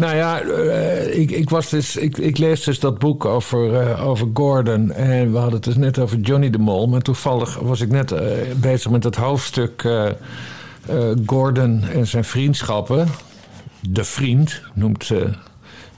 Nou 0.00 0.16
ja, 0.16 0.40
eh, 0.40 1.18
ik, 1.18 1.30
ik, 1.30 1.50
was 1.50 1.68
dus, 1.68 1.96
ik, 1.96 2.18
ik 2.18 2.38
lees 2.38 2.64
dus 2.64 2.80
dat 2.80 2.98
boek 2.98 3.24
over, 3.24 3.80
eh, 3.80 4.06
over 4.06 4.28
Gordon. 4.34 4.92
En 4.92 5.32
we 5.32 5.36
hadden 5.36 5.54
het 5.54 5.64
dus 5.64 5.76
net 5.76 5.98
over 5.98 6.18
Johnny 6.18 6.50
de 6.50 6.58
Mol. 6.58 6.88
Maar 6.88 7.00
toevallig 7.00 7.58
was 7.58 7.80
ik 7.80 7.90
net 7.90 8.12
eh, 8.12 8.26
bezig 8.56 8.90
met 8.90 9.04
het 9.04 9.16
hoofdstuk 9.16 9.88
Gordon 11.26 11.82
en 11.82 12.06
zijn 12.06 12.24
vriendschappen. 12.24 13.08
De 13.80 14.04
Vriend 14.04 14.62
noemt, 14.74 15.10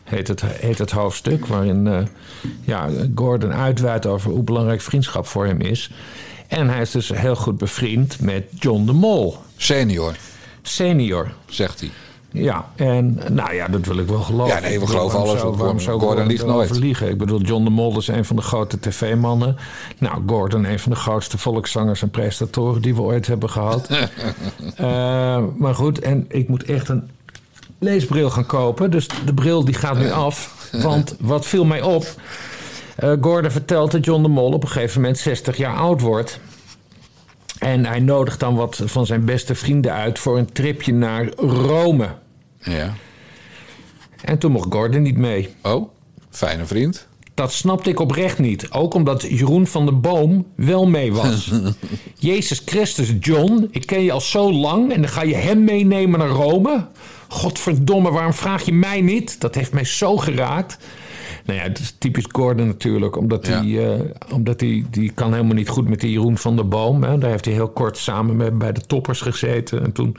heet, 0.04 0.28
het, 0.28 0.42
heet 0.44 0.78
het 0.78 0.90
hoofdstuk. 0.90 1.46
Waarin 1.46 2.08
ja, 2.64 2.88
Gordon 3.14 3.52
uitweidt 3.52 4.06
over 4.06 4.30
hoe 4.30 4.42
belangrijk 4.42 4.80
vriendschap 4.80 5.26
voor 5.26 5.46
hem 5.46 5.60
is. 5.60 5.90
En 6.48 6.68
hij 6.68 6.80
is 6.80 6.90
dus 6.90 7.08
heel 7.08 7.36
goed 7.36 7.58
bevriend 7.58 8.20
met 8.20 8.44
John 8.58 8.84
de 8.84 8.92
Mol. 8.92 9.36
Senior. 9.56 10.14
Senior. 10.62 11.32
Zegt 11.46 11.80
hij. 11.80 11.90
Ja, 12.32 12.68
en 12.76 13.18
nou 13.30 13.54
ja, 13.54 13.68
dat 13.68 13.86
wil 13.86 13.98
ik 13.98 14.06
wel 14.06 14.20
geloven. 14.20 14.54
Ja, 14.54 14.60
nee, 14.60 14.80
we 14.80 14.86
geloven 14.86 15.18
waarom 15.18 15.38
alles 15.40 15.56
waarom 15.58 15.80
zou 15.80 16.00
Gordon 16.00 16.26
liegt 16.26 16.46
nooit. 16.46 16.78
liegen? 16.78 17.08
Ik 17.08 17.18
bedoel, 17.18 17.40
John 17.40 17.64
de 17.64 17.70
Mol 17.70 17.98
is 17.98 18.08
een 18.08 18.24
van 18.24 18.36
de 18.36 18.42
grote 18.42 18.80
tv-mannen. 18.80 19.56
Nou, 19.98 20.22
Gordon, 20.26 20.64
een 20.64 20.78
van 20.78 20.92
de 20.92 20.98
grootste 20.98 21.38
volkszangers 21.38 22.02
en 22.02 22.10
presentatoren 22.10 22.82
die 22.82 22.94
we 22.94 23.00
ooit 23.02 23.26
hebben 23.26 23.50
gehad. 23.50 23.88
Eh, 24.76 25.42
maar 25.56 25.74
goed, 25.74 25.98
en 26.00 26.24
ik 26.28 26.48
moet 26.48 26.64
echt 26.64 26.88
een 26.88 27.10
leesbril 27.78 28.30
gaan 28.30 28.46
kopen. 28.46 28.90
Dus 28.90 29.08
de 29.26 29.34
bril 29.34 29.64
die 29.64 29.74
gaat 29.74 29.98
nu 29.98 30.10
af. 30.10 30.68
Want 30.82 31.16
wat 31.20 31.46
viel 31.46 31.64
mij 31.64 31.82
op... 31.82 32.06
eh, 32.96 33.12
Gordon 33.20 33.50
vertelt 33.50 33.90
dat 33.90 34.04
John 34.04 34.22
de 34.22 34.28
Mol 34.28 34.52
op 34.52 34.62
een 34.62 34.68
gegeven 34.68 35.00
moment 35.00 35.18
60 35.18 35.56
jaar 35.56 35.76
oud 35.76 36.00
wordt. 36.00 36.40
En 37.58 37.86
hij 37.86 38.00
nodigt 38.00 38.40
dan 38.40 38.54
wat 38.54 38.80
van 38.84 39.06
zijn 39.06 39.24
beste 39.24 39.54
vrienden 39.54 39.92
uit 39.92 40.18
voor 40.18 40.38
een 40.38 40.52
tripje 40.52 40.92
naar 40.92 41.28
Rome. 41.36 42.08
Ja. 42.62 42.94
En 44.24 44.38
toen 44.38 44.52
mocht 44.52 44.72
Gordon 44.72 45.02
niet 45.02 45.16
mee. 45.16 45.54
Oh, 45.62 45.88
fijne 46.30 46.66
vriend. 46.66 47.06
Dat 47.34 47.52
snapte 47.52 47.90
ik 47.90 48.00
oprecht 48.00 48.38
niet. 48.38 48.70
Ook 48.70 48.94
omdat 48.94 49.22
Jeroen 49.22 49.66
van 49.66 49.84
der 49.84 50.00
Boom 50.00 50.46
wel 50.54 50.86
mee 50.86 51.12
was. 51.12 51.50
Jezus 52.18 52.62
Christus, 52.64 53.12
John, 53.20 53.68
ik 53.70 53.86
ken 53.86 54.02
je 54.02 54.12
al 54.12 54.20
zo 54.20 54.52
lang 54.52 54.92
en 54.92 55.00
dan 55.00 55.10
ga 55.10 55.22
je 55.22 55.34
hem 55.34 55.64
meenemen 55.64 56.18
naar 56.18 56.28
Rome? 56.28 56.86
Godverdomme, 57.28 58.10
waarom 58.10 58.32
vraag 58.32 58.64
je 58.64 58.72
mij 58.72 59.00
niet? 59.00 59.40
Dat 59.40 59.54
heeft 59.54 59.72
mij 59.72 59.84
zo 59.84 60.16
geraakt. 60.16 60.78
Nou 61.44 61.58
ja, 61.58 61.64
het 61.64 61.78
is 61.78 61.94
typisch 61.98 62.26
Gordon 62.32 62.66
natuurlijk, 62.66 63.16
omdat 63.16 63.46
hij, 63.46 63.92
eh, 63.92 64.00
omdat 64.32 64.60
hij 64.60 64.84
die 64.90 65.12
kan 65.14 65.32
helemaal 65.32 65.54
niet 65.54 65.68
goed 65.68 65.88
met 65.88 66.00
die 66.00 66.10
Jeroen 66.10 66.38
van 66.38 66.56
der 66.56 66.68
Boom. 66.68 67.02
Hè. 67.02 67.18
Daar 67.18 67.30
heeft 67.30 67.44
hij 67.44 67.54
heel 67.54 67.68
kort 67.68 67.96
samen 67.96 68.36
met, 68.36 68.58
bij 68.58 68.72
de 68.72 68.80
toppers 68.80 69.20
gezeten. 69.20 69.82
En 69.82 69.92
toen 69.92 70.16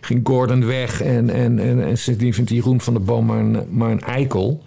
ging 0.00 0.20
Gordon 0.24 0.66
weg 0.66 1.02
en, 1.02 1.30
en, 1.30 1.58
en, 1.58 1.84
en 1.84 1.98
sindsdien 1.98 2.34
vindt 2.34 2.50
Jeroen 2.50 2.80
van 2.80 2.94
der 2.94 3.02
Boom 3.02 3.26
maar 3.26 3.38
een, 3.38 3.66
maar 3.70 3.90
een 3.90 4.02
eikel. 4.02 4.62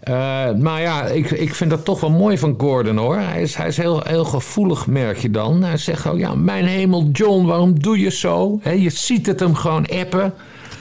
Eh, 0.00 0.54
maar 0.54 0.80
ja, 0.80 1.06
ik, 1.06 1.30
ik 1.30 1.54
vind 1.54 1.70
dat 1.70 1.84
toch 1.84 2.00
wel 2.00 2.10
mooi 2.10 2.38
van 2.38 2.54
Gordon 2.58 2.96
hoor. 2.96 3.16
Hij 3.16 3.42
is, 3.42 3.54
hij 3.54 3.68
is 3.68 3.76
heel, 3.76 4.02
heel 4.04 4.24
gevoelig, 4.24 4.86
merk 4.86 5.18
je 5.18 5.30
dan. 5.30 5.62
Hij 5.62 5.76
zegt 5.76 6.06
ook, 6.06 6.18
ja, 6.18 6.34
mijn 6.34 6.64
hemel 6.64 7.08
John, 7.12 7.46
waarom 7.46 7.80
doe 7.80 7.98
je 7.98 8.10
zo? 8.10 8.60
Je 8.62 8.90
ziet 8.90 9.26
het 9.26 9.40
hem 9.40 9.54
gewoon 9.54 9.86
appen. 9.86 10.34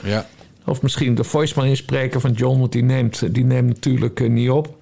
Ja. 0.04 0.26
Of 0.70 0.82
misschien 0.82 1.16
de 1.16 1.24
voicemail 1.24 1.70
inspreken 1.70 2.22
van 2.22 2.32
John, 2.32 2.60
want 2.60 2.72
die 2.72 2.84
neemt, 2.84 3.34
die 3.34 3.46
neemt 3.46 3.68
natuurlijk 3.68 4.20
eh, 4.20 4.30
niet 4.30 4.50
op. 4.50 4.78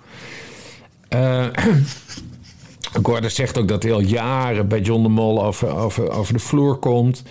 Eh, 1.07 1.45
Gordon 3.03 3.29
zegt 3.29 3.57
ook 3.57 3.67
dat 3.67 3.83
hij 3.83 3.93
al 3.93 4.01
jaren 4.01 4.67
bij 4.67 4.79
John 4.79 5.03
de 5.03 5.09
Mol 5.09 5.43
over, 5.45 6.33
de 6.33 6.39
vloer 6.39 6.75
komt. 6.75 7.23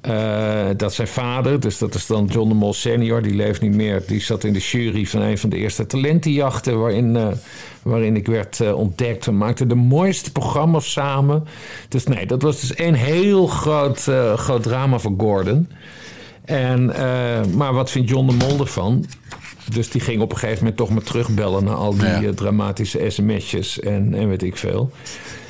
Eh, 0.00 0.66
dat 0.76 0.94
zijn 0.94 1.08
vader, 1.08 1.60
dus 1.60 1.78
dat 1.78 1.94
is 1.94 2.06
dan 2.06 2.26
John 2.26 2.48
de 2.48 2.54
Mol 2.54 2.72
senior, 2.72 3.22
die 3.22 3.34
leeft 3.34 3.60
niet 3.60 3.74
meer. 3.74 4.02
Die 4.06 4.20
zat 4.20 4.44
in 4.44 4.52
de 4.52 4.58
jury 4.58 5.06
van 5.06 5.20
een 5.20 5.38
van 5.38 5.50
de 5.50 5.56
eerste 5.56 5.86
talentenjachten 5.86 6.80
waarin, 6.80 7.34
waarin 7.82 8.16
ik 8.16 8.26
werd 8.26 8.72
ontdekt. 8.72 9.26
We 9.26 9.32
maakten 9.32 9.68
de 9.68 9.74
mooiste 9.74 10.32
programma's 10.32 10.92
samen. 10.92 11.44
Dus 11.88 12.04
nee, 12.04 12.26
dat 12.26 12.42
was 12.42 12.60
dus 12.60 12.78
een 12.78 12.94
heel 12.94 13.46
groot, 13.46 14.10
groot 14.36 14.62
drama 14.62 14.98
voor 14.98 15.14
Gordon. 15.18 15.68
En, 16.48 16.94
eh, 16.94 17.44
maar 17.54 17.72
wat 17.72 17.90
vindt 17.90 18.08
John 18.08 18.26
de 18.26 18.34
Mol 18.34 18.60
ervan? 18.60 19.04
Dus 19.72 19.90
die 19.90 20.00
ging 20.00 20.20
op 20.20 20.30
een 20.32 20.38
gegeven 20.38 20.58
moment 20.58 20.76
toch 20.76 20.90
maar 20.90 21.02
terugbellen 21.02 21.64
naar 21.64 21.74
al 21.74 21.92
die 21.94 22.06
Ja. 22.06 22.22
eh, 22.22 22.28
dramatische 22.28 23.10
sms'jes 23.10 23.80
en, 23.80 24.14
en 24.14 24.28
weet 24.28 24.42
ik 24.42 24.56
veel. 24.56 24.90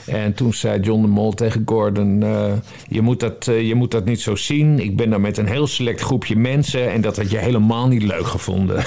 En 0.06 0.34
toen 0.34 0.54
zei 0.54 0.80
John 0.80 1.02
de 1.02 1.08
Mol 1.08 1.32
tegen 1.32 1.62
Gordon: 1.66 2.22
eh, 2.22 2.52
je, 2.88 3.00
moet 3.02 3.20
dat, 3.20 3.44
je 3.44 3.74
moet 3.74 3.90
dat 3.90 4.04
niet 4.04 4.20
zo 4.20 4.34
zien. 4.36 4.78
Ik 4.78 4.96
ben 4.96 5.10
daar 5.10 5.20
met 5.20 5.36
een 5.36 5.46
heel 5.48 5.66
select 5.66 6.00
groepje 6.00 6.36
mensen 6.36 6.90
en 6.90 7.00
dat 7.00 7.16
had 7.16 7.30
je 7.30 7.38
helemaal 7.38 7.88
niet 7.88 8.02
leuk 8.02 8.26
gevonden. 8.26 8.76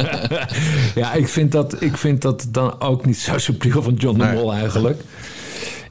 ja, 0.94 1.12
ik 1.12 1.28
vind, 1.28 1.52
dat, 1.52 1.82
ik 1.82 1.96
vind 1.96 2.22
dat 2.22 2.46
dan 2.50 2.80
ook 2.80 3.06
niet 3.06 3.18
zo 3.18 3.38
subtiel 3.38 3.82
van 3.82 3.94
John 3.94 4.18
de 4.18 4.30
Mol 4.34 4.52
eigenlijk. 4.52 5.00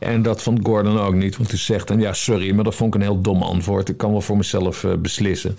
En 0.02 0.22
dat 0.22 0.42
vond 0.42 0.60
Gordon 0.64 1.00
ook 1.00 1.14
niet, 1.14 1.38
want 1.38 1.50
hij 1.50 1.60
zegt 1.60 1.88
dan: 1.88 2.00
ja, 2.00 2.14
sorry, 2.14 2.52
maar 2.52 2.64
dat 2.64 2.76
vond 2.76 2.96
ik 2.96 3.02
een 3.02 3.08
heel 3.08 3.22
dom 3.22 3.42
antwoord. 3.42 3.90
Ik 3.90 3.98
kan 3.98 4.12
wel 4.12 4.22
voor 4.22 4.38
mezelf 4.38 4.84
eh, 4.84 4.92
beslissen. 4.94 5.58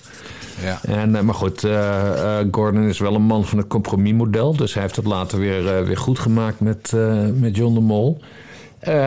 Ja. 0.62 0.80
En, 0.82 1.16
eh, 1.16 1.22
maar 1.22 1.34
goed, 1.34 1.64
eh, 1.64 2.38
Gordon 2.51 2.88
is 2.88 2.99
wel 2.99 3.14
een 3.14 3.22
man 3.22 3.45
van 3.45 3.59
het 3.59 3.66
compromismodel. 3.66 4.57
Dus 4.57 4.74
hij 4.74 4.82
heeft 4.82 4.97
het 4.97 5.05
later 5.05 5.38
weer, 5.38 5.84
weer 5.84 5.97
goed 5.97 6.18
gemaakt 6.18 6.61
met, 6.61 6.93
met 7.34 7.57
John 7.57 7.74
de 7.74 7.80
Mol. 7.80 8.20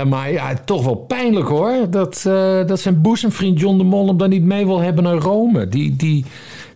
Maar 0.07 0.31
ja, 0.31 0.53
toch 0.65 0.83
wel 0.83 0.95
pijnlijk 0.95 1.47
hoor. 1.47 1.89
Dat, 1.89 2.21
dat 2.67 2.79
zijn 2.79 3.01
boezemvriend 3.01 3.59
John 3.59 3.77
de 3.77 3.83
Mol 3.83 4.07
hem 4.07 4.17
dan 4.17 4.29
niet 4.29 4.43
mee 4.43 4.65
wil 4.65 4.79
hebben 4.79 5.03
naar 5.03 5.17
Rome. 5.17 5.67
Die, 5.67 5.95
die, 5.95 6.25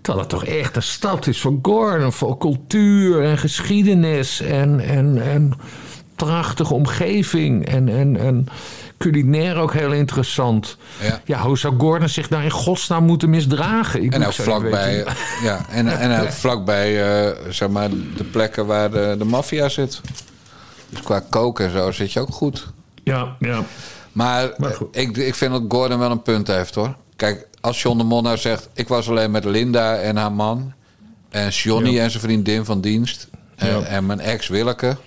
terwijl 0.01 0.25
het 0.25 0.29
toch 0.29 0.45
echt 0.45 0.75
een 0.75 0.83
stad 0.83 1.27
is 1.27 1.41
voor 1.41 1.59
Gordon. 1.61 2.11
Voor 2.11 2.37
cultuur 2.37 3.23
en 3.23 3.37
geschiedenis 3.37 4.41
en, 4.41 4.79
en, 4.79 5.21
en 5.21 5.53
prachtige 6.25 6.73
omgeving. 6.73 7.67
En, 7.67 7.89
en, 7.89 8.17
en 8.17 8.47
culinair 8.97 9.55
ook 9.55 9.73
heel 9.73 9.91
interessant. 9.91 10.77
Ja. 11.25 11.41
hoe 11.41 11.57
zou 11.57 11.73
Gordon 11.77 12.09
zich 12.09 12.27
daar 12.27 12.43
in 12.43 12.51
godsnaam 12.51 13.03
moeten 13.03 13.29
misdragen? 13.29 14.03
Ik 14.03 14.13
En 14.13 14.25
ook 14.25 14.33
vlakbij, 14.33 15.05
ja, 15.43 15.65
en, 15.69 15.87
en 15.87 16.33
vlakbij 16.43 17.21
eh, 17.27 17.35
zeg 17.49 17.69
maar, 17.69 17.89
de 17.89 18.23
plekken 18.23 18.65
waar 18.65 18.91
de, 18.91 19.15
de 19.17 19.25
maffia 19.25 19.69
zit. 19.69 20.01
Dus 20.89 21.01
qua 21.01 21.19
koken 21.29 21.65
en 21.65 21.71
zo 21.71 21.91
zit 21.91 22.11
je 22.11 22.19
ook 22.19 22.33
goed. 22.33 22.67
Ja, 23.03 23.35
ja. 23.39 23.63
Maar, 24.11 24.49
eh, 24.49 24.71
ik, 24.91 25.17
ik 25.17 25.35
vind 25.35 25.51
dat 25.51 25.63
Gordon 25.67 25.99
wel 25.99 26.11
een 26.11 26.21
punt 26.21 26.47
heeft 26.47 26.75
hoor. 26.75 26.95
Kijk, 27.15 27.47
als 27.61 27.81
John 27.81 27.97
de 27.97 28.03
Mol 28.03 28.21
nou 28.21 28.37
zegt... 28.37 28.69
ik 28.73 28.87
was 28.87 29.09
alleen 29.09 29.31
met 29.31 29.43
Linda 29.43 29.95
en 29.95 30.17
haar 30.17 30.31
man... 30.31 30.73
en 31.29 31.49
Johnny 31.49 31.91
Ja. 31.91 32.03
en 32.03 32.09
zijn 32.11 32.23
vriendin 32.23 32.65
van 32.65 32.81
dienst... 32.81 33.27
en, 33.55 33.79
Ja. 33.79 33.81
en 33.81 34.05
mijn 34.05 34.19
ex 34.19 34.47
Willeke... 34.47 34.97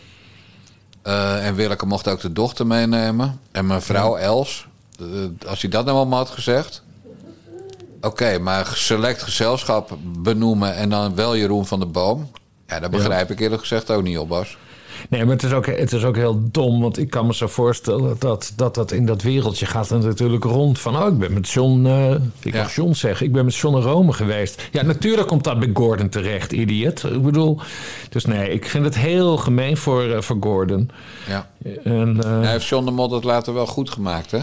Eh, 1.03 1.47
en 1.47 1.55
Willeke 1.55 1.87
mocht 1.87 2.09
ook 2.09 2.21
de 2.21 2.33
dochter 2.33 2.67
meenemen. 2.67 3.41
En 3.53 3.67
mijn 3.67 3.83
vrouw 3.83 4.17
Els. 4.17 4.67
Eh, 4.99 5.07
als 5.49 5.61
hij 5.61 5.71
dat 5.71 5.85
nou 5.85 5.97
allemaal 5.97 6.19
had 6.19 6.31
gezegd... 6.31 6.83
Oké, 8.01 8.39
maar 8.39 8.67
select 8.67 9.23
gezelschap 9.23 9.97
benoemen... 10.03 10.75
en 10.75 10.91
dan 10.91 11.15
wel 11.15 11.37
Jeroen 11.37 11.67
van 11.67 11.81
de 11.81 11.87
Boom... 11.87 12.31
Ja, 12.67 12.81
dat 12.81 12.91
begrijp 12.91 13.31
ik 13.31 13.41
eerlijk 13.41 13.61
gezegd 13.61 13.91
ook 13.91 14.03
niet 14.03 14.19
op, 14.19 14.29
Bas. 14.29 14.57
Nee, 15.09 15.25
maar 15.25 15.33
het 15.35 15.43
is, 15.43 15.53
ook, 15.53 15.67
het 15.67 15.93
is 15.93 16.05
ook 16.05 16.17
heel 16.17 16.41
dom. 16.51 16.81
Want 16.81 16.99
ik 16.99 17.11
kan 17.11 17.27
me 17.27 17.35
zo 17.35 17.47
voorstellen 17.47 18.17
dat 18.19 18.53
dat, 18.57 18.75
dat 18.75 18.93
in 18.93 19.07
dat 19.07 19.23
wereldje 19.23 19.67
gaat 19.67 19.91
er 19.91 19.99
natuurlijk 19.99 20.45
rond. 20.45 20.79
Van, 20.79 20.97
oh, 20.97 21.07
ik 21.07 21.19
ben 21.19 21.33
met 21.33 21.49
John... 21.51 21.87
eh 21.87 22.11
ik 22.41 22.53
Ja. 22.55 22.63
mag 22.63 22.75
John 22.75 22.93
zeggen. 22.93 23.27
Ik 23.27 23.33
ben 23.33 23.45
met 23.45 23.57
John 23.57 23.77
in 23.77 23.83
Rome 23.83 24.13
geweest. 24.13 24.69
Ja, 24.73 24.83
natuurlijk 24.83 25.29
komt 25.29 25.45
dat 25.45 25.59
bij 25.59 25.71
Gordon 25.75 26.09
terecht, 26.09 26.53
idiot. 26.53 27.05
Ik 27.05 27.23
bedoel... 27.23 27.61
Dus 28.09 28.25
nee, 28.25 28.51
ik 28.51 28.67
vind 28.69 28.85
het 28.85 28.99
heel 28.99 29.37
gemeen 29.37 29.77
voor, 29.77 30.03
eh, 30.11 30.21
voor 30.21 30.37
Gordon. 30.41 30.91
Ja. 31.29 31.51
En, 31.85 32.21
eh, 32.25 32.41
Hij 32.41 32.51
heeft 32.51 32.67
John 32.67 32.85
de 32.85 32.91
Mol 32.91 33.13
het 33.13 33.25
later 33.25 33.55
wel 33.55 33.67
goed 33.67 33.91
gemaakt, 33.91 34.31
hè? 34.31 34.41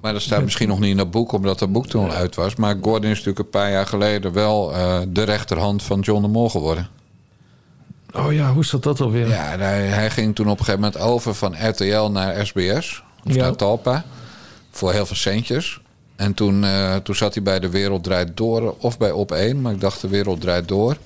Maar 0.00 0.12
dat 0.12 0.22
staat 0.22 0.42
misschien 0.42 0.68
nog 0.68 0.78
niet 0.80 0.90
in 0.90 0.96
dat 0.96 1.10
boek, 1.10 1.32
omdat 1.32 1.58
dat 1.58 1.72
boek 1.72 1.86
toen 1.86 2.04
al 2.04 2.10
uit 2.10 2.34
was. 2.34 2.56
Maar 2.56 2.76
Gordon 2.82 3.10
is 3.10 3.16
natuurlijk 3.16 3.38
een 3.38 3.50
paar 3.50 3.70
jaar 3.70 3.86
geleden 3.86 4.32
wel 4.32 4.72
de 5.08 5.22
rechterhand 5.22 5.82
van 5.82 6.00
John 6.00 6.22
de 6.22 6.28
Mol 6.28 6.48
geworden. 6.50 6.88
Oh 8.18 8.32
ja, 8.32 8.52
hoe 8.52 8.64
zat 8.64 8.82
dat 8.82 9.00
alweer? 9.00 9.28
Ja, 9.28 9.52
en 9.52 9.60
hij, 9.60 9.80
hij 9.86 10.10
ging 10.10 10.34
toen 10.34 10.48
op 10.48 10.58
een 10.58 10.64
gegeven 10.64 10.80
moment 10.80 11.00
over 11.02 11.34
van 11.34 11.54
RTL 11.68 12.08
naar 12.10 12.46
SBS. 12.46 13.02
Of 13.24 13.34
Ja. 13.34 13.42
naar 13.42 13.56
Talpa. 13.56 14.04
Voor 14.70 14.92
heel 14.92 15.06
veel 15.06 15.16
centjes. 15.16 15.80
En 16.16 16.34
toen, 16.34 16.64
eh, 16.64 16.96
toen 16.96 17.14
zat 17.14 17.34
hij 17.34 17.42
bij 17.42 17.60
De 17.60 17.68
Wereld 17.70 18.04
Draait 18.04 18.36
Door. 18.36 18.74
Of 18.78 18.98
bij 18.98 19.10
Op 19.10 19.32
1. 19.32 19.60
Maar 19.60 19.72
ik 19.72 19.80
dacht 19.80 20.00
De 20.00 20.08
Wereld 20.08 20.40
Draait 20.40 20.68
Door. 20.68 20.96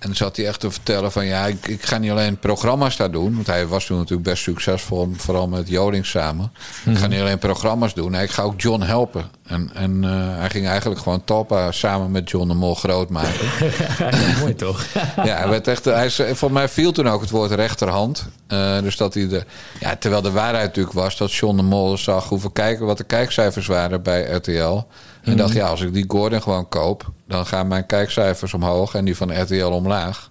En 0.00 0.06
dan 0.06 0.16
zat 0.16 0.36
hij 0.36 0.46
echt 0.46 0.60
te 0.60 0.70
vertellen 0.70 1.12
van... 1.12 1.26
Ja, 1.26 1.46
ik, 1.46 1.66
ik 1.66 1.82
ga 1.82 1.98
niet 1.98 2.10
alleen 2.10 2.38
programma's 2.38 2.96
daar 2.96 3.10
doen. 3.10 3.34
Want 3.34 3.46
hij 3.46 3.66
was 3.66 3.84
toen 3.84 3.96
natuurlijk 3.96 4.28
best 4.28 4.42
succesvol. 4.42 5.12
Vooral 5.16 5.48
met 5.48 5.68
Joling 5.68 6.06
samen. 6.06 6.52
Ik 6.84 6.98
ga 6.98 7.06
niet 7.06 7.20
alleen 7.20 7.38
programma's 7.38 7.94
doen. 7.94 8.10
Nee, 8.10 8.22
ik 8.22 8.30
ga 8.30 8.42
ook 8.42 8.60
John 8.60 8.82
helpen. 8.82 9.30
En, 9.46 9.70
en 9.74 10.04
eh, 10.04 10.38
hij 10.38 10.50
ging 10.50 10.66
eigenlijk 10.66 11.00
gewoon 11.00 11.24
Talpa 11.24 11.72
samen 11.72 12.10
met 12.10 12.30
John 12.30 12.48
de 12.48 12.54
Mol 12.54 12.74
groot 12.74 13.08
maken. 13.08 13.46
Mooi 14.40 14.54
toch? 14.54 14.84
Ja, 15.24 15.36
hij 15.36 15.48
werd 15.48 15.68
echt, 15.68 15.84
hij, 15.84 16.10
voor 16.34 16.52
mij 16.52 16.68
viel 16.68 16.92
toen 16.92 17.08
ook 17.08 17.20
het 17.20 17.30
woord 17.30 17.50
rechterhand. 17.50 18.28
Eh, 18.46 18.80
dus 18.80 18.96
dat 18.96 19.14
hij 19.14 19.28
de, 19.28 19.44
ja, 19.80 19.96
terwijl 19.96 20.22
de 20.22 20.30
waarheid 20.30 20.66
natuurlijk 20.66 20.94
was 20.94 21.16
dat 21.16 21.32
John 21.32 21.56
de 21.56 21.62
Mol 21.62 21.98
zag 21.98 22.28
hoeveel 22.28 22.50
kijken, 22.50 22.86
wat 22.86 22.96
de 22.96 23.04
kijkcijfers 23.04 23.66
waren 23.66 24.02
bij 24.02 24.22
RTL. 24.22 24.84
En 25.22 25.36
dacht, 25.36 25.52
ja, 25.52 25.66
als 25.66 25.80
ik 25.80 25.92
die 25.92 26.04
Gordon 26.08 26.42
gewoon 26.42 26.68
koop, 26.68 27.10
dan 27.26 27.46
gaan 27.46 27.68
mijn 27.68 27.86
kijkcijfers 27.86 28.54
omhoog 28.54 28.94
en 28.94 29.04
die 29.04 29.16
van 29.16 29.42
RTL 29.42 29.64
omlaag. 29.64 30.30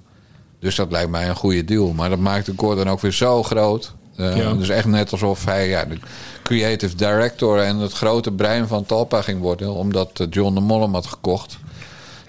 Dus 0.59 0.75
dat 0.75 0.91
lijkt 0.91 1.09
mij 1.09 1.29
een 1.29 1.35
goede 1.35 1.65
deal. 1.65 1.93
Maar 1.93 2.09
dat 2.09 2.19
maakte 2.19 2.53
Gordon 2.55 2.89
ook 2.89 3.01
weer 3.01 3.11
zo 3.11 3.43
groot. 3.43 3.93
Ja. 4.15 4.53
Dus 4.53 4.69
echt 4.69 4.85
net 4.85 5.11
alsof 5.11 5.45
hij 5.45 5.67
ja, 5.67 5.85
de 5.85 5.97
creative 6.43 6.95
director 6.95 7.59
en 7.59 7.77
het 7.77 7.93
grote 7.93 8.31
brein 8.31 8.67
van 8.67 8.85
Talpa 8.85 9.21
ging 9.21 9.41
worden, 9.41 9.73
omdat 9.73 10.19
eh, 10.19 10.27
John 10.29 10.53
de 10.53 10.59
Mol 10.59 10.81
hem 10.81 10.93
had 10.93 11.05
gekocht. 11.05 11.57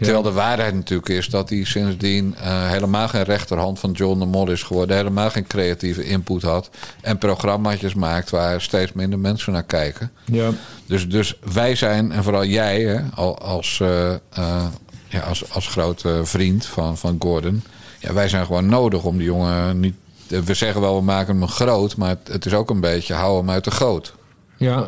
Terwijl 0.00 0.22
de 0.22 0.32
waarheid 0.32 0.74
natuurlijk 0.74 1.08
is 1.08 1.26
dat 1.28 1.48
hij 1.48 1.64
sindsdien 1.64 2.34
eh, 2.36 2.68
helemaal 2.70 3.08
geen 3.08 3.22
rechterhand 3.22 3.78
van 3.78 3.92
John 3.92 4.18
de 4.18 4.24
Mol 4.26 4.50
is 4.50 4.62
geworden. 4.62 4.96
Helemaal 4.96 5.30
geen 5.30 5.46
creatieve 5.46 6.04
input 6.04 6.42
had. 6.42 6.70
En 7.00 7.18
programma's 7.18 7.94
maakt 7.94 8.30
waar 8.30 8.60
steeds 8.60 8.92
minder 8.92 9.18
mensen 9.18 9.52
naar 9.52 9.62
kijken. 9.62 10.10
Ja. 10.24 10.50
Dus, 10.86 11.08
dus 11.08 11.38
wij 11.52 11.74
zijn, 11.74 12.12
en 12.12 12.22
vooral 12.22 12.44
jij 12.44 12.80
hè, 12.82 13.00
al- 13.14 13.38
als, 13.38 13.78
eh, 13.80 14.12
eh, 14.12 14.64
ja, 15.08 15.20
als, 15.20 15.52
als 15.52 15.66
grote 15.68 16.20
vriend 16.24 16.66
van, 16.66 16.98
van 16.98 17.16
Gordon. 17.18 17.62
Ja, 17.98 18.12
wij 18.12 18.28
zijn 18.28 18.46
gewoon 18.46 18.66
nodig 18.66 19.04
om 19.04 19.16
die 19.16 19.26
jongen 19.26 19.80
niet. 19.80 19.94
We 20.26 20.54
zeggen 20.54 20.80
wel, 20.80 20.96
we 20.96 21.02
maken 21.02 21.38
hem 21.38 21.48
groot. 21.48 21.96
Maar 21.96 22.08
het, 22.08 22.28
het 22.32 22.46
is 22.46 22.54
ook 22.54 22.70
een 22.70 22.80
beetje, 22.80 23.14
hou 23.14 23.38
hem 23.38 23.50
uit 23.50 23.64
de 23.64 23.70
goot. 23.70 24.14
Ja. 24.56 24.86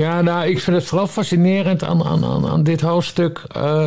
Ja, 0.00 0.20
nou, 0.20 0.46
ik 0.48 0.60
vind 0.60 0.76
het 0.76 0.86
vooral 0.86 1.06
fascinerend 1.06 1.84
aan, 1.84 2.04
aan, 2.04 2.24
aan, 2.24 2.46
aan 2.46 2.62
dit 2.62 2.80
hoofdstuk... 2.80 3.42
eh, 3.48 3.86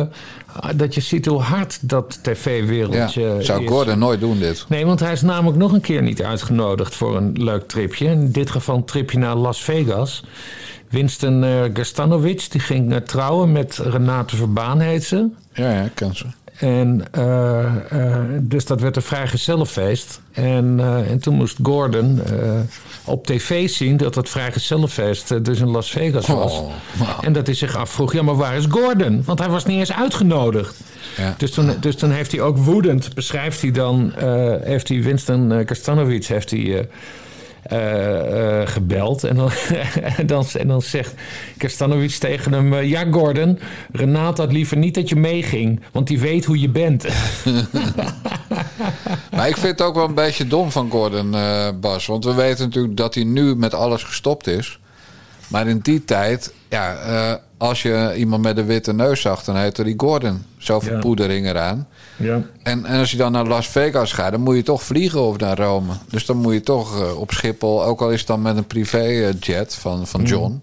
dat 0.76 0.94
je 0.94 1.00
ziet 1.00 1.26
hoe 1.26 1.40
hard 1.40 1.88
dat 1.88 2.18
Ja, 2.22 2.32
tv-wereldje 2.32 3.36
zou 3.38 3.62
is. 3.62 3.68
Gordon 3.68 3.98
nooit 3.98 4.20
doen 4.20 4.38
dit. 4.38 4.64
Nee, 4.68 4.86
want 4.86 5.00
hij 5.00 5.12
is 5.12 5.22
namelijk 5.22 5.58
nog 5.58 5.72
een 5.72 5.80
keer 5.80 6.02
niet 6.02 6.22
uitgenodigd 6.22 6.94
voor 6.94 7.16
een 7.16 7.42
leuk 7.42 7.68
tripje. 7.68 8.06
In 8.06 8.30
dit 8.30 8.50
geval 8.50 8.76
een 8.76 8.84
tripje 8.84 9.18
naar 9.18 9.34
Las 9.34 9.62
Vegas. 9.62 10.24
Winston 10.88 11.42
uh, 11.42 11.62
Gastanovic, 11.72 12.50
die 12.50 12.60
ging 12.60 12.92
eh, 12.92 12.98
trouwen 12.98 13.52
met 13.52 13.76
Renate 13.76 14.36
Verbaan, 14.36 14.80
heet 14.80 15.04
ze. 15.04 15.28
Ja, 15.52 15.70
ja, 15.70 15.82
ik 15.82 15.94
ken 15.94 16.16
ze. 16.16 16.26
En 16.58 17.04
eh, 17.10 17.64
eh, 17.90 18.22
dus 18.40 18.64
dat 18.64 18.80
werd 18.80 18.96
een 18.96 19.02
vrijgezellenfeest. 19.02 20.20
En, 20.32 20.76
eh, 20.80 21.10
en 21.10 21.18
toen 21.18 21.34
moest 21.34 21.58
Gordon 21.62 22.20
op 23.04 23.26
tv 23.26 23.68
zien 23.68 23.96
dat 23.96 24.14
het 24.14 24.28
vrijgezellenfeest 24.28 25.44
dus 25.44 25.60
in 25.60 25.70
Las 25.70 25.90
Vegas 25.90 26.26
was. 26.26 26.52
Oh, 26.52 26.72
En 27.20 27.32
dat 27.32 27.46
hij 27.46 27.54
zich 27.54 27.76
afvroeg, 27.76 28.12
ja 28.12 28.22
maar 28.22 28.36
waar 28.36 28.56
is 28.56 28.66
Gordon? 28.68 29.22
Want 29.24 29.38
hij 29.38 29.48
was 29.48 29.64
niet 29.64 29.78
eens 29.78 29.92
uitgenodigd. 29.92 30.80
Ja. 31.16 31.34
Dus, 31.38 31.50
toen, 31.50 31.70
dus 31.80 31.96
toen 31.96 32.10
heeft 32.10 32.32
hij 32.32 32.40
ook 32.40 32.56
woedend, 32.56 33.14
beschrijft 33.14 33.60
hij 33.60 33.70
dan, 33.70 34.12
heeft 34.62 34.88
hij 34.88 35.02
Winston 35.02 35.52
eh, 35.52 35.66
Kastanovic 35.66 36.26
heeft 36.26 36.50
hij, 36.50 36.88
gebeld. 38.64 39.24
En 39.24 39.36
dan, 39.36 39.50
en, 40.16 40.26
dan, 40.34 40.46
en 40.58 40.68
dan 40.68 40.82
zegt 40.82 41.14
Kastanovic 41.56 42.10
tegen 42.10 42.52
hem, 42.52 42.74
eh, 42.74 42.88
ja 42.88 43.04
Gordon, 43.10 43.58
Renate 43.92 44.40
had 44.42 44.52
liever 44.52 44.76
niet 44.76 44.94
dat 44.94 45.08
je 45.08 45.16
meeging, 45.16 45.80
want 45.92 46.06
die 46.06 46.20
weet 46.20 46.44
hoe 46.44 46.60
je 46.60 46.68
bent. 46.68 47.04
Maar 49.36 49.48
ik 49.48 49.56
vind 49.56 49.78
het 49.78 49.82
ook 49.88 49.94
wel 49.94 50.08
een 50.08 50.14
beetje 50.14 50.46
dom 50.46 50.70
van 50.70 50.90
Gordon, 50.90 51.34
eh, 51.34 51.68
Bas. 51.80 52.06
Want 52.06 52.24
we 52.24 52.34
weten 52.34 52.64
natuurlijk 52.64 52.96
dat 52.96 53.14
hij 53.14 53.24
nu 53.24 53.56
met 53.56 53.74
alles 53.74 54.02
gestopt 54.02 54.46
is. 54.46 54.78
Maar 55.48 55.66
in 55.66 55.78
die 55.78 56.04
tijd, 56.04 56.52
ja, 56.68 56.94
eh, 56.96 57.34
als 57.58 57.82
je 57.82 58.12
iemand 58.16 58.42
met 58.42 58.58
een 58.58 58.66
witte 58.66 58.92
neus 58.94 59.20
zag, 59.20 59.44
dan 59.44 59.56
heette 59.56 59.84
die 59.84 59.94
Gordon. 59.96 60.42
Zoveel 60.58 60.92
Ja. 60.94 60.98
poedering 61.00 61.46
eraan. 61.46 61.88
Ja. 62.16 62.42
En, 62.62 62.84
en 62.84 62.98
als 62.98 63.10
je 63.10 63.16
dan 63.16 63.32
naar 63.32 63.46
Las 63.46 63.68
Vegas 63.68 64.12
gaat, 64.12 64.30
dan 64.30 64.40
moet 64.40 64.56
je 64.56 64.62
toch 64.62 64.82
vliegen 64.82 65.20
of 65.20 65.38
naar 65.38 65.58
Rome. 65.58 65.92
Dus 66.08 66.26
dan 66.26 66.36
moet 66.36 66.52
je 66.52 66.60
toch 66.60 67.00
eh, 67.00 67.18
op 67.18 67.30
Schiphol, 67.30 67.84
ook 67.84 68.00
al 68.00 68.10
is 68.10 68.18
het 68.18 68.26
dan 68.28 68.42
met 68.42 68.56
een 68.56 68.66
privéjet 68.66 69.74
van, 69.74 70.06
van 70.06 70.22
John 70.22 70.62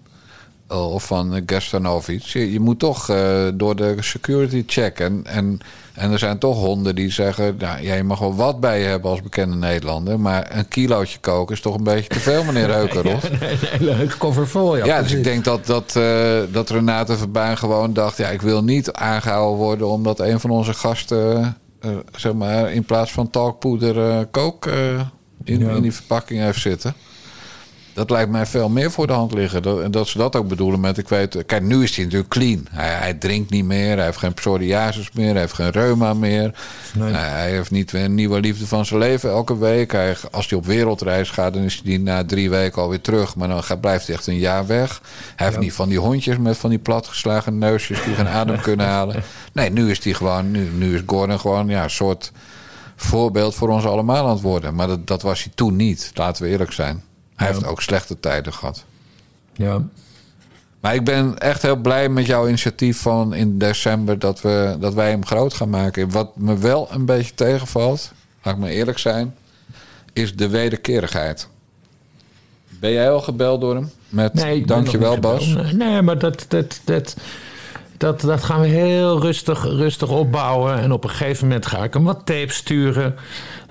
eh, 0.72 0.92
of 0.92 1.06
van 1.06 1.36
uh, 1.36 1.42
Gastanovic. 1.46 2.22
Je, 2.22 2.52
je 2.52 2.60
moet 2.60 2.78
toch 2.78 3.08
eh, 3.08 3.48
door 3.54 3.76
de 3.76 3.96
security 4.00 4.62
check. 4.66 5.00
En, 5.00 5.22
en, 5.24 5.60
en 5.94 6.10
er 6.12 6.18
zijn 6.18 6.38
toch 6.38 6.56
honden 6.56 6.94
die 6.94 7.10
zeggen: 7.10 7.56
nou, 7.58 7.82
ja, 7.82 7.94
je 7.94 8.02
mag 8.02 8.18
wel 8.18 8.34
wat 8.34 8.60
bij 8.60 8.80
je 8.80 8.86
hebben 8.86 9.10
als 9.10 9.22
bekende 9.22 9.56
Nederlander. 9.56 10.20
Maar 10.20 10.46
een 10.56 10.68
kilootje 10.68 11.18
koken 11.18 11.54
is 11.54 11.60
toch 11.60 11.74
een 11.74 11.84
beetje 11.84 12.08
te 12.08 12.20
veel, 12.20 12.44
meneer 12.44 12.66
Reukerhof. 12.76 13.24
Een 13.30 13.38
hele 13.40 14.06
cover 14.18 14.48
vol, 14.48 14.76
ja. 14.76 14.84
Ja, 14.84 15.02
dus 15.02 15.12
ik 15.12 15.24
denk 15.24 15.44
dat, 15.44 15.66
dat, 15.66 15.96
eh, 15.96 16.38
dat 16.52 16.70
Renate 16.70 17.16
Verbaan 17.16 17.58
gewoon 17.58 17.92
dacht... 17.92 18.16
ja, 18.16 18.28
ik 18.28 18.42
wil 18.42 18.64
niet 18.64 18.92
aangehouden 18.92 19.56
worden 19.58 19.86
omdat 19.88 20.20
een 20.20 20.40
van 20.40 20.50
onze 20.50 20.74
gasten... 20.74 21.56
eh, 21.80 21.90
zeg 22.16 22.32
maar, 22.32 22.72
in 22.72 22.84
plaats 22.84 23.12
van 23.12 23.30
talkpoeder 23.30 24.10
eh, 24.10 24.18
kook 24.30 24.66
eh, 24.66 25.00
in, 25.44 25.58
Ja. 25.58 25.70
in 25.70 25.82
die 25.82 25.92
verpakking 25.94 26.40
heeft 26.40 26.60
zitten. 26.60 26.94
Dat 27.94 28.10
lijkt 28.10 28.30
mij 28.30 28.46
veel 28.46 28.68
meer 28.68 28.90
voor 28.90 29.06
de 29.06 29.12
hand 29.12 29.32
liggen. 29.32 29.62
Dat, 29.62 29.80
en 29.80 29.90
dat 29.90 30.08
ze 30.08 30.18
dat 30.18 30.36
ook 30.36 30.48
bedoelen 30.48 30.80
met, 30.80 30.98
ik 30.98 31.08
weet... 31.08 31.46
Kijk, 31.46 31.62
nu 31.62 31.82
is 31.82 31.96
hij 31.96 32.04
natuurlijk 32.04 32.30
clean. 32.30 32.66
Hij, 32.70 32.88
hij 32.88 33.14
drinkt 33.14 33.50
niet 33.50 33.64
meer, 33.64 33.96
hij 33.96 34.04
heeft 34.04 34.18
geen 34.18 34.34
psoriasis 34.34 35.12
meer... 35.12 35.30
hij 35.30 35.40
heeft 35.40 35.52
geen 35.52 35.70
reuma 35.70 36.14
meer. 36.14 36.54
Nee. 36.94 37.12
Hij, 37.12 37.28
hij 37.28 37.50
heeft 37.50 37.70
niet 37.70 37.90
weer 37.90 38.04
een 38.04 38.14
nieuwe 38.14 38.40
liefde 38.40 38.66
van 38.66 38.86
zijn 38.86 39.00
leven 39.00 39.30
elke 39.30 39.58
week. 39.58 39.92
Hij, 39.92 40.16
als 40.30 40.48
hij 40.48 40.58
op 40.58 40.66
wereldreis 40.66 41.30
gaat, 41.30 41.54
dan 41.54 41.62
is 41.62 41.82
hij 41.84 41.96
na 41.96 42.24
drie 42.24 42.50
weken 42.50 42.82
alweer 42.82 43.00
terug. 43.00 43.36
Maar 43.36 43.48
dan 43.48 43.62
gaat, 43.62 43.80
blijft 43.80 44.06
hij 44.06 44.16
echt 44.16 44.26
een 44.26 44.38
jaar 44.38 44.66
weg. 44.66 45.00
Hij 45.36 45.46
heeft 45.46 45.58
niet 45.58 45.72
van 45.72 45.88
die 45.88 45.98
hondjes 45.98 46.38
met 46.38 46.56
van 46.56 46.70
die 46.70 46.78
platgeslagen 46.78 47.58
neusjes... 47.58 48.04
die 48.04 48.14
geen 48.14 48.28
adem 48.28 48.60
kunnen 48.70 48.86
halen. 48.86 49.22
Nee, 49.52 49.70
nu 49.70 49.90
is 49.90 50.04
hij 50.04 50.12
gewoon... 50.12 50.50
Nu, 50.50 50.70
nu 50.70 50.94
is 50.94 51.02
Gordon 51.06 51.40
gewoon 51.40 51.68
ja, 51.68 51.82
een 51.82 51.90
soort 51.90 52.32
voorbeeld 52.96 53.54
voor 53.54 53.68
ons 53.68 53.84
allemaal 53.84 54.24
aan 54.24 54.32
het 54.32 54.40
worden. 54.40 54.74
Maar 54.74 54.86
dat, 54.86 55.06
dat 55.06 55.22
was 55.22 55.42
hij 55.42 55.52
toen 55.54 55.76
niet, 55.76 56.10
laten 56.14 56.42
we 56.42 56.48
eerlijk 56.48 56.72
zijn. 56.72 57.02
Hij 57.36 57.46
Ja. 57.48 57.52
heeft 57.54 57.66
ook 57.66 57.82
slechte 57.82 58.20
tijden 58.20 58.52
gehad. 58.52 58.84
Ja. 59.52 59.82
Maar 60.80 60.94
ik 60.94 61.04
ben 61.04 61.38
echt 61.38 61.62
heel 61.62 61.76
blij 61.76 62.08
met 62.08 62.26
jouw 62.26 62.46
initiatief 62.48 63.00
van 63.00 63.34
in 63.34 63.58
december 63.58 64.18
dat, 64.18 64.40
we, 64.40 64.76
dat 64.80 64.94
wij 64.94 65.10
hem 65.10 65.24
groot 65.26 65.54
gaan 65.54 65.70
maken. 65.70 66.10
Wat 66.10 66.36
me 66.36 66.58
wel 66.58 66.88
een 66.90 67.04
beetje 67.04 67.34
tegenvalt, 67.34 68.12
laat 68.42 68.54
ik 68.54 68.60
maar 68.60 68.70
eerlijk 68.70 68.98
zijn, 68.98 69.34
is 70.12 70.36
de 70.36 70.48
wederkerigheid. 70.48 71.48
Ben 72.68 72.90
jij 72.92 73.10
al 73.10 73.20
gebeld 73.20 73.60
door 73.60 73.74
hem? 73.74 73.90
Met 74.08 74.34
Nee, 74.34 74.66
dankjewel 74.66 75.18
Bas. 75.18 75.46
Nee, 75.72 76.02
maar 76.02 76.18
dat, 76.18 76.44
dat, 76.48 76.80
dat, 76.84 77.16
dat, 77.96 78.20
dat 78.20 78.44
gaan 78.44 78.60
we 78.60 78.66
heel 78.66 79.20
rustig, 79.20 79.62
rustig 79.64 80.08
opbouwen. 80.08 80.78
En 80.78 80.92
op 80.92 81.04
een 81.04 81.10
gegeven 81.10 81.46
moment 81.46 81.66
ga 81.66 81.84
ik 81.84 81.94
hem 81.94 82.04
wat 82.04 82.18
tapes 82.26 82.54
sturen. 82.56 83.14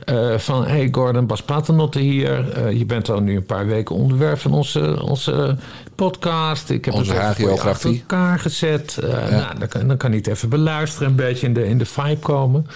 Eh, 0.05 0.37
van, 0.37 0.65
hey 0.65 0.87
Gordon, 0.91 1.27
Bas 1.27 1.41
Paternotte 1.41 1.99
hier. 1.99 2.51
Eh, 2.51 2.71
je 2.77 2.85
bent 2.85 3.09
al 3.09 3.19
nu 3.19 3.35
een 3.35 3.45
paar 3.45 3.67
weken 3.67 3.95
onderwerp 3.95 4.39
van 4.39 4.53
onze, 4.53 5.03
onze 5.03 5.55
podcast. 5.95 6.69
Ik 6.69 6.85
heb 6.85 6.93
Onze 6.93 7.13
het 7.13 7.37
voor 7.37 7.69
achter 7.69 7.89
elkaar 7.89 8.39
gezet. 8.39 8.97
Eh, 8.97 9.29
nou, 9.29 9.59
dan, 9.59 9.67
kan, 9.67 9.87
dan 9.87 9.97
kan 9.97 10.09
hij 10.09 10.19
het 10.19 10.27
even 10.27 10.49
beluisteren. 10.49 11.07
Een 11.07 11.15
beetje 11.15 11.47
in 11.47 11.53
de, 11.53 11.67
in 11.67 11.77
de 11.77 11.85
vibe 11.85 12.19
komen. 12.19 12.67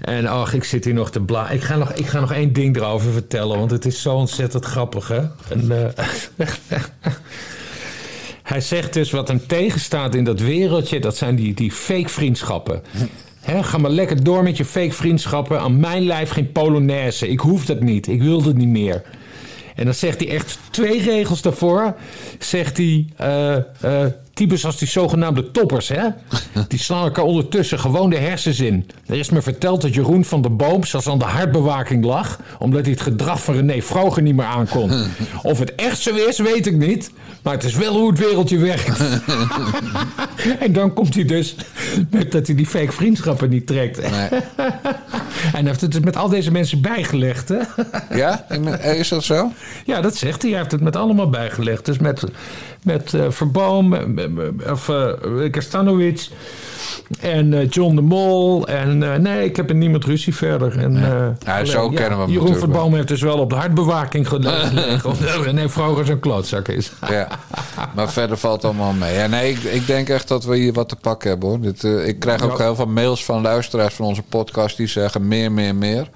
En 0.00 0.26
ach, 0.26 0.54
ik 0.54 0.64
zit 0.64 0.84
hier 0.84 0.94
nog 0.94 1.10
te 1.10 1.20
bla. 1.20 1.50
Ik 1.50 1.62
ga 1.62 1.76
nog, 1.76 1.92
ik 1.92 2.06
ga 2.06 2.20
nog 2.20 2.32
één 2.32 2.52
ding 2.52 2.76
erover 2.76 3.12
vertellen, 3.12 3.58
want 3.58 3.70
het 3.70 3.84
is 3.84 4.02
zo 4.02 4.14
ontzettend 4.14 4.64
grappig, 4.64 5.08
hè? 5.08 5.20
En, 5.48 5.70
hij 8.42 8.60
zegt 8.60 8.92
dus 8.92 9.10
wat 9.10 9.28
hem 9.28 9.46
tegenstaat 9.46 10.14
in 10.14 10.24
dat 10.24 10.40
wereldje, 10.40 11.00
dat 11.00 11.16
zijn 11.16 11.36
die, 11.36 11.54
die 11.54 11.72
fake 11.72 12.08
vriendschappen. 12.08 12.82
Ga 13.46 13.78
maar 13.78 13.90
lekker 13.90 14.24
door 14.24 14.42
met 14.42 14.56
je 14.56 14.64
fake 14.64 14.92
vriendschappen. 14.92 15.60
Aan 15.60 15.80
mijn 15.80 16.02
lijf 16.02 16.30
geen 16.30 16.52
polonaise. 16.52 17.28
Ik 17.28 17.40
hoef 17.40 17.64
dat 17.64 17.80
niet. 17.80 18.06
Ik 18.06 18.22
wil 18.22 18.42
het 18.42 18.56
niet 18.56 18.68
meer. 18.68 19.02
En 19.74 19.84
dan 19.84 19.94
zegt 19.94 20.20
hij 20.20 20.28
echt 20.28 20.58
twee 20.70 21.02
regels 21.02 21.42
daarvoor. 21.42 21.94
Zegt 22.38 22.76
hij, 22.76 23.06
eh, 23.16 23.56
eh, 23.56 24.12
types 24.34 24.64
als 24.66 24.78
die 24.78 24.88
zogenaamde 24.88 25.50
toppers, 25.50 25.88
hè? 25.88 26.08
Die 26.68 26.78
slaan 26.78 27.04
elkaar 27.04 27.24
ondertussen 27.24 27.78
gewoon 27.78 28.10
de 28.10 28.16
hersens 28.16 28.60
in. 28.60 28.90
Er 29.06 29.18
is 29.18 29.30
me 29.30 29.42
verteld 29.42 29.80
dat 29.80 29.94
Jeroen 29.94 30.24
van 30.24 30.42
der 30.42 30.56
Boom 30.56 30.84
zelfs 30.84 31.08
aan 31.08 31.18
de 31.18 31.24
hartbewaking 31.24 32.04
lag... 32.04 32.40
omdat 32.58 32.82
hij 32.82 32.90
het 32.90 33.00
gedrag 33.00 33.42
van 33.42 33.54
René 33.54 33.82
Vroger 33.82 34.22
niet 34.22 34.36
meer 34.36 34.44
aankon. 34.44 34.90
Of 35.42 35.58
het 35.58 35.74
echt 35.74 35.98
zo 36.00 36.14
is, 36.14 36.38
weet 36.38 36.66
ik 36.66 36.76
niet. 36.76 37.10
Maar 37.42 37.54
het 37.54 37.64
is 37.64 37.74
wel 37.74 37.94
hoe 37.94 38.10
het 38.10 38.18
wereldje 38.18 38.58
werkt. 38.58 39.00
en 40.64 40.72
dan 40.72 40.92
komt 40.92 41.14
hij 41.14 41.24
dus 41.24 41.56
met 42.10 42.32
dat 42.32 42.46
hij 42.46 42.56
die 42.56 42.66
fake 42.66 42.92
vriendschappen 42.92 43.50
niet 43.50 43.66
trekt. 43.66 43.98
en 43.98 44.12
hij 45.52 45.62
heeft 45.62 45.80
het 45.80 45.92
dus 45.92 46.00
met 46.00 46.16
al 46.16 46.28
deze 46.28 46.50
mensen 46.50 46.80
bijgelegd, 46.80 47.48
hè? 47.48 47.58
Ja, 48.16 48.50
is 48.80 49.08
dat 49.08 49.24
zo? 49.24 49.52
Ja, 49.84 50.00
dat 50.00 50.16
zegt 50.16 50.42
hij. 50.42 50.50
Hij 50.50 50.60
heeft 50.60 50.72
het 50.72 50.80
met 50.80 50.96
allemaal 50.96 51.30
bijgelegd. 51.30 51.84
Dus 51.84 51.98
met, 51.98 52.24
met 52.84 53.14
eh, 53.14 53.20
Verboom, 53.28 53.94
eh, 53.94 54.70
of 54.72 54.88
uh, 54.88 55.50
Kastanovic 55.50 56.28
en 57.20 57.54
eh, 57.54 57.68
John 57.70 57.94
de 57.94 58.00
Mol. 58.02 58.66
En 58.66 59.12
eh, 59.12 59.18
nee, 59.18 59.44
ik 59.44 59.56
heb 59.56 59.68
er 59.68 59.74
niemand 59.74 60.04
ruzie 60.04 60.34
verder. 60.34 60.78
En, 60.78 60.96
eh, 61.04 61.26
Ja, 61.46 61.64
zo 61.64 61.88
kennen 61.88 62.18
we 62.18 62.24
hem 62.24 62.32
Jeroen 62.32 62.56
Verboom 62.56 62.94
heeft 62.94 63.08
dus 63.08 63.20
wel 63.22 63.38
op 63.38 63.50
de 63.50 63.56
hartbewaking 63.56 64.28
gelegen. 64.28 65.04
omdat 65.10 65.44
René 65.44 65.68
Vroger 65.68 66.06
zo'n 66.06 66.20
klootzak 66.20 66.68
is. 66.68 66.92
Ja, 67.10 67.28
maar 67.94 68.12
verder 68.12 68.36
valt 68.36 68.64
allemaal 68.64 68.92
mee. 68.92 69.14
Ja, 69.14 69.26
nee, 69.26 69.50
ik, 69.50 69.58
ik 69.62 69.86
denk 69.86 70.08
echt 70.08 70.28
dat 70.28 70.44
we 70.44 70.56
hier 70.56 70.72
wat 70.72 70.88
te 70.88 70.96
pakken 70.96 71.28
hebben 71.30 71.48
hoor. 71.48 71.60
Dit, 71.60 71.84
eh, 71.84 72.06
ik 72.08 72.18
krijg 72.18 72.42
ook 72.42 72.58
heel 72.58 72.74
veel 72.74 72.86
mails 72.86 73.24
van 73.24 73.42
luisteraars 73.42 73.94
van 73.94 74.06
onze 74.06 74.22
podcast 74.22 74.76
die 74.76 74.86
zeggen 74.86 75.28
meer, 75.28 75.52
meer, 75.52 75.74
meer. 75.74 76.08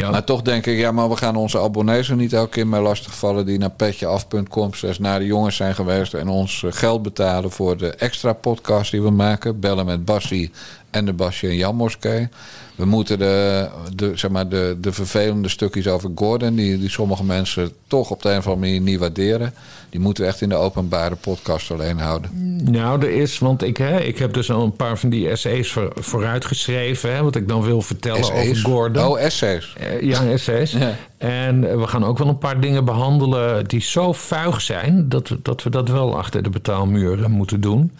Maar 0.00 0.24
toch 0.24 0.42
denk 0.42 0.66
ik, 0.66 0.78
ja, 0.78 0.92
maar 0.92 1.08
we 1.08 1.16
gaan 1.16 1.36
onze 1.36 1.60
abonnees 1.60 2.08
er 2.08 2.16
niet 2.16 2.32
elke 2.32 2.50
keer 2.50 2.66
mee 2.66 2.80
lastigvallen 2.80 3.46
die 3.46 3.58
naar 3.58 3.70
petjeaf.com 3.70 4.74
slash 4.74 4.98
naar 4.98 5.18
de 5.18 5.26
jongens 5.26 5.56
zijn 5.56 5.74
geweest 5.74 6.14
en 6.14 6.28
ons 6.28 6.62
eh, 6.62 6.72
geld 6.72 7.02
betalen 7.02 7.50
voor 7.50 7.76
de 7.76 7.90
extra 7.90 8.32
podcast 8.32 8.90
die 8.90 9.02
we 9.02 9.10
maken. 9.10 9.60
Bellen 9.60 9.86
met 9.86 10.04
Bassie 10.04 10.50
en 10.94 11.04
de 11.04 11.12
Basje 11.12 11.48
en 11.48 11.56
Jan 11.56 11.76
Moskee. 11.76 12.28
We 12.74 12.84
moeten 12.84 13.18
de, 13.18 13.68
de, 13.94 14.10
zeg 14.14 14.30
maar 14.30 14.48
de, 14.48 14.76
de 14.80 14.92
vervelende 14.92 15.48
stukjes 15.48 15.88
over 15.88 16.10
Gordon, 16.14 16.54
die, 16.54 16.78
die 16.78 16.90
sommige 16.90 17.24
mensen 17.24 17.72
toch 17.86 18.10
op 18.10 18.22
de 18.22 18.30
een 18.30 18.38
of 18.38 18.46
andere 18.46 18.66
manier 18.66 18.80
niet 18.80 18.98
waarderen. 18.98 19.54
Die 19.90 20.00
moeten 20.00 20.22
we 20.22 20.28
echt 20.28 20.40
in 20.40 20.48
de 20.48 20.54
openbare 20.54 21.14
podcast 21.14 21.70
alleen 21.70 21.98
houden. 21.98 22.30
Nou, 22.70 23.02
er 23.02 23.10
is, 23.10 23.38
want 23.38 23.62
ik, 23.62 23.76
hè, 23.76 24.00
ik 24.00 24.18
heb 24.18 24.32
dus 24.32 24.50
al 24.50 24.62
een 24.62 24.76
paar 24.76 24.98
van 24.98 25.08
die 25.08 25.28
essays 25.28 25.72
voor, 25.72 25.92
vooruitgeschreven. 25.94 27.14
Hè, 27.14 27.22
wat 27.22 27.36
ik 27.36 27.48
dan 27.48 27.62
wil 27.62 27.82
vertellen 27.82 28.32
over 28.32 28.56
Gordon. 28.56 29.06
Oh, 29.06 29.20
essays. 29.20 29.74
Eh, 29.78 30.00
ja, 30.00 30.24
essays. 30.26 30.72
Ja. 30.72 30.96
En 31.18 31.78
we 31.80 31.86
gaan 31.86 32.04
ook 32.04 32.18
wel 32.18 32.28
een 32.28 32.38
paar 32.38 32.60
dingen 32.60 32.84
behandelen 32.84 33.68
die 33.68 33.80
zo 33.80 34.12
vuig 34.12 34.60
zijn... 34.60 35.08
dat 35.08 35.36
dat, 35.42 35.62
we 35.62 35.70
dat 35.70 35.88
wel 35.88 36.16
achter 36.16 36.42
de 36.42 36.50
betaalmuren 36.50 37.30
moeten 37.30 37.60
doen. 37.60 37.92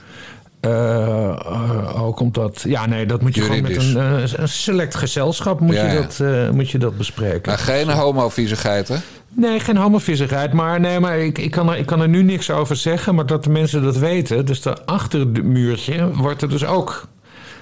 Eh, 0.64 2.02
ook 2.04 2.20
omdat... 2.20 2.62
Ja, 2.66 2.86
nee, 2.86 3.06
dat 3.06 3.22
moet 3.22 3.34
je 3.34 3.40
Juridisch. 3.40 3.76
gewoon 3.76 4.02
met 4.02 4.22
een, 4.22 4.32
eh, 4.32 4.38
een 4.38 4.48
select 4.48 4.94
gezelschap 4.94 5.60
moet, 5.60 5.74
Ja, 5.74 5.92
je 5.92 6.06
dat, 6.16 6.52
moet 6.52 6.70
je 6.70 6.78
dat 6.78 6.96
bespreken. 6.96 7.42
Maar 7.50 7.58
geen 7.58 7.90
homoviezigheid, 7.90 8.88
hè? 8.88 8.96
Nee, 9.36 9.60
geen 9.60 9.76
homovissigheid. 9.76 10.52
Maar, 10.52 10.80
nee, 10.80 11.00
maar 11.00 11.18
ik, 11.18 11.38
ik, 11.38 11.50
kan 11.50 11.70
er, 11.70 11.76
ik 11.76 11.86
kan 11.86 12.00
er 12.00 12.08
nu 12.08 12.22
niks 12.22 12.50
over 12.50 12.76
zeggen. 12.76 13.14
Maar 13.14 13.26
dat 13.26 13.44
de 13.44 13.50
mensen 13.50 13.82
dat 13.82 13.96
weten. 13.96 14.46
Dus 14.46 14.62
daar 14.62 14.78
achter 14.84 15.20
het 15.20 15.42
muurtje 15.42 16.10
wordt 16.14 16.42
er 16.42 16.48
dus 16.48 16.64
ook... 16.64 17.08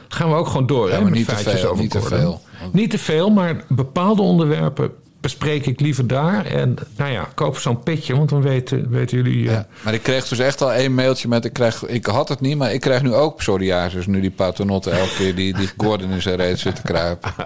Gaan 0.09 0.29
we 0.29 0.35
ook 0.35 0.47
gewoon 0.47 0.67
door. 0.67 0.89
Ja, 0.89 0.95
hè, 0.95 1.05
met 1.05 1.13
niet 1.13 1.29
te 1.29 1.35
feitjes 1.35 1.61
veel, 1.61 1.71
over 1.71 1.83
niet 1.83 1.91
te 1.91 2.01
veel. 2.01 2.41
Niet 2.73 2.91
te 2.91 2.99
veel, 2.99 3.31
maar 3.31 3.65
bepaalde 3.69 4.23
onderwerpen 4.23 4.91
bespreek 5.23 5.67
ik 5.67 5.81
liever 5.81 6.07
daar. 6.07 6.47
En 6.47 6.75
nou 6.97 7.13
ja, 7.13 7.29
koop 7.35 7.59
zo'n 7.59 7.83
pitje, 7.83 8.17
want 8.17 8.29
dan 8.29 8.43
weten, 8.43 8.91
weten 8.91 9.17
jullie... 9.17 9.51
eh, 9.51 9.59
Maar 9.85 9.95
ik 9.95 10.03
kreeg 10.03 10.29
dus 10.29 10.39
echt 10.39 10.63
al 10.63 10.73
één 10.73 10.95
mailtje 10.95 11.29
met... 11.29 11.45
Ik, 11.45 11.53
krijg, 11.53 11.87
ik 11.87 12.07
had 12.07 12.29
het 12.29 12.41
niet, 12.41 12.57
maar 12.57 12.73
ik 12.73 12.81
krijg 12.81 13.03
nu 13.03 13.15
ook 13.15 13.37
psoriasis... 13.37 14.07
nu 14.07 14.21
die 14.21 14.31
paternotte 14.31 14.91
elke 14.91 15.15
keer 15.15 15.35
die, 15.35 15.55
die 15.55 15.71
Gordon 15.77 16.11
in 16.11 16.23
zijn 16.23 16.37
reet 16.37 16.59
zit 16.59 16.77
te 16.77 16.83
kruipen. 16.83 17.33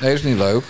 Nee, 0.00 0.12
is 0.12 0.22
niet 0.22 0.38
leuk. 0.38 0.62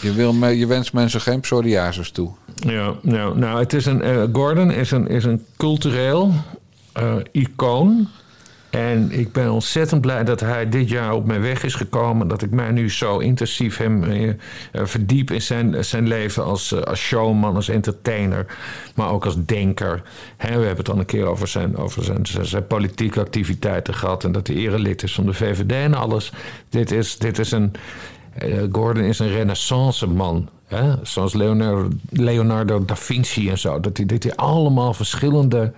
Je, 0.00 0.12
wil 0.12 0.48
je 0.48 0.66
wenst 0.66 0.92
mensen 0.92 1.20
geen 1.20 1.40
psoriasis 1.40 2.10
toe. 2.10 2.30
Ja, 2.54 2.94
nou, 3.02 3.38
nou 3.38 3.58
het 3.60 3.72
is 3.72 3.86
een, 3.86 4.02
eh, 4.02 4.22
Gordon 4.32 4.70
is 4.70 4.90
een, 4.90 5.08
is 5.08 5.24
een 5.24 5.44
cultureel 5.56 6.32
eh, 6.92 7.14
icoon. 7.32 8.08
En 8.74 9.10
ik 9.12 9.32
ben 9.32 9.52
ontzettend 9.52 10.00
blij 10.00 10.24
dat 10.24 10.40
hij 10.40 10.68
dit 10.68 10.88
jaar 10.88 11.12
op 11.12 11.26
mijn 11.26 11.40
weg 11.40 11.62
is 11.64 11.74
gekomen. 11.74 12.28
Dat 12.28 12.42
ik 12.42 12.50
mij 12.50 12.70
nu 12.70 12.90
zo 12.90 13.18
intensief 13.18 13.76
hem 13.76 14.04
eh, 14.04 14.28
eh, 14.28 14.34
verdiep 14.72 15.30
in 15.30 15.42
zijn, 15.42 15.84
zijn 15.84 16.08
leven 16.08 16.44
als, 16.44 16.72
eh, 16.72 16.80
als 16.80 17.00
showman, 17.00 17.54
als 17.54 17.68
entertainer. 17.68 18.46
Maar 18.94 19.10
ook 19.10 19.24
als 19.24 19.44
denker. 19.44 20.02
We 20.36 20.46
hebben 20.46 20.76
het 20.76 20.90
al 20.90 20.98
een 20.98 21.04
keer 21.04 21.24
over, 21.26 21.48
zijn, 21.48 21.76
over 21.76 22.04
zijn, 22.04 22.46
zijn, 22.46 22.66
politieke 22.66 23.20
activiteiten 23.20 23.94
gehad. 23.94 24.24
En 24.24 24.32
dat 24.32 24.46
hij 24.46 24.56
erelid 24.56 25.02
is 25.02 25.14
van 25.14 25.26
de 25.26 25.34
VVD 25.34 25.72
en 25.72 25.94
alles. 25.94 26.32
Dit 26.68 26.90
is, 26.90 27.18
dit 27.18 27.38
is 27.38 27.50
een... 27.50 27.72
eh, 28.34 28.62
Gordon 28.72 29.04
is 29.04 29.18
een 29.18 29.32
renaissance 29.32 30.06
man. 30.06 30.48
Hè? 30.66 30.94
Zoals 31.02 31.34
Leonardo, 31.34 31.88
Leonardo 32.10 32.84
da 32.84 32.96
Vinci 32.96 33.50
en 33.50 33.58
zo. 33.58 33.80
Dat 33.80 33.96
hij, 33.96 34.06
dat 34.06 34.22
hij 34.22 34.34
allemaal 34.36 34.94
verschillende 34.94 35.72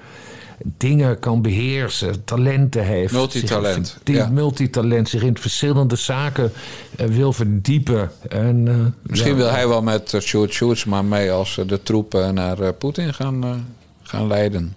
dingen 0.62 1.18
kan 1.18 1.42
beheersen. 1.42 2.24
Talenten 2.24 2.84
heeft. 2.84 3.12
Multitalent, 3.12 3.86
Zich, 3.86 3.98
die 4.02 4.14
ja. 4.14 4.28
multitalent. 4.28 5.08
Zich 5.08 5.22
in 5.22 5.38
verschillende 5.38 5.96
zaken 5.96 6.52
eh, 6.96 7.06
wil 7.06 7.32
verdiepen. 7.32 8.10
En, 8.28 8.68
eh, 8.68 9.10
Misschien 9.10 9.30
ja. 9.30 9.36
wil 9.36 9.50
hij 9.50 9.68
wel 9.68 9.82
met 9.82 10.12
uh, 10.12 10.20
Sjoerd 10.20 10.52
Sjoerdsma 10.52 11.02
mee... 11.02 11.30
als 11.32 11.60
de 11.66 11.82
troepen 11.82 12.34
naar 12.34 12.72
Poetin 12.72 13.14
gaan, 13.14 13.66
gaan 14.02 14.26
leiden. 14.26 14.76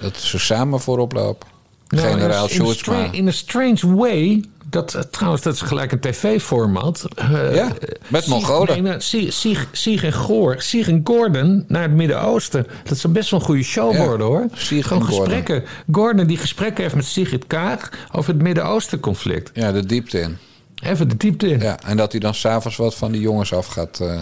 Dat 0.00 0.16
ze 0.16 0.38
samen 0.38 0.80
voorop 0.80 1.12
lopen. 1.12 1.48
Nou, 1.88 2.08
Generaal 2.08 2.48
in, 2.48 3.12
in 3.12 3.28
a 3.28 3.30
strange 3.30 3.96
way. 3.96 4.44
Dat, 4.70 4.94
eh, 4.94 5.02
trouwens, 5.02 5.42
dat 5.42 5.54
is 5.54 5.60
gelijk 5.60 5.92
een 5.92 6.00
tv-format. 6.00 7.08
Eh, 7.14 7.54
Ja, 7.54 7.72
met 8.08 8.26
Mongolen. 8.26 8.82
nou, 8.82 9.00
Sieg, 9.72 10.02
en 10.02 10.12
Goor, 10.12 10.54
Sieg 10.58 10.88
en 10.88 11.00
Gordon 11.04 11.64
naar 11.68 11.82
het 11.82 11.92
Midden-Oosten. 11.92 12.66
Dat 12.84 12.98
zou 12.98 13.12
best 13.12 13.30
wel 13.30 13.40
een 13.40 13.46
goede 13.46 13.62
show 13.62 13.92
Ja, 13.92 14.04
worden 14.06 14.26
hoor. 14.26 14.46
Sieg 14.54 14.86
Gewoon 14.86 15.02
Gordon. 15.02 15.18
gesprekken. 15.24 15.64
Gordon 15.92 16.26
die 16.26 16.36
gesprekken 16.36 16.82
heeft 16.82 16.94
met 16.94 17.04
Sigrid 17.04 17.46
Kaag 17.46 17.90
over 18.12 18.32
het 18.32 18.42
Midden-Oosten 18.42 19.00
conflict. 19.00 19.50
Ja, 19.54 19.72
de 19.72 19.86
diepte 19.86 20.20
in. 20.20 20.36
Even 20.82 21.08
de 21.08 21.16
diepte 21.16 21.48
in. 21.48 21.60
Ja, 21.60 21.78
en 21.86 21.96
dat 21.96 22.10
hij 22.10 22.20
dan 22.20 22.34
s'avonds 22.34 22.76
wat 22.76 22.94
van 22.94 23.12
die 23.12 23.20
jongens 23.20 23.52
af 23.52 23.66
gaat, 23.66 24.00
eh 24.00 24.18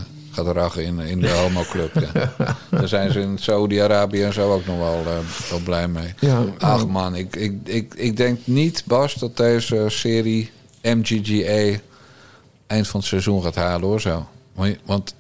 raggen 0.47 0.85
in, 0.85 0.99
in 1.01 1.21
de 1.21 1.31
homoclub. 1.31 1.91
Ja. 2.15 2.33
Daar 2.79 2.89
zijn 2.89 3.13
ze 3.13 3.21
in 3.21 3.39
Saudi-Arabië 3.39 4.23
en 4.23 4.33
zo 4.33 4.53
ook 4.53 4.67
nog 4.67 4.79
wel, 4.79 5.03
eh, 5.07 5.51
wel 5.51 5.59
blij 5.65 5.89
mee. 5.89 6.15
Ja, 6.19 6.45
Ach 6.59 6.87
man, 6.87 7.15
ik, 7.15 7.37
ik, 7.37 7.53
ik, 7.65 7.95
ik 7.95 8.17
denk 8.17 8.39
niet, 8.45 8.83
Bas, 8.87 9.15
dat 9.15 9.37
deze 9.37 9.85
serie 9.89 10.51
MGGA 10.83 11.79
eind 12.67 12.89
van 12.89 13.01
het 13.01 13.09
seizoen 13.09 13.43
gaat 13.43 13.55
halen 13.55 13.89
hoor 13.89 14.01
zo. 14.01 14.27
Want- 14.55 14.77
Want 14.87 15.15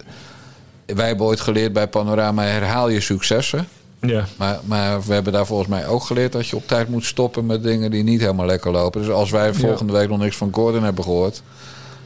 wij 0.86 1.06
hebben 1.06 1.26
ooit 1.26 1.40
geleerd 1.40 1.72
bij 1.72 1.88
Panorama 1.88 2.42
herhaal 2.42 2.88
je 2.88 3.00
successen. 3.00 3.68
Ja. 4.00 4.24
Maar, 4.36 4.58
maar 4.64 5.02
we 5.02 5.12
hebben 5.14 5.32
daar 5.32 5.46
volgens 5.46 5.68
mij 5.68 5.86
ook 5.86 6.02
geleerd 6.02 6.32
dat 6.32 6.46
je 6.46 6.56
op 6.56 6.66
tijd 6.66 6.88
moet 6.88 7.04
stoppen 7.04 7.46
met 7.46 7.62
dingen 7.62 7.90
die 7.90 8.02
niet 8.02 8.20
helemaal 8.20 8.46
lekker 8.46 8.70
lopen. 8.70 9.00
Dus 9.00 9.10
als 9.10 9.30
wij 9.30 9.54
volgende 9.54 9.92
week 9.92 10.08
nog 10.08 10.18
niks 10.18 10.36
van 10.36 10.50
Gordon 10.54 10.82
hebben 10.82 11.04
gehoord, 11.04 11.42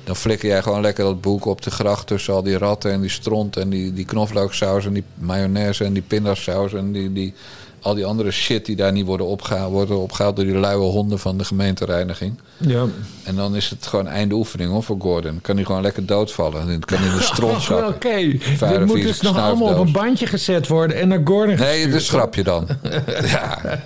dan 0.05 0.16
flikker 0.16 0.48
jij 0.48 0.62
gewoon 0.62 0.80
lekker 0.80 1.05
dat 1.05 1.20
boek 1.20 1.44
op 1.44 1.62
de 1.62 1.70
gracht 1.70 2.07
tussen 2.07 2.34
al 2.34 2.42
die 2.42 2.59
ratten 2.59 2.92
en 2.92 3.00
die 3.00 3.11
stront 3.11 3.57
en 3.57 3.68
die, 3.68 3.92
die 3.92 4.05
knoflooksaus 4.05 4.86
en 4.86 4.92
die 4.92 5.05
mayonaise 5.14 5.84
en 5.84 5.92
die 5.92 6.03
pindasaus 6.03 6.72
en 6.72 6.92
die, 6.92 7.12
die, 7.12 7.34
al 7.80 7.94
die 7.94 8.05
andere 8.05 8.30
shit 8.30 8.66
die 8.66 8.76
daar 8.76 8.92
niet 8.92 9.07
worden 9.07 9.26
opgehaald, 9.26 9.72
worden 9.72 9.98
opgehaald 9.98 10.36
door 10.36 10.44
die 10.44 10.55
luie 10.55 10.76
honden 10.76 11.18
van 11.18 11.38
de 11.38 11.44
gemeentereiniging. 11.44 12.38
Ja. 12.57 12.84
En 13.24 13.34
dan 13.34 13.57
is 13.57 13.70
het 13.70 13.86
gewoon 13.86 14.07
einde 14.09 14.34
oefening 14.34 14.70
hoor, 14.70 14.82
voor 14.82 14.96
Gordon. 15.00 15.40
Kan 15.40 15.57
hij 15.57 15.64
gewoon 15.64 15.82
lekker 15.82 16.07
doodvallen. 16.07 16.66
Dan 16.66 16.80
kan 16.80 16.98
hij 16.98 17.09
in 17.09 17.16
de 17.16 17.22
stront 17.22 17.62
zakken. 17.68 17.88
Oké, 17.88 18.38
Varen 18.57 18.78
dit 18.78 18.88
moet 18.88 19.03
dus 19.03 19.20
nog 19.20 19.38
allemaal 19.38 19.68
op 19.78 19.86
een 19.86 19.92
bandje 19.92 20.26
gezet 20.26 20.68
worden 20.68 20.96
en 20.96 21.09
naar 21.09 21.20
Gordon 21.24 21.57
Nee, 21.57 21.57
gestuurd. 21.57 21.92
dat 21.92 22.00
is 22.00 22.09
grapje 22.09 22.42
dan. 22.42 22.66
ja. 23.36 23.80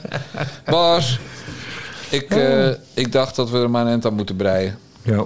Bas, 0.64 1.18
ik, 2.08 2.30
eh, 2.30 2.68
ik 2.94 3.12
dacht 3.12 3.36
dat 3.36 3.50
we 3.50 3.58
er 3.58 3.70
maar 3.70 3.82
een 3.82 3.88
eind 3.88 4.06
aan 4.06 4.14
moeten 4.14 4.36
breien. 4.36 4.78
Ja. 5.02 5.24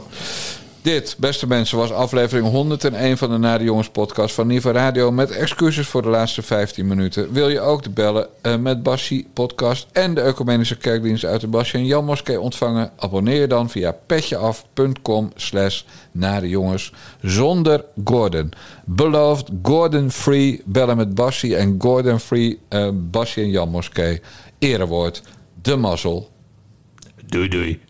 Dit, 0.83 1.16
beste 1.18 1.47
mensen, 1.47 1.78
was 1.78 1.93
aflevering 1.93 2.49
101 2.49 3.18
van 3.18 3.31
de 3.31 3.37
Nare 3.37 3.64
Jongens 3.64 3.89
podcast 3.89 4.35
van 4.35 4.47
Niva 4.47 4.72
Radio. 4.72 5.11
Met 5.11 5.31
excuses 5.31 5.87
voor 5.87 6.03
de 6.03 6.09
laatste 6.09 6.43
15 6.43 6.87
minuten. 6.87 7.33
Wil 7.33 7.49
je 7.49 7.61
ook 7.61 7.83
de 7.83 7.91
bellen 7.91 8.28
eh, 8.43 8.57
met 8.57 8.83
Bassie 8.83 9.28
podcast 9.33 9.87
en 9.93 10.14
de 10.14 10.22
Ecumenische 10.22 10.76
Kerkdienst 10.76 11.24
uit 11.24 11.41
de 11.41 11.47
Basje 11.47 11.76
en 11.76 11.87
Jan 11.87 12.05
Moskee 12.05 12.41
ontvangen? 12.41 12.93
Abonneer 12.97 13.41
je 13.41 13.47
dan 13.47 13.70
via 13.70 13.93
petjeaf.com 14.07 15.33
slash 15.35 15.83
Jongens 16.43 16.93
zonder 17.22 17.85
Gordon. 18.05 18.53
Beloofd 18.85 19.49
Gordon 19.62 20.11
Free 20.11 20.62
bellen 20.64 20.97
met 20.97 21.14
Bassie 21.14 21.57
en 21.57 21.74
Gordon 21.78 22.18
Free 22.18 22.59
eh 22.68 22.89
Bassie 22.95 23.43
en 23.43 23.51
Jan 23.51 23.68
Moskee. 23.68 24.20
Erewoord, 24.59 25.22
de 25.62 25.76
mazzel. 25.76 26.31
Doei 27.26 27.49
doei. 27.49 27.81